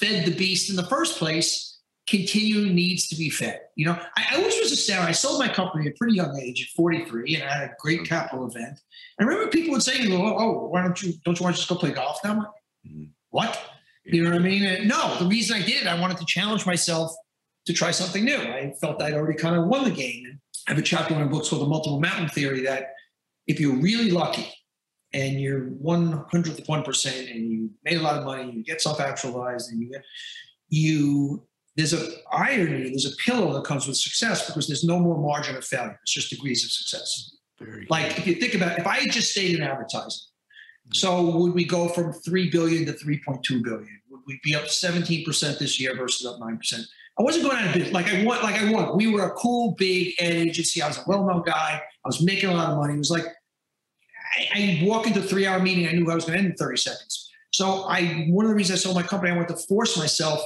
fed 0.00 0.26
the 0.26 0.32
beast 0.36 0.68
in 0.68 0.76
the 0.76 0.84
first 0.86 1.18
place 1.18 1.65
continue 2.08 2.72
needs 2.72 3.08
to 3.08 3.16
be 3.16 3.30
fed. 3.30 3.60
You 3.74 3.86
know, 3.86 3.98
I, 4.16 4.26
I 4.30 4.36
always 4.36 4.56
was 4.58 4.72
astounded. 4.72 5.08
I 5.08 5.12
sold 5.12 5.40
my 5.40 5.48
company 5.48 5.86
at 5.86 5.92
a 5.92 5.96
pretty 5.96 6.14
young 6.14 6.38
age, 6.40 6.62
at 6.62 6.76
43, 6.76 7.36
and 7.36 7.44
I 7.44 7.52
had 7.52 7.70
a 7.70 7.74
great 7.80 8.04
capital 8.04 8.46
event. 8.46 8.78
I 9.20 9.24
remember 9.24 9.50
people 9.50 9.72
would 9.72 9.82
say 9.82 9.94
"Oh, 10.12 10.36
oh 10.38 10.68
why 10.68 10.82
don't 10.82 11.02
you 11.02 11.14
don't 11.24 11.38
you 11.38 11.44
want 11.44 11.56
to 11.56 11.60
just 11.60 11.68
go 11.68 11.76
play 11.76 11.92
golf 11.92 12.20
now?" 12.24 12.36
Like, 12.38 12.46
mm-hmm. 12.86 13.04
What? 13.30 13.60
You 14.04 14.22
know 14.22 14.30
what 14.30 14.40
I 14.40 14.42
mean? 14.42 14.64
And 14.64 14.88
no, 14.88 15.18
the 15.18 15.26
reason 15.26 15.60
I 15.60 15.66
did, 15.66 15.86
I 15.86 16.00
wanted 16.00 16.16
to 16.18 16.24
challenge 16.24 16.64
myself 16.64 17.12
to 17.66 17.72
try 17.72 17.90
something 17.90 18.24
new. 18.24 18.38
I 18.38 18.72
felt 18.80 19.02
I'd 19.02 19.14
already 19.14 19.36
kind 19.36 19.56
of 19.56 19.66
won 19.66 19.84
the 19.84 19.90
game. 19.90 20.24
And 20.24 20.38
I 20.68 20.70
have 20.70 20.78
a 20.78 20.82
chapter 20.82 21.12
in 21.12 21.20
my 21.20 21.26
book 21.26 21.44
called 21.46 21.60
The 21.60 21.66
Multiple 21.66 22.00
Mountain 22.00 22.28
Theory 22.28 22.62
that 22.62 22.94
if 23.46 23.60
you're 23.60 23.76
really 23.76 24.10
lucky 24.10 24.46
and 25.12 25.40
you're 25.40 25.66
one 25.66 26.24
hundredth 26.30 26.60
of 26.60 26.68
one 26.68 26.82
percent 26.82 27.28
and 27.28 27.50
you 27.50 27.70
made 27.84 27.98
a 27.98 28.02
lot 28.02 28.16
of 28.16 28.24
money, 28.24 28.52
you 28.52 28.64
get 28.64 28.80
self-actualized, 28.80 29.70
and 29.70 29.82
you 29.82 29.90
get 29.90 30.02
you 30.68 31.46
there's 31.76 31.92
a 31.92 32.08
irony, 32.32 32.88
there's 32.88 33.06
a 33.06 33.16
pillow 33.16 33.52
that 33.52 33.64
comes 33.64 33.86
with 33.86 33.96
success 33.96 34.46
because 34.46 34.66
there's 34.66 34.84
no 34.84 34.98
more 34.98 35.18
margin 35.18 35.56
of 35.56 35.64
failure. 35.64 35.98
It's 36.02 36.12
just 36.12 36.30
degrees 36.30 36.64
of 36.64 36.70
success. 36.70 37.36
Very 37.60 37.86
like 37.90 38.18
if 38.18 38.26
you 38.26 38.34
think 38.34 38.54
about 38.54 38.72
it, 38.72 38.78
if 38.80 38.86
I 38.86 38.96
had 38.96 39.10
just 39.10 39.30
stayed 39.30 39.54
in 39.54 39.62
advertising, 39.62 40.08
mm-hmm. 40.08 40.94
so 40.94 41.36
would 41.36 41.54
we 41.54 41.64
go 41.64 41.88
from 41.88 42.12
three 42.12 42.50
billion 42.50 42.86
to 42.86 42.92
three 42.94 43.20
point 43.26 43.42
two 43.42 43.62
billion? 43.62 44.00
Would 44.10 44.22
we 44.26 44.40
be 44.42 44.54
up 44.54 44.64
17% 44.64 45.58
this 45.58 45.78
year 45.78 45.94
versus 45.94 46.26
up 46.26 46.40
9%? 46.40 46.84
I 47.18 47.22
wasn't 47.22 47.44
going 47.44 47.56
out 47.56 47.68
of 47.68 47.74
business. 47.74 47.92
Like 47.92 48.12
I 48.12 48.24
want, 48.24 48.42
like 48.42 48.56
I 48.56 48.70
want. 48.70 48.96
We 48.96 49.06
were 49.06 49.24
a 49.24 49.30
cool 49.32 49.74
big 49.78 50.14
ad 50.20 50.32
agency. 50.32 50.82
I 50.82 50.88
was 50.88 50.98
a 50.98 51.04
well-known 51.06 51.42
guy. 51.46 51.80
I 51.82 52.08
was 52.08 52.22
making 52.22 52.50
a 52.50 52.54
lot 52.54 52.70
of 52.70 52.76
money. 52.76 52.94
It 52.94 52.98
was 52.98 53.10
like 53.10 53.24
I, 54.54 54.80
I 54.82 54.86
walk 54.86 55.06
into 55.06 55.20
a 55.20 55.22
three-hour 55.22 55.60
meeting. 55.60 55.88
I 55.88 55.92
knew 55.92 56.10
I 56.10 56.14
was 56.14 56.24
going 56.24 56.38
to 56.38 56.44
end 56.44 56.52
in 56.52 56.56
30 56.56 56.76
seconds. 56.76 57.30
So 57.52 57.84
I, 57.84 58.26
one 58.28 58.44
of 58.44 58.50
the 58.50 58.54
reasons 58.54 58.80
I 58.80 58.82
sold 58.82 58.96
my 58.96 59.02
company, 59.02 59.32
I 59.32 59.34
wanted 59.34 59.56
to 59.56 59.66
force 59.66 59.96
myself 59.96 60.42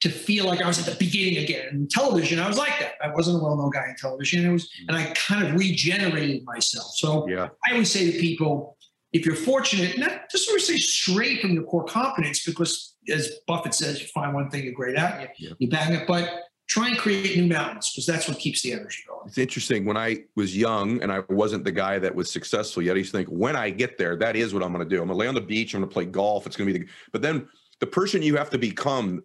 to 0.00 0.08
feel 0.08 0.46
like 0.46 0.62
I 0.62 0.66
was 0.66 0.78
at 0.78 0.86
the 0.86 0.96
beginning 0.98 1.44
again. 1.44 1.68
In 1.72 1.88
television, 1.88 2.38
I 2.38 2.48
was 2.48 2.56
like 2.56 2.78
that. 2.80 2.94
I 3.02 3.08
wasn't 3.08 3.40
a 3.40 3.42
well-known 3.42 3.70
guy 3.70 3.88
in 3.88 3.96
television. 3.96 4.46
It 4.46 4.52
was, 4.52 4.70
and 4.88 4.96
I 4.96 5.12
kind 5.14 5.46
of 5.46 5.54
regenerated 5.54 6.44
myself. 6.44 6.92
So 6.94 7.28
yeah. 7.28 7.48
I 7.68 7.72
always 7.72 7.90
say 7.90 8.10
to 8.10 8.18
people, 8.18 8.76
if 9.12 9.26
you're 9.26 9.34
fortunate, 9.34 9.98
not 9.98 10.30
just 10.30 10.46
sort 10.46 10.58
of 10.58 10.64
say 10.64 10.76
straight 10.76 11.42
from 11.42 11.52
your 11.52 11.64
core 11.64 11.84
competence, 11.84 12.44
because 12.44 12.96
as 13.10 13.40
Buffett 13.46 13.74
says, 13.74 14.00
you 14.00 14.06
find 14.08 14.32
one 14.32 14.48
thing 14.48 14.64
you're 14.64 14.72
great 14.72 14.96
at, 14.96 15.20
you, 15.38 15.48
yeah. 15.48 15.54
you 15.58 15.68
bang 15.68 15.92
it, 15.92 16.06
but 16.06 16.44
try 16.68 16.86
and 16.86 16.96
create 16.96 17.36
new 17.36 17.48
mountains 17.48 17.90
because 17.90 18.06
that's 18.06 18.28
what 18.28 18.38
keeps 18.38 18.62
the 18.62 18.72
energy 18.72 19.02
going. 19.08 19.26
It's 19.26 19.38
interesting. 19.38 19.84
When 19.84 19.96
I 19.96 20.18
was 20.36 20.56
young 20.56 21.02
and 21.02 21.10
I 21.10 21.22
wasn't 21.28 21.64
the 21.64 21.72
guy 21.72 21.98
that 21.98 22.14
was 22.14 22.30
successful 22.30 22.82
yet, 22.82 22.94
I 22.94 22.98
used 22.98 23.10
to 23.10 23.18
think, 23.18 23.28
when 23.28 23.56
I 23.56 23.70
get 23.70 23.98
there, 23.98 24.16
that 24.16 24.36
is 24.36 24.54
what 24.54 24.62
I'm 24.62 24.72
going 24.72 24.88
to 24.88 24.88
do. 24.88 25.02
I'm 25.02 25.08
going 25.08 25.16
to 25.16 25.20
lay 25.20 25.26
on 25.26 25.34
the 25.34 25.40
beach. 25.40 25.74
I'm 25.74 25.80
going 25.80 25.90
to 25.90 25.92
play 25.92 26.04
golf. 26.04 26.46
It's 26.46 26.56
going 26.56 26.72
to 26.72 26.72
be 26.72 26.84
the, 26.84 26.90
but 27.12 27.20
then 27.20 27.48
the 27.80 27.86
person 27.86 28.22
you 28.22 28.36
have 28.36 28.50
to 28.50 28.58
become 28.58 29.24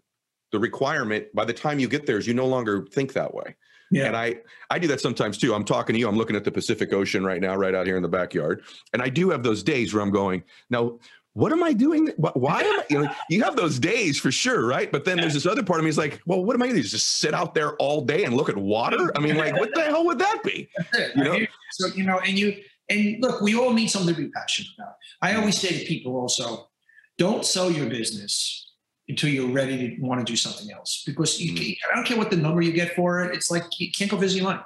the 0.51 0.59
requirement 0.59 1.27
by 1.33 1.45
the 1.45 1.53
time 1.53 1.79
you 1.79 1.87
get 1.87 2.05
there 2.05 2.17
is 2.17 2.27
you 2.27 2.33
no 2.33 2.47
longer 2.47 2.85
think 2.91 3.13
that 3.13 3.33
way. 3.33 3.55
Yeah. 3.91 4.07
And 4.07 4.17
I 4.17 4.35
I 4.69 4.79
do 4.79 4.87
that 4.87 5.01
sometimes 5.01 5.37
too. 5.37 5.53
I'm 5.53 5.63
talking 5.63 5.93
to 5.93 5.99
you. 5.99 6.07
I'm 6.07 6.17
looking 6.17 6.35
at 6.35 6.43
the 6.43 6.51
Pacific 6.51 6.91
Ocean 6.91 7.23
right 7.23 7.41
now, 7.41 7.55
right 7.55 7.75
out 7.75 7.85
here 7.85 7.97
in 7.97 8.01
the 8.01 8.09
backyard, 8.09 8.63
and 8.93 9.01
I 9.01 9.09
do 9.09 9.29
have 9.29 9.43
those 9.43 9.63
days 9.63 9.93
where 9.93 10.03
I'm 10.03 10.11
going 10.11 10.43
now. 10.69 10.99
What 11.33 11.51
am 11.51 11.63
I 11.63 11.73
doing? 11.73 12.07
Why 12.15 12.61
am 12.61 12.79
I? 12.79 12.83
You, 12.89 13.03
know, 13.03 13.11
you 13.29 13.43
have 13.43 13.57
those 13.57 13.77
days 13.77 14.17
for 14.17 14.31
sure, 14.31 14.65
right? 14.65 14.89
But 14.89 15.03
then 15.03 15.17
there's 15.17 15.33
this 15.33 15.45
other 15.45 15.63
part 15.63 15.81
of 15.81 15.83
me 15.83 15.89
is 15.89 15.97
like, 15.97 16.21
well, 16.25 16.41
what 16.41 16.55
am 16.55 16.61
I 16.61 16.67
going 16.67 16.77
to 16.77 16.81
do? 16.81 16.87
Just 16.87 17.17
sit 17.17 17.33
out 17.33 17.53
there 17.53 17.75
all 17.75 18.05
day 18.05 18.23
and 18.23 18.33
look 18.33 18.47
at 18.47 18.55
water? 18.55 19.11
I 19.17 19.19
mean, 19.19 19.35
like, 19.35 19.53
what 19.59 19.73
the 19.75 19.81
hell 19.81 20.05
would 20.05 20.17
that 20.19 20.43
be? 20.45 20.69
You 21.13 21.23
know? 21.25 21.39
So 21.73 21.87
you 21.87 22.05
know, 22.05 22.19
and 22.19 22.39
you 22.39 22.55
and 22.89 23.21
look, 23.21 23.41
we 23.41 23.53
all 23.53 23.73
need 23.73 23.87
something 23.87 24.15
to 24.15 24.21
be 24.21 24.29
passionate 24.29 24.69
about. 24.77 24.95
I 25.21 25.35
always 25.35 25.57
say 25.57 25.77
to 25.77 25.85
people 25.85 26.15
also, 26.15 26.69
don't 27.17 27.45
sell 27.45 27.69
your 27.69 27.89
business 27.89 28.64
until 29.07 29.29
you're 29.29 29.51
ready 29.51 29.95
to 29.95 30.01
want 30.01 30.25
to 30.25 30.31
do 30.31 30.35
something 30.35 30.71
else. 30.71 31.03
Because 31.05 31.39
you, 31.39 31.53
mm-hmm. 31.53 31.91
I 31.91 31.95
don't 31.95 32.05
care 32.05 32.17
what 32.17 32.31
the 32.31 32.37
number 32.37 32.61
you 32.61 32.71
get 32.71 32.95
for 32.95 33.23
it. 33.23 33.35
It's 33.35 33.51
like 33.51 33.63
you 33.79 33.91
can't 33.91 34.09
go 34.09 34.17
visit 34.17 34.37
your 34.37 34.45
money. 34.45 34.61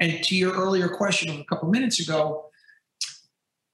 And 0.00 0.22
to 0.24 0.36
your 0.36 0.52
earlier 0.52 0.88
question 0.88 1.30
of 1.30 1.38
a 1.38 1.44
couple 1.44 1.68
minutes 1.70 2.00
ago, 2.00 2.50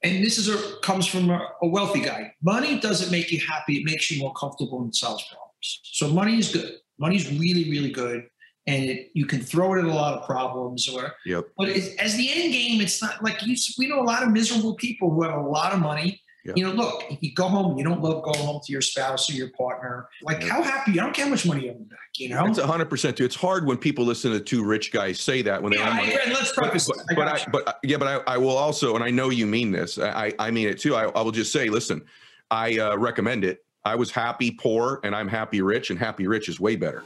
and 0.03 0.25
this 0.25 0.39
is 0.39 0.49
a, 0.49 0.77
comes 0.81 1.07
from 1.07 1.31
a, 1.31 1.49
a, 1.63 1.67
wealthy 1.67 2.01
guy. 2.01 2.33
Money 2.43 2.81
doesn't 2.81 3.11
make 3.11 3.31
you 3.31 3.41
happy; 3.47 3.79
it 3.79 3.85
makes 3.85 4.11
you 4.11 4.19
more 4.19 4.33
comfortable 4.33 4.83
and 4.83 4.95
solves 4.95 5.25
problems. 5.25 5.81
So 5.83 6.09
money 6.09 6.39
is 6.39 6.53
good. 6.53 6.77
Money 6.99 7.17
is 7.17 7.31
really, 7.39 7.71
really 7.71 7.91
good, 7.91 8.27
and 8.67 8.85
it, 8.85 9.11
you 9.15 9.27
can 9.27 9.41
throw 9.41 9.75
it 9.75 9.81
at 9.81 9.85
a 9.85 9.93
lot 9.93 10.15
of 10.15 10.27
problems. 10.27 10.89
Or, 10.89 11.13
yep. 11.27 11.45
but 11.57 11.69
as 11.69 12.17
the 12.17 12.31
end 12.33 12.53
game, 12.53 12.81
it's 12.81 13.03
not 13.03 13.23
like 13.23 13.45
you. 13.47 13.57
We 13.79 13.89
know 13.89 14.01
a 14.01 14.05
lot 14.05 14.23
of 14.23 14.31
miserable 14.31 14.75
people 14.75 15.11
who 15.11 15.23
have 15.23 15.35
a 15.35 15.47
lot 15.47 15.73
of 15.73 15.81
money 15.81 16.21
yeah. 16.45 16.55
You 16.57 16.65
know, 16.65 16.73
look, 16.73 17.05
if 17.11 17.23
you 17.23 17.35
go 17.35 17.49
home, 17.49 17.77
you 17.77 17.85
don't 17.85 18.01
love 18.01 18.23
going 18.23 18.39
home 18.39 18.61
to 18.65 18.73
your 18.73 18.81
spouse 18.81 19.29
or 19.29 19.35
your 19.35 19.51
partner. 19.51 20.09
Like, 20.23 20.41
yeah. 20.41 20.49
how 20.49 20.63
happy? 20.63 20.93
I 20.93 21.05
don't 21.05 21.15
care 21.15 21.27
how 21.27 21.31
much 21.31 21.45
money 21.47 21.63
you 21.63 21.69
have 21.69 21.77
in 21.77 21.83
the 21.83 21.89
bank. 21.89 22.01
You 22.17 22.31
know, 22.31 22.47
it's 22.47 22.59
hundred 22.59 22.89
percent 22.89 23.17
too. 23.17 23.25
It's 23.25 23.37
hard 23.37 23.67
when 23.67 23.77
people 23.77 24.05
listen 24.05 24.33
to 24.33 24.41
two 24.41 24.65
rich 24.65 24.91
guys 24.91 25.21
say 25.21 25.43
that 25.43 25.63
when 25.63 25.73
yeah, 25.73 26.01
they. 26.01 26.13
Yeah, 26.13 26.33
let's 26.33 26.53
preface. 26.53 26.87
But, 26.87 26.97
but, 27.09 27.17
but 27.17 27.29
I, 27.29 27.51
but 27.51 27.79
yeah, 27.83 27.99
but 27.99 28.09
I, 28.09 28.35
I, 28.35 28.39
will 28.39 28.57
also, 28.57 28.95
and 28.95 29.05
I 29.05 29.11
know 29.11 29.29
you 29.29 29.47
mean 29.47 29.71
this. 29.71 29.99
I, 29.99 30.33
I 30.39 30.51
mean 30.51 30.69
it 30.69 30.79
too. 30.79 30.95
I, 30.95 31.05
I 31.11 31.21
will 31.21 31.33
just 31.33 31.53
say, 31.53 31.69
listen, 31.69 32.03
I 32.51 32.79
uh, 32.79 32.97
recommend 32.97 33.45
it. 33.45 33.65
I 33.85 33.95
was 33.95 34.11
happy 34.11 34.51
poor, 34.51 35.01
and 35.05 35.15
I'm 35.15 35.29
happy 35.29 35.61
rich, 35.61 35.91
and 35.91 35.99
happy 35.99 36.27
rich 36.27 36.49
is 36.49 36.59
way 36.59 36.77
better. 36.77 37.03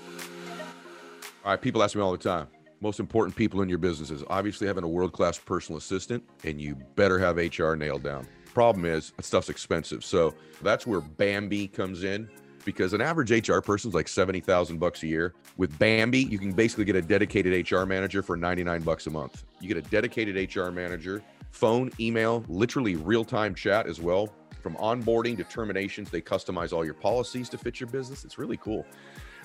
All 1.45 1.51
right, 1.51 1.61
people 1.61 1.83
ask 1.83 1.95
me 1.97 2.03
all 2.03 2.13
the 2.13 2.19
time 2.19 2.47
most 2.81 3.01
important 3.01 3.35
people 3.35 3.63
in 3.63 3.69
your 3.69 3.79
business 3.79 4.11
is 4.11 4.23
obviously 4.29 4.67
having 4.67 4.85
a 4.85 4.89
world-class 4.89 5.39
personal 5.39 5.79
assistant 5.79 6.23
and 6.45 6.61
you 6.61 6.75
better 6.97 7.19
have 7.19 7.37
hr 7.37 7.75
nailed 7.77 8.03
down 8.03 8.27
Problem 8.55 8.85
is, 8.85 9.13
stuff's 9.21 9.51
expensive. 9.51 10.05
So 10.05 10.35
that's 10.63 10.87
where 10.87 11.01
Bambee 11.01 11.67
comes 11.67 12.05
in 12.05 12.31
because 12.65 12.93
an 12.93 13.01
average 13.01 13.31
HR 13.31 13.59
person 13.59 13.91
is 13.91 13.95
like 13.95 14.09
70,000 14.09 14.79
bucks 14.79 15.03
a 15.03 15.07
year. 15.07 15.35
With 15.57 15.77
Bambee, 15.79 16.25
you 16.25 16.39
can 16.39 16.53
basically 16.53 16.85
get 16.85 16.97
a 16.97 17.03
dedicated 17.03 17.71
HR 17.71 17.85
manager 17.85 18.23
for 18.23 18.37
99 18.37 18.83
bucks 18.83 19.07
a 19.07 19.11
month. 19.11 19.45
You 19.61 19.69
get 19.69 19.77
a 19.77 19.91
dedicated 19.91 20.55
HR 20.55 20.71
manager, 20.71 21.23
phone, 21.51 21.91
email, 22.01 22.45
literally 22.49 22.97
real-time 22.97 23.55
chat 23.55 23.87
as 23.87 24.01
well. 24.01 24.33
From 24.63 24.77
onboarding 24.77 25.37
to 25.37 25.45
terminations, 25.45 26.09
they 26.09 26.23
customize 26.23 26.73
all 26.73 26.85
your 26.85 26.95
policies 26.95 27.49
to 27.51 27.59
fit 27.59 27.81
your 27.81 27.91
business. 27.91 28.25
It's 28.25 28.39
really 28.39 28.57
cool. 28.57 28.87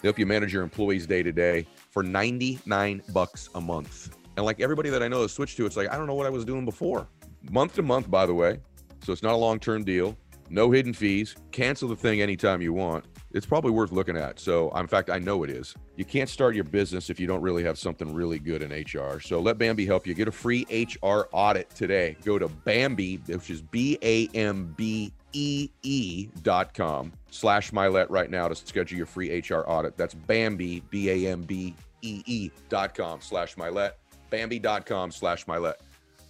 They 0.02 0.08
help 0.08 0.18
you 0.18 0.26
manage 0.26 0.54
your 0.54 0.64
employees 0.64 1.06
day 1.06 1.24
to 1.24 1.32
day 1.32 1.68
for 1.90 2.04
99 2.04 3.02
bucks 3.12 3.50
a 3.56 3.60
month. 3.60 4.16
And 4.38 4.46
like 4.46 4.62
everybody 4.62 4.90
that 4.92 5.04
I 5.04 5.10
know 5.10 5.24
has 5.24 5.34
switched 5.34 5.58
to, 5.58 5.66
it's 5.66 5.76
like, 5.76 5.90
I 5.92 5.98
don't 5.98 6.08
know 6.08 6.14
what 6.14 6.26
I 6.26 6.30
was 6.30 6.46
doing 6.46 6.64
before. 6.64 7.10
Month 7.52 7.76
to 7.76 7.82
month, 7.82 8.10
by 8.10 8.26
the 8.26 8.34
way, 8.34 8.60
so 9.04 9.12
it's 9.12 9.24
not 9.24 9.34
a 9.34 9.38
long 9.38 9.60
term 9.60 9.84
deal. 9.84 10.18
No 10.50 10.72
hidden 10.72 10.94
fees. 10.94 11.36
Cancel 11.52 11.88
the 11.88 11.96
thing 11.96 12.22
anytime 12.22 12.62
you 12.62 12.74
want. 12.74 13.06
It's 13.32 13.46
probably 13.46 13.70
worth 13.70 13.92
looking 13.92 14.18
at. 14.18 14.40
So, 14.40 14.72
in 14.72 14.88
fact, 14.88 15.12
I 15.12 15.20
know 15.20 15.44
it 15.44 15.52
is. 15.52 15.76
You 15.96 16.06
can't 16.06 16.28
start 16.28 16.56
your 16.56 16.64
business 16.64 17.12
if 17.12 17.20
you 17.20 17.28
don't 17.28 17.42
really 17.42 17.64
have 17.64 17.78
something 17.78 18.12
really 18.12 18.40
good 18.40 18.64
in 18.64 18.72
HR. 18.72 19.20
So, 19.20 19.40
let 19.40 19.60
Bambee 19.60 19.86
help 19.86 20.08
you. 20.08 20.16
Get 20.16 20.28
a 20.28 20.32
free 20.32 20.66
HR 20.72 21.28
audit 21.32 21.70
today. 21.70 22.18
Go 22.26 22.40
to 22.40 22.48
Bambee, 22.48 23.18
which 23.28 23.52
is 23.52 23.62
B 23.62 24.00
A 24.02 24.28
M 24.34 24.74
B 24.76 25.14
E 25.34 25.70
E 25.84 26.30
dot 26.42 26.74
com 26.74 27.14
slash 27.30 27.70
Mylett 27.70 28.08
right 28.10 28.32
now 28.32 28.48
to 28.48 28.56
schedule 28.56 28.98
your 28.98 29.06
free 29.06 29.40
HR 29.40 29.64
audit. 29.68 29.96
That's 29.96 30.16
Bambee, 30.16 30.82
B 30.90 31.10
A 31.12 31.32
M 31.32 31.44
B 31.44 31.76
E 32.02 32.24
E 32.26 32.50
dot 32.70 32.96
com 32.96 33.22
slash 33.22 33.56
Mylett. 33.56 33.92
Bambee.com 34.30 35.12
slash 35.12 35.46
Mylett. 35.46 35.76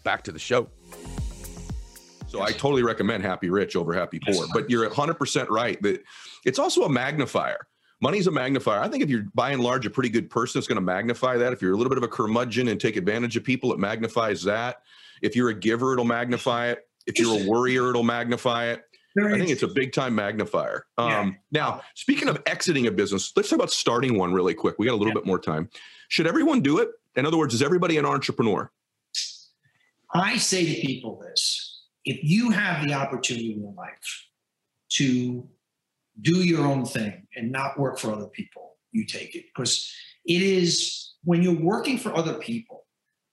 Back 0.03 0.23
to 0.23 0.32
the 0.32 0.39
show. 0.39 0.69
So 2.30 2.42
I 2.44 2.52
totally 2.52 2.84
recommend 2.84 3.24
Happy 3.24 3.50
Rich 3.50 3.76
over 3.76 3.92
Happy 3.92 4.20
Poor. 4.20 4.46
But 4.54 4.70
you're 4.70 4.88
100% 4.88 5.50
right 5.50 5.82
that 5.82 6.04
it's 6.46 6.60
also 6.60 6.84
a 6.84 6.89
magnifier. 6.89 7.68
Money's 8.02 8.28
a 8.28 8.32
magnifier. 8.32 8.80
I 8.80 8.88
think 8.88 9.04
if 9.04 9.10
you're 9.10 9.26
by 9.34 9.52
and 9.52 9.62
large 9.62 9.86
a 9.86 9.89
pretty 9.89 10.10
good 10.10 10.30
person, 10.30 10.60
it's 10.60 10.68
going 10.68 10.78
to 10.78 10.82
magnify 10.82 11.38
that. 11.38 11.52
If 11.52 11.62
you're 11.62 11.74
a 11.74 11.76
little 11.76 11.89
bit 11.89 11.98
of 11.98 12.04
a 12.04 12.08
curmudgeon 12.08 12.68
and 12.68 12.80
take 12.80 12.96
advantage 12.96 13.36
of 13.36 13.44
people, 13.44 13.74
it 13.74 13.80
magnifies 13.80 14.44
that. 14.44 14.84
If 15.22 15.36
you're 15.36 15.50
a 15.50 15.54
giver, 15.56 15.94
it'll 15.94 16.06
magnify 16.06 16.68
it. 16.68 16.88
If 17.08 17.20
you're 17.20 17.42
a 17.42 17.50
worrier, 17.50 17.89
it'll 17.89 18.04
magnify 18.04 18.68
it. 18.68 18.84
I 19.20 19.38
think 19.38 19.50
it's 19.50 19.63
a 19.63 19.68
big 19.68 19.92
time 19.92 20.15
magnifier. 20.15 20.86
Um, 20.98 21.10
yeah. 21.10 21.32
Now, 21.52 21.82
speaking 21.96 22.30
of 22.30 22.42
exiting 22.46 22.88
a 22.88 22.92
business, 22.92 23.34
let's 23.36 23.50
talk 23.50 23.58
about 23.58 23.72
starting 23.72 24.18
one 24.18 24.34
really 24.34 24.54
quick. 24.54 24.76
We 24.78 24.86
got 24.86 24.94
a 24.94 24.96
little 24.96 25.08
yeah. 25.08 25.15
bit 25.15 25.26
more 25.26 25.39
time. 25.39 25.70
Should 26.08 26.28
everyone 26.28 26.62
do 26.62 26.78
it? 26.78 26.89
In 27.15 27.26
other 27.26 27.38
words, 27.38 27.54
is 27.54 27.62
everybody 27.62 27.98
an 27.98 28.06
entrepreneur? 28.06 28.72
I 30.13 30.38
say 30.38 30.65
to 30.65 30.82
people 30.82 31.20
this 31.20 31.68
if 32.10 32.24
you 32.24 32.50
have 32.50 32.88
the 32.88 32.93
opportunity 32.93 33.54
in 33.54 33.76
life 33.76 34.26
to 34.93 35.48
do 36.22 36.43
your 36.43 36.65
own 36.65 36.84
thing 36.84 37.28
and 37.36 37.52
not 37.52 37.80
work 37.80 38.00
for 38.00 38.12
other 38.12 38.26
people, 38.26 38.78
you 38.91 39.06
take 39.06 39.36
it. 39.36 39.45
Because 39.54 39.93
it 40.26 40.41
is 40.41 41.13
when 41.24 41.43
you're 41.43 41.62
working 41.62 42.00
for 42.00 42.15
other 42.15 42.34
people, 42.34 42.88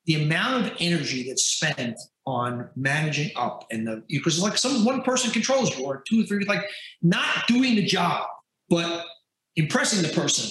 the 0.05 0.23
amount 0.23 0.67
of 0.67 0.73
energy 0.79 1.27
that's 1.27 1.45
spent 1.45 1.99
on 2.27 2.69
managing 2.77 3.31
up 3.35 3.65
and 3.71 3.87
the 3.87 4.03
because 4.09 4.43
like 4.43 4.59
some 4.59 4.85
one 4.85 5.01
person 5.03 5.31
controls 5.31 5.77
you 5.77 5.87
or 5.87 6.03
two 6.07 6.23
or 6.23 6.27
three, 6.27 6.45
like 6.45 6.65
not 7.01 7.47
doing 7.49 7.77
the 7.77 7.87
job, 7.87 8.27
but 8.69 9.07
impressing 9.57 10.03
the 10.03 10.15
person 10.15 10.51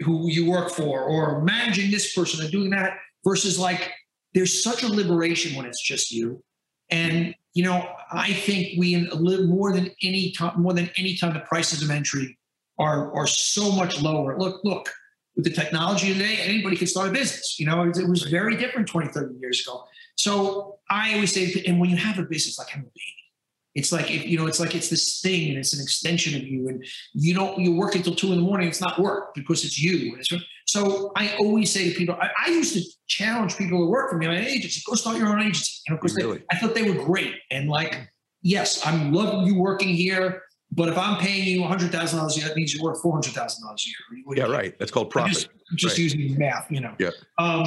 who 0.00 0.28
you 0.28 0.50
work 0.50 0.70
for 0.70 1.00
or 1.00 1.42
managing 1.42 1.90
this 1.90 2.14
person 2.14 2.42
and 2.42 2.52
doing 2.52 2.68
that 2.68 2.98
versus 3.24 3.58
like 3.58 3.90
there's 4.34 4.62
such 4.62 4.82
a 4.82 4.88
liberation 4.88 5.56
when 5.56 5.64
it's 5.64 5.82
just 5.82 6.10
you. 6.10 6.42
And 6.90 7.34
you 7.54 7.64
know, 7.64 7.86
I 8.10 8.32
think 8.32 8.78
we 8.78 9.08
live 9.10 9.48
more 9.48 9.72
than 9.72 9.90
any 10.02 10.32
time, 10.32 10.60
more 10.60 10.72
than 10.72 10.90
any 10.96 11.16
time, 11.16 11.34
the 11.34 11.40
prices 11.40 11.82
of 11.82 11.90
entry 11.90 12.38
are 12.78 13.12
are 13.14 13.26
so 13.26 13.70
much 13.72 14.00
lower. 14.00 14.38
Look, 14.38 14.60
look, 14.64 14.90
with 15.36 15.44
the 15.44 15.50
technology 15.50 16.12
today, 16.12 16.38
anybody 16.38 16.76
can 16.76 16.86
start 16.86 17.08
a 17.08 17.12
business. 17.12 17.58
You 17.58 17.66
know, 17.66 17.82
it, 17.82 17.96
it 17.98 18.08
was 18.08 18.22
very 18.24 18.56
different 18.56 18.88
20, 18.88 19.08
30 19.08 19.38
years 19.38 19.66
ago. 19.66 19.84
So 20.16 20.78
I 20.90 21.14
always 21.14 21.32
say, 21.32 21.62
and 21.66 21.80
when 21.80 21.90
you 21.90 21.96
have 21.96 22.18
a 22.18 22.22
business 22.22 22.58
like 22.58 22.68
having 22.68 22.86
a 22.86 22.90
baby, 22.90 23.22
it's 23.74 23.92
like 23.92 24.10
if, 24.10 24.26
you 24.26 24.38
know, 24.38 24.46
it's 24.46 24.60
like 24.60 24.74
it's 24.74 24.90
this 24.90 25.20
thing 25.20 25.48
and 25.48 25.58
it's 25.58 25.72
an 25.74 25.82
extension 25.82 26.34
of 26.40 26.46
you, 26.46 26.68
and 26.68 26.84
you 27.14 27.34
don't 27.34 27.58
you 27.58 27.74
work 27.74 27.94
until 27.94 28.14
two 28.14 28.32
in 28.32 28.36
the 28.36 28.44
morning. 28.44 28.68
It's 28.68 28.80
not 28.80 28.98
work 28.98 29.34
because 29.34 29.64
it's 29.64 29.78
you. 29.78 30.16
It's, 30.18 30.32
so 30.72 31.12
I 31.16 31.36
always 31.38 31.70
say 31.70 31.90
to 31.90 31.94
people, 31.94 32.16
I, 32.18 32.30
I, 32.46 32.48
used 32.48 32.72
to 32.72 32.82
challenge 33.06 33.58
people 33.58 33.78
to 33.78 33.90
work 33.90 34.10
for 34.10 34.16
me, 34.16 34.26
my 34.26 34.38
agency, 34.38 34.80
go 34.88 34.94
start 34.94 35.18
your 35.18 35.28
own 35.28 35.42
agency. 35.42 35.82
You 35.86 35.94
know, 35.94 36.00
because 36.00 36.16
really? 36.16 36.42
I 36.50 36.56
thought 36.56 36.74
they 36.74 36.90
were 36.90 37.04
great. 37.04 37.34
And 37.50 37.68
like, 37.68 38.08
yes, 38.40 38.80
I'm 38.86 39.12
loving 39.12 39.46
you 39.46 39.60
working 39.60 39.90
here. 39.90 40.40
But 40.70 40.88
if 40.88 40.96
I'm 40.96 41.18
paying 41.18 41.46
you 41.46 41.60
$100,000 41.60 41.92
a 41.92 42.38
year, 42.38 42.48
that 42.48 42.56
means 42.56 42.74
you're 42.74 42.82
worth 42.82 43.02
$400,000 43.02 43.34
a 43.34 43.76
year. 43.86 44.24
Yeah, 44.34 44.50
right. 44.50 44.74
That's 44.78 44.90
called 44.90 45.10
profit. 45.10 45.28
I'm 45.28 45.34
just, 45.34 45.48
I'm 45.70 45.76
just 45.76 45.92
right. 45.92 46.04
using 46.04 46.38
math, 46.38 46.70
you 46.70 46.80
know. 46.80 46.94
Yeah. 46.98 47.10
Um, 47.36 47.66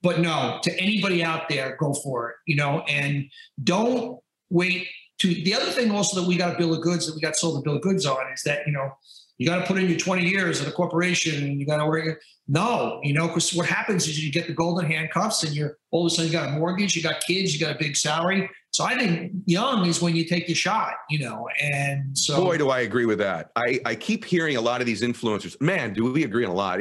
but 0.00 0.20
no, 0.20 0.58
to 0.62 0.80
anybody 0.80 1.22
out 1.22 1.50
there, 1.50 1.76
go 1.78 1.92
for 1.92 2.30
it, 2.30 2.36
you 2.46 2.56
know, 2.56 2.80
and 2.88 3.26
don't 3.64 4.18
wait 4.48 4.88
to 5.18 5.28
the 5.28 5.52
other 5.52 5.70
thing 5.70 5.90
also 5.90 6.22
that 6.22 6.26
we 6.26 6.38
got 6.38 6.54
a 6.54 6.58
bill 6.58 6.72
of 6.72 6.80
goods 6.80 7.06
that 7.06 7.14
we 7.14 7.20
got 7.20 7.36
sold 7.36 7.58
a 7.58 7.62
bill 7.62 7.76
of 7.76 7.82
goods 7.82 8.06
on 8.06 8.32
is 8.32 8.42
that, 8.44 8.60
you 8.66 8.72
know, 8.72 8.90
you 9.38 9.46
got 9.46 9.58
to 9.58 9.66
put 9.66 9.78
in 9.78 9.88
your 9.88 9.98
20 9.98 10.26
years 10.26 10.60
at 10.62 10.68
a 10.68 10.72
corporation 10.72 11.44
and 11.44 11.60
you 11.60 11.66
got 11.66 11.78
to 11.78 11.86
work. 11.86 12.20
No, 12.48 13.00
you 13.02 13.12
know, 13.12 13.26
because 13.26 13.52
what 13.52 13.66
happens 13.66 14.06
is 14.06 14.22
you 14.22 14.32
get 14.32 14.46
the 14.46 14.52
golden 14.52 14.88
handcuffs 14.88 15.42
and 15.42 15.54
you're 15.54 15.78
all 15.90 16.06
of 16.06 16.12
a 16.12 16.14
sudden 16.14 16.30
you 16.30 16.32
got 16.32 16.48
a 16.48 16.52
mortgage, 16.52 16.94
you 16.94 17.02
got 17.02 17.20
kids, 17.26 17.52
you 17.52 17.60
got 17.60 17.74
a 17.74 17.78
big 17.78 17.96
salary. 17.96 18.48
So 18.70 18.84
I 18.84 18.96
think 18.96 19.32
young 19.46 19.86
is 19.86 20.02
when 20.02 20.14
you 20.14 20.24
take 20.26 20.48
your 20.48 20.54
shot, 20.54 20.92
you 21.08 21.18
know. 21.18 21.48
And 21.62 22.16
so, 22.16 22.44
boy, 22.44 22.58
do 22.58 22.68
I 22.68 22.80
agree 22.80 23.06
with 23.06 23.18
that. 23.18 23.50
I, 23.56 23.80
I 23.86 23.94
keep 23.94 24.24
hearing 24.24 24.56
a 24.56 24.60
lot 24.60 24.80
of 24.80 24.86
these 24.86 25.02
influencers. 25.02 25.58
Man, 25.60 25.94
do 25.94 26.12
we 26.12 26.24
agree 26.24 26.44
on 26.44 26.50
a 26.50 26.54
lot? 26.54 26.80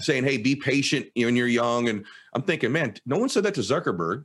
Saying, 0.00 0.24
"Hey, 0.24 0.38
be 0.38 0.56
patient 0.56 1.06
when 1.14 1.36
you're 1.36 1.46
young." 1.46 1.88
And 1.88 2.04
I'm 2.34 2.42
thinking, 2.42 2.72
man, 2.72 2.94
no 3.06 3.16
one 3.16 3.28
said 3.28 3.44
that 3.44 3.54
to 3.54 3.60
Zuckerberg. 3.60 4.24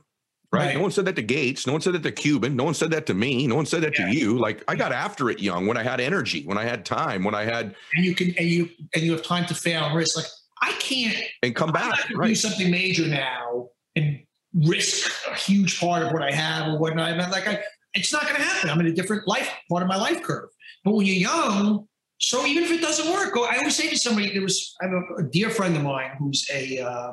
Right? 0.52 0.66
right? 0.66 0.74
No 0.76 0.82
one 0.82 0.90
said 0.90 1.04
that 1.06 1.16
to 1.16 1.22
Gates. 1.22 1.66
No 1.66 1.72
one 1.72 1.80
said 1.80 1.94
that 1.94 2.02
to 2.02 2.12
Cuban. 2.12 2.56
No 2.56 2.64
one 2.64 2.74
said 2.74 2.90
that 2.92 3.06
to 3.06 3.14
me. 3.14 3.46
No 3.46 3.56
one 3.56 3.66
said 3.66 3.82
that 3.82 3.98
yeah. 3.98 4.06
to 4.06 4.16
you. 4.16 4.38
Like 4.38 4.62
I 4.68 4.76
got 4.76 4.92
after 4.92 5.30
it 5.30 5.40
young 5.40 5.66
when 5.66 5.76
I 5.76 5.82
had 5.82 6.00
energy, 6.00 6.44
when 6.44 6.58
I 6.58 6.64
had 6.64 6.84
time, 6.84 7.24
when 7.24 7.34
I 7.34 7.44
had 7.44 7.74
and 7.94 8.04
you 8.04 8.14
can 8.14 8.34
and 8.38 8.48
you 8.48 8.68
and 8.94 9.02
you 9.02 9.12
have 9.12 9.22
time 9.22 9.46
to 9.46 9.54
fail 9.54 9.84
and 9.84 9.96
risk. 9.96 10.16
Like 10.16 10.26
I 10.62 10.72
can't 10.78 11.16
and 11.42 11.54
come 11.54 11.72
back. 11.72 12.08
Right. 12.14 12.28
Do 12.28 12.34
something 12.34 12.70
major 12.70 13.06
now 13.06 13.68
and 13.94 14.20
risk 14.54 15.10
a 15.30 15.34
huge 15.34 15.80
part 15.80 16.02
of 16.02 16.12
what 16.12 16.22
I 16.22 16.32
have 16.32 16.72
or 16.72 16.78
whatnot. 16.78 17.12
I 17.12 17.16
mean, 17.16 17.30
like 17.30 17.46
I, 17.46 17.60
it's 17.94 18.12
not 18.12 18.22
going 18.22 18.36
to 18.36 18.42
happen. 18.42 18.70
I'm 18.70 18.80
in 18.80 18.86
a 18.86 18.92
different 18.92 19.26
life 19.26 19.50
part 19.70 19.82
of 19.82 19.88
my 19.88 19.96
life 19.96 20.22
curve. 20.22 20.48
But 20.84 20.94
when 20.94 21.06
you're 21.06 21.16
young, 21.16 21.88
so 22.18 22.46
even 22.46 22.62
if 22.62 22.70
it 22.70 22.80
doesn't 22.80 23.12
work. 23.12 23.34
I 23.36 23.58
always 23.58 23.76
say 23.76 23.88
to 23.88 23.98
somebody, 23.98 24.32
there 24.32 24.42
was 24.42 24.74
I 24.80 24.86
have 24.86 24.94
a, 24.94 25.14
a 25.20 25.22
dear 25.24 25.50
friend 25.50 25.76
of 25.76 25.82
mine 25.82 26.12
who's 26.18 26.46
a 26.52 26.78
uh, 26.78 27.12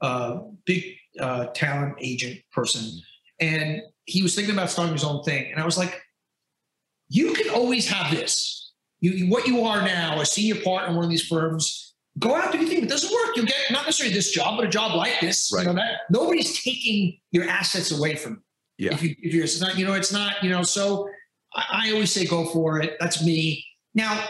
uh, 0.00 0.40
big 0.64 0.84
uh, 1.20 1.46
talent 1.54 1.96
agent 2.00 2.40
person, 2.52 3.00
and 3.40 3.82
he 4.04 4.22
was 4.22 4.34
thinking 4.34 4.54
about 4.54 4.70
starting 4.70 4.94
his 4.94 5.04
own 5.04 5.22
thing, 5.22 5.50
and 5.50 5.60
I 5.60 5.64
was 5.64 5.78
like, 5.78 6.00
you 7.08 7.32
can 7.34 7.50
always 7.50 7.88
have 7.88 8.14
this. 8.14 8.72
You, 9.00 9.28
what 9.28 9.46
you 9.46 9.64
are 9.64 9.82
now, 9.82 10.20
a 10.20 10.26
senior 10.26 10.60
partner 10.62 10.90
in 10.90 10.96
one 10.96 11.04
of 11.04 11.10
these 11.10 11.26
firms, 11.26 11.94
go 12.18 12.34
out 12.34 12.52
do 12.52 12.58
your 12.58 12.68
thing. 12.68 12.78
If 12.78 12.84
it 12.84 12.90
doesn't 12.90 13.12
work, 13.12 13.36
you'll 13.36 13.46
get 13.46 13.56
not 13.70 13.84
necessarily 13.84 14.14
this 14.14 14.32
job, 14.32 14.56
but 14.56 14.66
a 14.66 14.68
job 14.68 14.94
like 14.94 15.20
this. 15.20 15.50
Right. 15.54 15.62
You 15.62 15.68
know 15.68 15.74
that 15.74 16.00
nobody's 16.10 16.62
taking 16.62 17.18
your 17.30 17.44
assets 17.44 17.90
away 17.96 18.16
from 18.16 18.42
you. 18.76 18.86
Yeah. 18.86 18.94
If, 18.94 19.02
you, 19.02 19.14
if 19.20 19.34
you're 19.34 19.44
it's 19.44 19.60
not, 19.60 19.78
you 19.78 19.86
know, 19.86 19.94
it's 19.94 20.12
not, 20.12 20.42
you 20.42 20.50
know. 20.50 20.62
So 20.62 21.08
I, 21.54 21.86
I 21.88 21.92
always 21.92 22.12
say 22.12 22.26
go 22.26 22.46
for 22.46 22.80
it. 22.80 22.96
That's 23.00 23.24
me. 23.24 23.64
Now, 23.94 24.24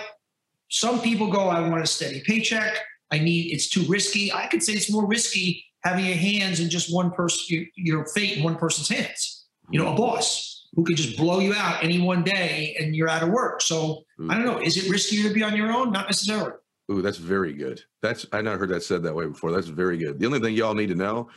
some 0.70 1.00
people 1.00 1.30
go, 1.30 1.48
I 1.48 1.66
want 1.68 1.82
a 1.82 1.86
steady 1.86 2.22
paycheck. 2.24 2.74
I 3.10 3.18
need 3.18 3.52
it's 3.52 3.68
too 3.68 3.84
risky. 3.88 4.32
I 4.32 4.46
could 4.46 4.62
say 4.62 4.74
it's 4.74 4.90
more 4.90 5.06
risky 5.06 5.64
having 5.88 6.06
your 6.06 6.16
hands 6.16 6.60
in 6.60 6.70
just 6.70 6.92
one 6.92 7.10
person, 7.10 7.66
your, 7.76 8.06
fate 8.06 8.38
in 8.38 8.44
one 8.44 8.56
person's 8.56 8.88
hands. 8.88 9.46
You 9.70 9.82
know, 9.82 9.92
a 9.92 9.96
boss 9.96 10.66
who 10.74 10.84
could 10.84 10.96
just 10.96 11.16
blow 11.16 11.40
you 11.40 11.54
out 11.54 11.82
any 11.82 12.00
one 12.00 12.22
day 12.22 12.76
and 12.78 12.94
you're 12.94 13.08
out 13.08 13.22
of 13.22 13.30
work. 13.30 13.60
So 13.60 14.04
mm. 14.18 14.30
I 14.30 14.34
don't 14.34 14.46
know. 14.46 14.60
Is 14.60 14.76
it 14.76 14.90
riskier 14.90 15.26
to 15.26 15.34
be 15.34 15.42
on 15.42 15.56
your 15.56 15.72
own? 15.72 15.92
Not 15.92 16.06
necessarily. 16.06 16.52
Ooh, 16.90 17.02
that's 17.02 17.18
very 17.18 17.52
good. 17.52 17.82
That's 18.00 18.24
I 18.32 18.40
never 18.40 18.56
heard 18.56 18.70
that 18.70 18.82
said 18.82 19.02
that 19.02 19.14
way 19.14 19.26
before. 19.26 19.52
That's 19.52 19.66
very 19.66 19.98
good. 19.98 20.18
The 20.18 20.24
only 20.24 20.40
thing 20.40 20.54
y'all 20.54 20.74
need 20.74 20.88
to 20.88 20.94
know, 20.94 21.28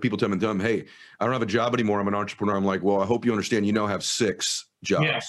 people 0.00 0.18
tell 0.18 0.28
me, 0.28 0.36
them, 0.36 0.58
hey, 0.58 0.84
I 1.20 1.24
don't 1.24 1.32
have 1.32 1.42
a 1.42 1.46
job 1.46 1.74
anymore. 1.74 2.00
I'm 2.00 2.08
an 2.08 2.14
entrepreneur. 2.14 2.56
I'm 2.56 2.64
like, 2.64 2.82
well, 2.82 3.00
I 3.00 3.06
hope 3.06 3.24
you 3.24 3.30
understand. 3.30 3.66
You 3.66 3.72
now 3.72 3.86
have 3.86 4.02
six 4.02 4.66
jobs. 4.82 5.04
Yeah. 5.04 5.20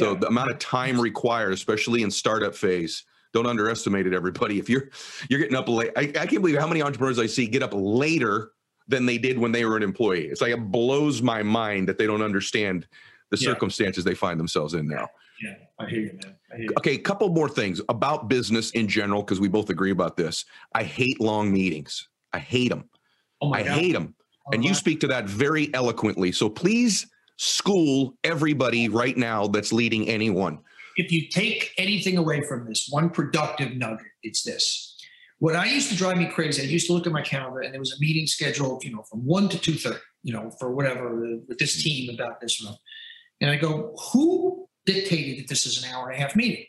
So 0.00 0.12
yeah. 0.12 0.20
the 0.20 0.28
amount 0.28 0.50
of 0.50 0.58
time 0.58 0.98
required, 0.98 1.52
especially 1.52 2.02
in 2.02 2.10
startup 2.10 2.54
phase, 2.54 3.04
don't 3.36 3.46
underestimate 3.46 4.06
it. 4.06 4.14
Everybody, 4.14 4.58
if 4.58 4.68
you're 4.68 4.88
you're 5.28 5.40
getting 5.40 5.56
up 5.56 5.68
late, 5.68 5.92
I, 5.96 6.02
I 6.02 6.26
can't 6.26 6.42
believe 6.42 6.58
how 6.58 6.66
many 6.66 6.82
entrepreneurs 6.82 7.18
I 7.18 7.26
see 7.26 7.46
get 7.46 7.62
up 7.62 7.72
later 7.74 8.52
than 8.88 9.04
they 9.04 9.18
did 9.18 9.38
when 9.38 9.52
they 9.52 9.64
were 9.64 9.76
an 9.76 9.82
employee. 9.82 10.26
It's 10.26 10.40
like 10.40 10.52
it 10.52 10.70
blows 10.70 11.20
my 11.20 11.42
mind 11.42 11.88
that 11.88 11.98
they 11.98 12.06
don't 12.06 12.22
understand 12.22 12.86
the 13.30 13.36
yeah. 13.36 13.50
circumstances 13.50 14.04
they 14.04 14.14
find 14.14 14.40
themselves 14.40 14.74
in 14.74 14.86
now. 14.86 15.08
Yeah, 15.42 15.54
I 15.78 15.86
hear 15.86 16.00
you, 16.00 16.18
man. 16.22 16.36
Hear 16.56 16.60
you. 16.62 16.74
Okay, 16.78 16.94
a 16.94 16.98
couple 16.98 17.28
more 17.28 17.48
things 17.48 17.80
about 17.88 18.28
business 18.28 18.70
in 18.70 18.88
general, 18.88 19.22
because 19.22 19.40
we 19.40 19.48
both 19.48 19.68
agree 19.68 19.90
about 19.90 20.16
this. 20.16 20.44
I 20.74 20.82
hate 20.82 21.20
long 21.20 21.52
meetings. 21.52 22.08
I 22.32 22.38
hate 22.38 22.70
them. 22.70 22.88
Oh 23.42 23.50
my 23.50 23.58
I 23.58 23.62
God. 23.64 23.78
hate 23.78 23.92
them. 23.92 24.14
Oh 24.46 24.50
and 24.54 24.64
you 24.64 24.72
speak 24.72 25.00
to 25.00 25.08
that 25.08 25.26
very 25.26 25.74
eloquently. 25.74 26.32
So 26.32 26.48
please 26.48 27.06
school 27.36 28.16
everybody 28.24 28.88
right 28.88 29.16
now 29.16 29.46
that's 29.46 29.72
leading 29.72 30.08
anyone. 30.08 30.58
If 30.96 31.12
you 31.12 31.28
take 31.28 31.72
anything 31.78 32.16
away 32.16 32.42
from 32.42 32.66
this, 32.66 32.88
one 32.90 33.10
productive 33.10 33.76
nugget, 33.76 34.06
it's 34.22 34.42
this. 34.42 34.96
What 35.38 35.54
I 35.54 35.66
used 35.66 35.90
to 35.90 35.96
drive 35.96 36.16
me 36.16 36.26
crazy, 36.26 36.62
I 36.62 36.64
used 36.64 36.86
to 36.86 36.94
look 36.94 37.06
at 37.06 37.12
my 37.12 37.22
calendar 37.22 37.60
and 37.60 37.72
there 37.72 37.80
was 37.80 37.92
a 37.92 38.00
meeting 38.00 38.26
scheduled, 38.26 38.84
you 38.84 38.94
know, 38.94 39.02
from 39.02 39.20
one 39.26 39.48
to 39.50 39.58
two 39.58 39.74
thirty, 39.74 39.98
you 40.22 40.32
know, 40.32 40.50
for 40.58 40.74
whatever 40.74 41.38
with 41.46 41.58
this 41.58 41.82
team 41.82 42.14
about 42.14 42.40
this. 42.40 42.62
Room. 42.62 42.74
And 43.40 43.50
I 43.50 43.56
go, 43.56 43.94
who 44.12 44.66
dictated 44.86 45.38
that 45.40 45.48
this 45.48 45.66
is 45.66 45.82
an 45.82 45.90
hour 45.90 46.08
and 46.08 46.18
a 46.18 46.22
half 46.22 46.34
meeting. 46.34 46.64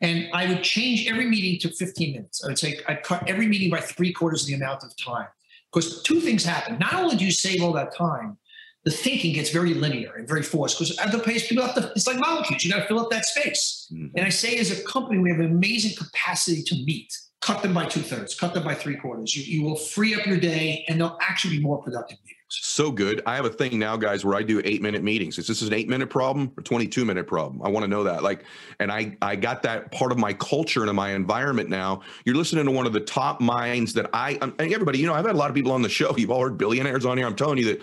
And 0.00 0.28
I 0.32 0.46
would 0.46 0.62
change 0.62 1.08
every 1.08 1.24
meeting 1.24 1.58
to 1.60 1.74
15 1.74 2.12
minutes. 2.12 2.44
I 2.44 2.48
would 2.48 2.58
say 2.58 2.78
I'd 2.86 3.02
cut 3.02 3.26
every 3.28 3.48
meeting 3.48 3.70
by 3.70 3.80
three 3.80 4.12
quarters 4.12 4.42
of 4.42 4.48
the 4.48 4.54
amount 4.54 4.84
of 4.84 4.96
time. 4.96 5.26
Because 5.72 6.02
two 6.02 6.20
things 6.20 6.44
happen. 6.44 6.78
Not 6.78 6.94
only 6.94 7.16
do 7.16 7.24
you 7.24 7.32
save 7.32 7.62
all 7.62 7.72
that 7.72 7.94
time, 7.94 8.38
the 8.86 8.92
thinking 8.92 9.32
gets 9.32 9.50
very 9.50 9.74
linear 9.74 10.14
and 10.14 10.28
very 10.28 10.44
forced 10.44 10.78
because 10.78 10.96
at 10.98 11.10
the 11.10 11.18
pace 11.18 11.48
people 11.48 11.66
have 11.66 11.74
to, 11.74 11.90
it's 11.96 12.06
like 12.06 12.20
molecules. 12.20 12.62
You 12.62 12.70
got 12.70 12.82
to 12.82 12.86
fill 12.86 13.00
up 13.00 13.10
that 13.10 13.24
space. 13.24 13.88
Mm-hmm. 13.92 14.16
And 14.16 14.24
I 14.24 14.28
say 14.28 14.56
as 14.58 14.70
a 14.70 14.80
company, 14.84 15.18
we 15.18 15.28
have 15.28 15.40
an 15.40 15.46
amazing 15.46 15.96
capacity 15.96 16.62
to 16.62 16.74
meet. 16.84 17.12
Cut 17.40 17.62
them 17.62 17.74
by 17.74 17.86
two 17.86 18.00
thirds, 18.00 18.36
cut 18.36 18.54
them 18.54 18.62
by 18.62 18.74
three 18.74 18.94
quarters. 18.94 19.36
You, 19.36 19.42
you 19.42 19.64
will 19.64 19.74
free 19.74 20.14
up 20.14 20.24
your 20.24 20.38
day 20.38 20.84
and 20.88 21.00
they'll 21.00 21.18
actually 21.20 21.56
be 21.56 21.62
more 21.62 21.82
productive 21.82 22.18
meetings. 22.24 22.36
So 22.48 22.92
good. 22.92 23.22
I 23.26 23.34
have 23.34 23.44
a 23.44 23.50
thing 23.50 23.76
now, 23.76 23.96
guys, 23.96 24.24
where 24.24 24.36
I 24.36 24.42
do 24.42 24.62
eight 24.64 24.82
minute 24.82 25.02
meetings. 25.02 25.36
Is 25.36 25.48
this 25.48 25.62
an 25.62 25.72
eight 25.72 25.88
minute 25.88 26.08
problem 26.08 26.52
or 26.56 26.62
22 26.62 27.04
minute 27.04 27.26
problem? 27.26 27.60
I 27.62 27.68
want 27.68 27.82
to 27.82 27.88
know 27.88 28.04
that. 28.04 28.22
Like, 28.22 28.44
and 28.78 28.92
I, 28.92 29.16
I 29.20 29.34
got 29.34 29.64
that 29.64 29.90
part 29.90 30.12
of 30.12 30.18
my 30.18 30.32
culture 30.32 30.82
and 30.82 30.90
of 30.90 30.94
my 30.94 31.10
environment 31.10 31.68
now. 31.68 32.02
You're 32.24 32.36
listening 32.36 32.64
to 32.66 32.70
one 32.70 32.86
of 32.86 32.92
the 32.92 33.00
top 33.00 33.40
minds 33.40 33.92
that 33.94 34.08
I, 34.12 34.38
and 34.40 34.54
everybody, 34.60 35.00
you 35.00 35.08
know, 35.08 35.14
I've 35.14 35.26
had 35.26 35.34
a 35.34 35.38
lot 35.38 35.50
of 35.50 35.56
people 35.56 35.72
on 35.72 35.82
the 35.82 35.88
show. 35.88 36.16
You've 36.16 36.30
all 36.30 36.40
heard 36.40 36.56
billionaires 36.56 37.04
on 37.04 37.18
here. 37.18 37.26
I'm 37.26 37.34
telling 37.34 37.58
you 37.58 37.64
that 37.64 37.82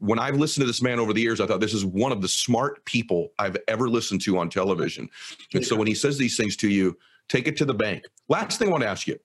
when 0.00 0.18
I've 0.18 0.36
listened 0.36 0.62
to 0.62 0.66
this 0.66 0.82
man 0.82 0.98
over 0.98 1.12
the 1.12 1.20
years, 1.20 1.40
I 1.40 1.46
thought 1.46 1.60
this 1.60 1.74
is 1.74 1.84
one 1.84 2.10
of 2.10 2.22
the 2.22 2.28
smart 2.28 2.84
people 2.84 3.32
I've 3.38 3.56
ever 3.68 3.88
listened 3.88 4.22
to 4.22 4.38
on 4.38 4.50
television. 4.50 5.08
And 5.54 5.64
so 5.64 5.76
when 5.76 5.86
he 5.86 5.94
says 5.94 6.18
these 6.18 6.36
things 6.36 6.56
to 6.56 6.68
you, 6.68 6.98
take 7.28 7.46
it 7.46 7.56
to 7.58 7.64
the 7.64 7.74
bank. 7.74 8.04
Last 8.28 8.58
thing 8.58 8.68
I 8.68 8.70
want 8.72 8.82
to 8.82 8.88
ask 8.88 9.06
you 9.06 9.18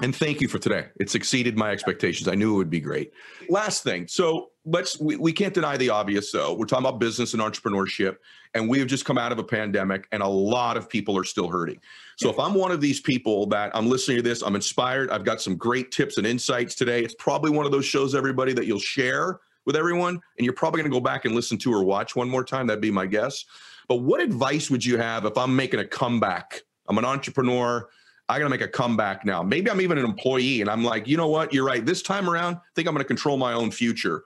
and 0.00 0.14
thank 0.14 0.40
you 0.40 0.48
for 0.48 0.58
today. 0.58 0.86
It's 0.96 1.14
exceeded 1.14 1.56
my 1.56 1.70
expectations. 1.70 2.28
I 2.28 2.34
knew 2.34 2.54
it 2.54 2.56
would 2.56 2.70
be 2.70 2.80
great. 2.80 3.12
Last 3.48 3.82
thing. 3.82 4.06
So 4.06 4.50
let's, 4.64 4.98
we, 5.00 5.16
we 5.16 5.32
can't 5.32 5.52
deny 5.52 5.76
the 5.76 5.90
obvious. 5.90 6.30
though. 6.30 6.54
we're 6.54 6.66
talking 6.66 6.86
about 6.86 7.00
business 7.00 7.34
and 7.34 7.42
entrepreneurship, 7.42 8.16
and 8.54 8.68
we 8.68 8.78
have 8.78 8.88
just 8.88 9.04
come 9.04 9.18
out 9.18 9.32
of 9.32 9.38
a 9.38 9.44
pandemic, 9.44 10.06
and 10.12 10.22
a 10.22 10.28
lot 10.28 10.76
of 10.76 10.88
people 10.88 11.18
are 11.18 11.24
still 11.24 11.48
hurting. 11.48 11.80
So 12.16 12.30
if 12.30 12.38
I'm 12.38 12.54
one 12.54 12.70
of 12.70 12.80
these 12.80 13.00
people 13.00 13.46
that 13.46 13.74
I'm 13.74 13.88
listening 13.88 14.18
to 14.18 14.22
this, 14.22 14.42
I'm 14.42 14.54
inspired, 14.54 15.10
I've 15.10 15.24
got 15.24 15.40
some 15.40 15.56
great 15.56 15.90
tips 15.90 16.16
and 16.16 16.26
insights 16.26 16.74
today. 16.74 17.02
It's 17.02 17.14
probably 17.18 17.50
one 17.50 17.66
of 17.66 17.72
those 17.72 17.84
shows, 17.84 18.14
everybody, 18.14 18.52
that 18.52 18.66
you'll 18.66 18.78
share 18.78 19.40
with 19.68 19.76
everyone, 19.76 20.14
and 20.38 20.44
you're 20.46 20.54
probably 20.54 20.80
going 20.80 20.90
to 20.90 20.96
go 20.96 21.00
back 21.00 21.26
and 21.26 21.34
listen 21.34 21.58
to 21.58 21.70
or 21.70 21.84
watch 21.84 22.16
one 22.16 22.26
more 22.26 22.42
time. 22.42 22.66
That'd 22.66 22.80
be 22.80 22.90
my 22.90 23.04
guess. 23.04 23.44
But 23.86 23.96
what 23.96 24.22
advice 24.22 24.70
would 24.70 24.82
you 24.82 24.96
have 24.96 25.26
if 25.26 25.36
I'm 25.36 25.54
making 25.54 25.78
a 25.78 25.84
comeback? 25.84 26.62
I'm 26.88 26.96
an 26.96 27.04
entrepreneur. 27.04 27.86
I 28.30 28.38
got 28.38 28.44
to 28.44 28.48
make 28.48 28.62
a 28.62 28.68
comeback 28.68 29.26
now. 29.26 29.42
Maybe 29.42 29.70
I'm 29.70 29.82
even 29.82 29.98
an 29.98 30.06
employee 30.06 30.62
and 30.62 30.70
I'm 30.70 30.84
like, 30.84 31.06
you 31.06 31.18
know 31.18 31.28
what? 31.28 31.52
You're 31.52 31.66
right. 31.66 31.84
This 31.84 32.00
time 32.00 32.30
around, 32.30 32.56
I 32.56 32.60
think 32.74 32.88
I'm 32.88 32.94
going 32.94 33.04
to 33.04 33.06
control 33.06 33.36
my 33.36 33.52
own 33.52 33.70
future. 33.70 34.24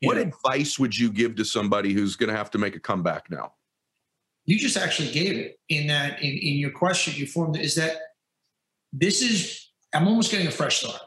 Yeah. 0.00 0.10
What 0.10 0.16
advice 0.16 0.78
would 0.78 0.96
you 0.96 1.10
give 1.10 1.34
to 1.36 1.44
somebody 1.44 1.92
who's 1.92 2.14
going 2.14 2.30
to 2.30 2.36
have 2.36 2.52
to 2.52 2.58
make 2.58 2.76
a 2.76 2.80
comeback 2.80 3.32
now? 3.32 3.54
You 4.44 4.60
just 4.60 4.76
actually 4.76 5.10
gave 5.10 5.36
it 5.36 5.58
in 5.70 5.88
that, 5.88 6.22
in, 6.22 6.30
in 6.30 6.54
your 6.54 6.70
question, 6.70 7.14
you 7.16 7.26
formed 7.26 7.56
is 7.56 7.74
that 7.74 7.96
this 8.92 9.22
is, 9.22 9.70
I'm 9.92 10.06
almost 10.06 10.30
getting 10.30 10.46
a 10.46 10.52
fresh 10.52 10.84
start. 10.84 11.00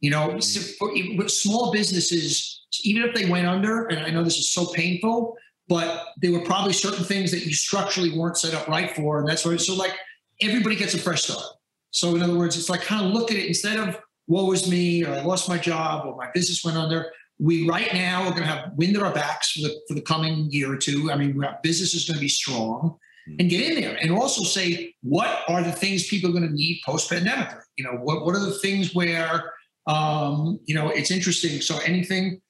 You 0.00 0.10
know, 0.10 0.28
mm-hmm. 0.28 1.26
small 1.28 1.72
businesses, 1.72 2.53
even 2.82 3.02
if 3.02 3.14
they 3.14 3.28
went 3.28 3.46
under, 3.46 3.86
and 3.86 4.04
I 4.04 4.10
know 4.10 4.24
this 4.24 4.38
is 4.38 4.52
so 4.52 4.66
painful, 4.66 5.36
but 5.68 6.06
there 6.20 6.32
were 6.32 6.44
probably 6.44 6.72
certain 6.72 7.04
things 7.04 7.30
that 7.30 7.46
you 7.46 7.54
structurally 7.54 8.16
weren't 8.16 8.36
set 8.36 8.54
up 8.54 8.68
right 8.68 8.94
for. 8.94 9.18
And 9.18 9.28
that's 9.28 9.44
why, 9.44 9.56
so 9.56 9.74
like 9.74 9.94
everybody 10.42 10.76
gets 10.76 10.94
a 10.94 10.98
fresh 10.98 11.22
start. 11.22 11.44
So 11.90 12.14
in 12.14 12.22
other 12.22 12.36
words, 12.36 12.56
it's 12.56 12.68
like 12.68 12.82
kind 12.82 13.06
of 13.06 13.12
look 13.12 13.30
at 13.30 13.36
it 13.36 13.46
instead 13.46 13.78
of 13.78 13.98
woe 14.26 14.52
is 14.52 14.68
me 14.68 15.04
or 15.04 15.14
I 15.14 15.22
lost 15.22 15.48
my 15.48 15.58
job 15.58 16.06
or 16.06 16.16
my 16.16 16.28
business 16.34 16.64
went 16.64 16.76
under. 16.76 17.10
We 17.38 17.68
right 17.68 17.92
now 17.92 18.22
are 18.22 18.30
going 18.30 18.42
to 18.42 18.48
have 18.48 18.72
wind 18.76 18.96
at 18.96 19.02
our 19.02 19.12
backs 19.12 19.52
for 19.52 19.62
the 19.62 19.74
for 19.88 19.94
the 19.94 20.02
coming 20.02 20.48
year 20.50 20.72
or 20.72 20.76
two. 20.76 21.10
I 21.10 21.16
mean, 21.16 21.42
our 21.42 21.58
business 21.62 21.94
is 21.94 22.06
going 22.06 22.16
to 22.16 22.20
be 22.20 22.28
strong 22.28 22.98
and 23.26 23.50
get 23.50 23.70
in 23.70 23.80
there 23.80 23.96
and 23.96 24.10
also 24.10 24.42
say 24.42 24.94
what 25.02 25.42
are 25.48 25.62
the 25.62 25.72
things 25.72 26.06
people 26.08 26.30
are 26.30 26.32
going 26.32 26.46
to 26.46 26.54
need 26.54 26.80
post 26.84 27.08
pandemic 27.08 27.48
you 27.76 27.84
know 27.84 27.92
what, 27.92 28.24
what 28.24 28.34
are 28.34 28.44
the 28.44 28.58
things 28.58 28.94
where 28.94 29.52
um, 29.86 30.58
you 30.66 30.74
know 30.74 30.88
it's 30.88 31.10
interesting 31.10 31.60
so 31.60 31.78
anything 31.84 32.40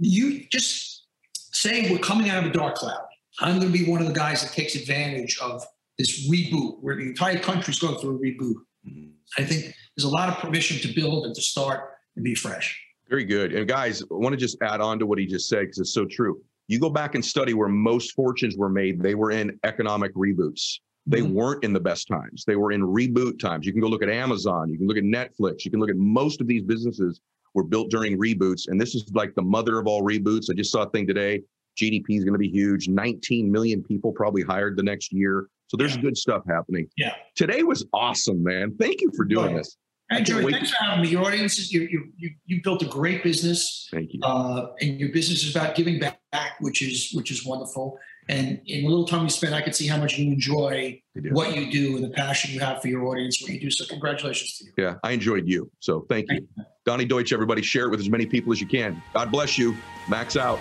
you 0.00 0.46
just 0.50 1.06
say 1.34 1.90
we're 1.90 1.98
coming 1.98 2.30
out 2.30 2.44
of 2.44 2.50
a 2.50 2.52
dark 2.52 2.74
cloud 2.74 3.02
i'm 3.40 3.58
going 3.58 3.72
to 3.72 3.78
be 3.78 3.88
one 3.88 4.00
of 4.00 4.06
the 4.06 4.14
guys 4.14 4.42
that 4.42 4.52
takes 4.52 4.74
advantage 4.74 5.38
of 5.40 5.64
this 5.98 6.28
reboot 6.30 6.78
where 6.80 6.96
the 6.96 7.02
entire 7.02 7.38
country's 7.38 7.78
going 7.78 7.96
through 7.98 8.16
a 8.16 8.18
reboot 8.18 8.54
mm-hmm. 8.86 9.10
i 9.38 9.44
think 9.44 9.74
there's 9.96 10.04
a 10.04 10.08
lot 10.08 10.28
of 10.28 10.36
permission 10.38 10.78
to 10.78 10.94
build 10.94 11.26
and 11.26 11.34
to 11.34 11.42
start 11.42 11.90
and 12.16 12.24
be 12.24 12.34
fresh 12.34 12.80
very 13.08 13.24
good 13.24 13.52
and 13.52 13.68
guys 13.68 14.02
i 14.02 14.06
want 14.10 14.32
to 14.32 14.38
just 14.38 14.56
add 14.62 14.80
on 14.80 14.98
to 14.98 15.06
what 15.06 15.18
he 15.18 15.26
just 15.26 15.48
said 15.48 15.60
because 15.60 15.78
it's 15.78 15.94
so 15.94 16.04
true 16.04 16.40
you 16.70 16.78
go 16.78 16.88
back 16.88 17.16
and 17.16 17.24
study 17.24 17.52
where 17.52 17.68
most 17.68 18.12
fortunes 18.12 18.56
were 18.56 18.68
made, 18.68 19.02
they 19.02 19.16
were 19.16 19.32
in 19.32 19.58
economic 19.64 20.14
reboots. 20.14 20.78
They 21.04 21.20
mm-hmm. 21.20 21.34
weren't 21.34 21.64
in 21.64 21.72
the 21.72 21.80
best 21.80 22.06
times. 22.06 22.44
They 22.46 22.54
were 22.54 22.70
in 22.70 22.80
reboot 22.80 23.40
times. 23.40 23.66
You 23.66 23.72
can 23.72 23.80
go 23.80 23.88
look 23.88 24.04
at 24.04 24.08
Amazon, 24.08 24.70
you 24.70 24.78
can 24.78 24.86
look 24.86 24.96
at 24.96 25.02
Netflix, 25.02 25.64
you 25.64 25.72
can 25.72 25.80
look 25.80 25.90
at 25.90 25.96
most 25.96 26.40
of 26.40 26.46
these 26.46 26.62
businesses 26.62 27.20
were 27.54 27.64
built 27.64 27.90
during 27.90 28.18
reboots. 28.18 28.68
And 28.68 28.80
this 28.80 28.94
is 28.94 29.10
like 29.14 29.34
the 29.34 29.42
mother 29.42 29.78
of 29.78 29.86
all 29.86 30.02
reboots. 30.02 30.50
I 30.50 30.54
just 30.54 30.72
saw 30.72 30.82
a 30.82 30.90
thing 30.90 31.06
today. 31.06 31.42
GDP 31.78 32.04
is 32.10 32.24
going 32.24 32.34
to 32.34 32.38
be 32.38 32.48
huge. 32.48 32.88
19 32.88 33.50
million 33.50 33.82
people 33.82 34.12
probably 34.12 34.42
hired 34.42 34.76
the 34.76 34.82
next 34.82 35.12
year. 35.12 35.48
So 35.68 35.76
there's 35.76 35.96
yeah. 35.96 36.02
good 36.02 36.16
stuff 36.16 36.42
happening. 36.48 36.88
Yeah. 36.96 37.14
Today 37.36 37.62
was 37.62 37.86
awesome, 37.92 38.42
man. 38.42 38.76
Thank 38.78 39.00
you 39.00 39.10
for 39.16 39.24
doing 39.24 39.54
this. 39.56 39.76
Hey, 40.10 40.22
Joey, 40.24 40.50
thanks 40.50 40.70
for 40.70 40.84
having 40.84 41.02
me. 41.02 41.08
Your 41.08 41.24
audience, 41.24 41.72
you, 41.72 41.82
you, 41.82 42.12
you, 42.16 42.30
you 42.44 42.60
built 42.64 42.82
a 42.82 42.86
great 42.86 43.22
business. 43.22 43.88
Thank 43.92 44.12
you. 44.12 44.20
Uh, 44.24 44.72
and 44.80 44.98
your 44.98 45.10
business 45.10 45.44
is 45.44 45.54
about 45.54 45.76
giving 45.76 46.00
back, 46.00 46.56
which 46.58 46.82
is 46.82 47.12
which 47.12 47.30
is 47.30 47.46
wonderful. 47.46 47.96
And 48.28 48.60
in 48.66 48.82
the 48.82 48.88
little 48.88 49.06
time 49.06 49.24
you 49.24 49.30
spend, 49.30 49.54
I 49.54 49.62
could 49.62 49.74
see 49.74 49.88
how 49.88 49.96
much 49.96 50.16
you 50.16 50.30
enjoy 50.30 51.02
what 51.32 51.56
you 51.56 51.70
do 51.70 51.96
and 51.96 52.04
the 52.04 52.10
passion 52.10 52.52
you 52.52 52.60
have 52.60 52.80
for 52.80 52.88
your 52.88 53.04
audience, 53.06 53.40
what 53.42 53.50
you 53.50 53.60
do. 53.60 53.70
So 53.70 53.84
congratulations 53.86 54.58
to 54.58 54.64
you. 54.66 54.72
Yeah, 54.76 54.96
I 55.02 55.12
enjoyed 55.12 55.48
you. 55.48 55.70
So 55.80 56.06
thank 56.08 56.30
you. 56.30 56.36
Thank 56.36 56.48
you. 56.56 56.64
Donny 56.86 57.04
Deutsch, 57.04 57.32
everybody, 57.32 57.62
share 57.62 57.86
it 57.86 57.90
with 57.90 58.00
as 58.00 58.08
many 58.08 58.26
people 58.26 58.52
as 58.52 58.60
you 58.60 58.66
can. 58.66 59.02
God 59.14 59.32
bless 59.32 59.58
you. 59.58 59.76
Max 60.08 60.36
out. 60.36 60.60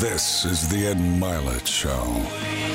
This 0.00 0.44
is 0.44 0.68
the 0.68 0.86
Ed 0.86 0.96
Mylett 0.96 1.66
Show. 1.66 2.73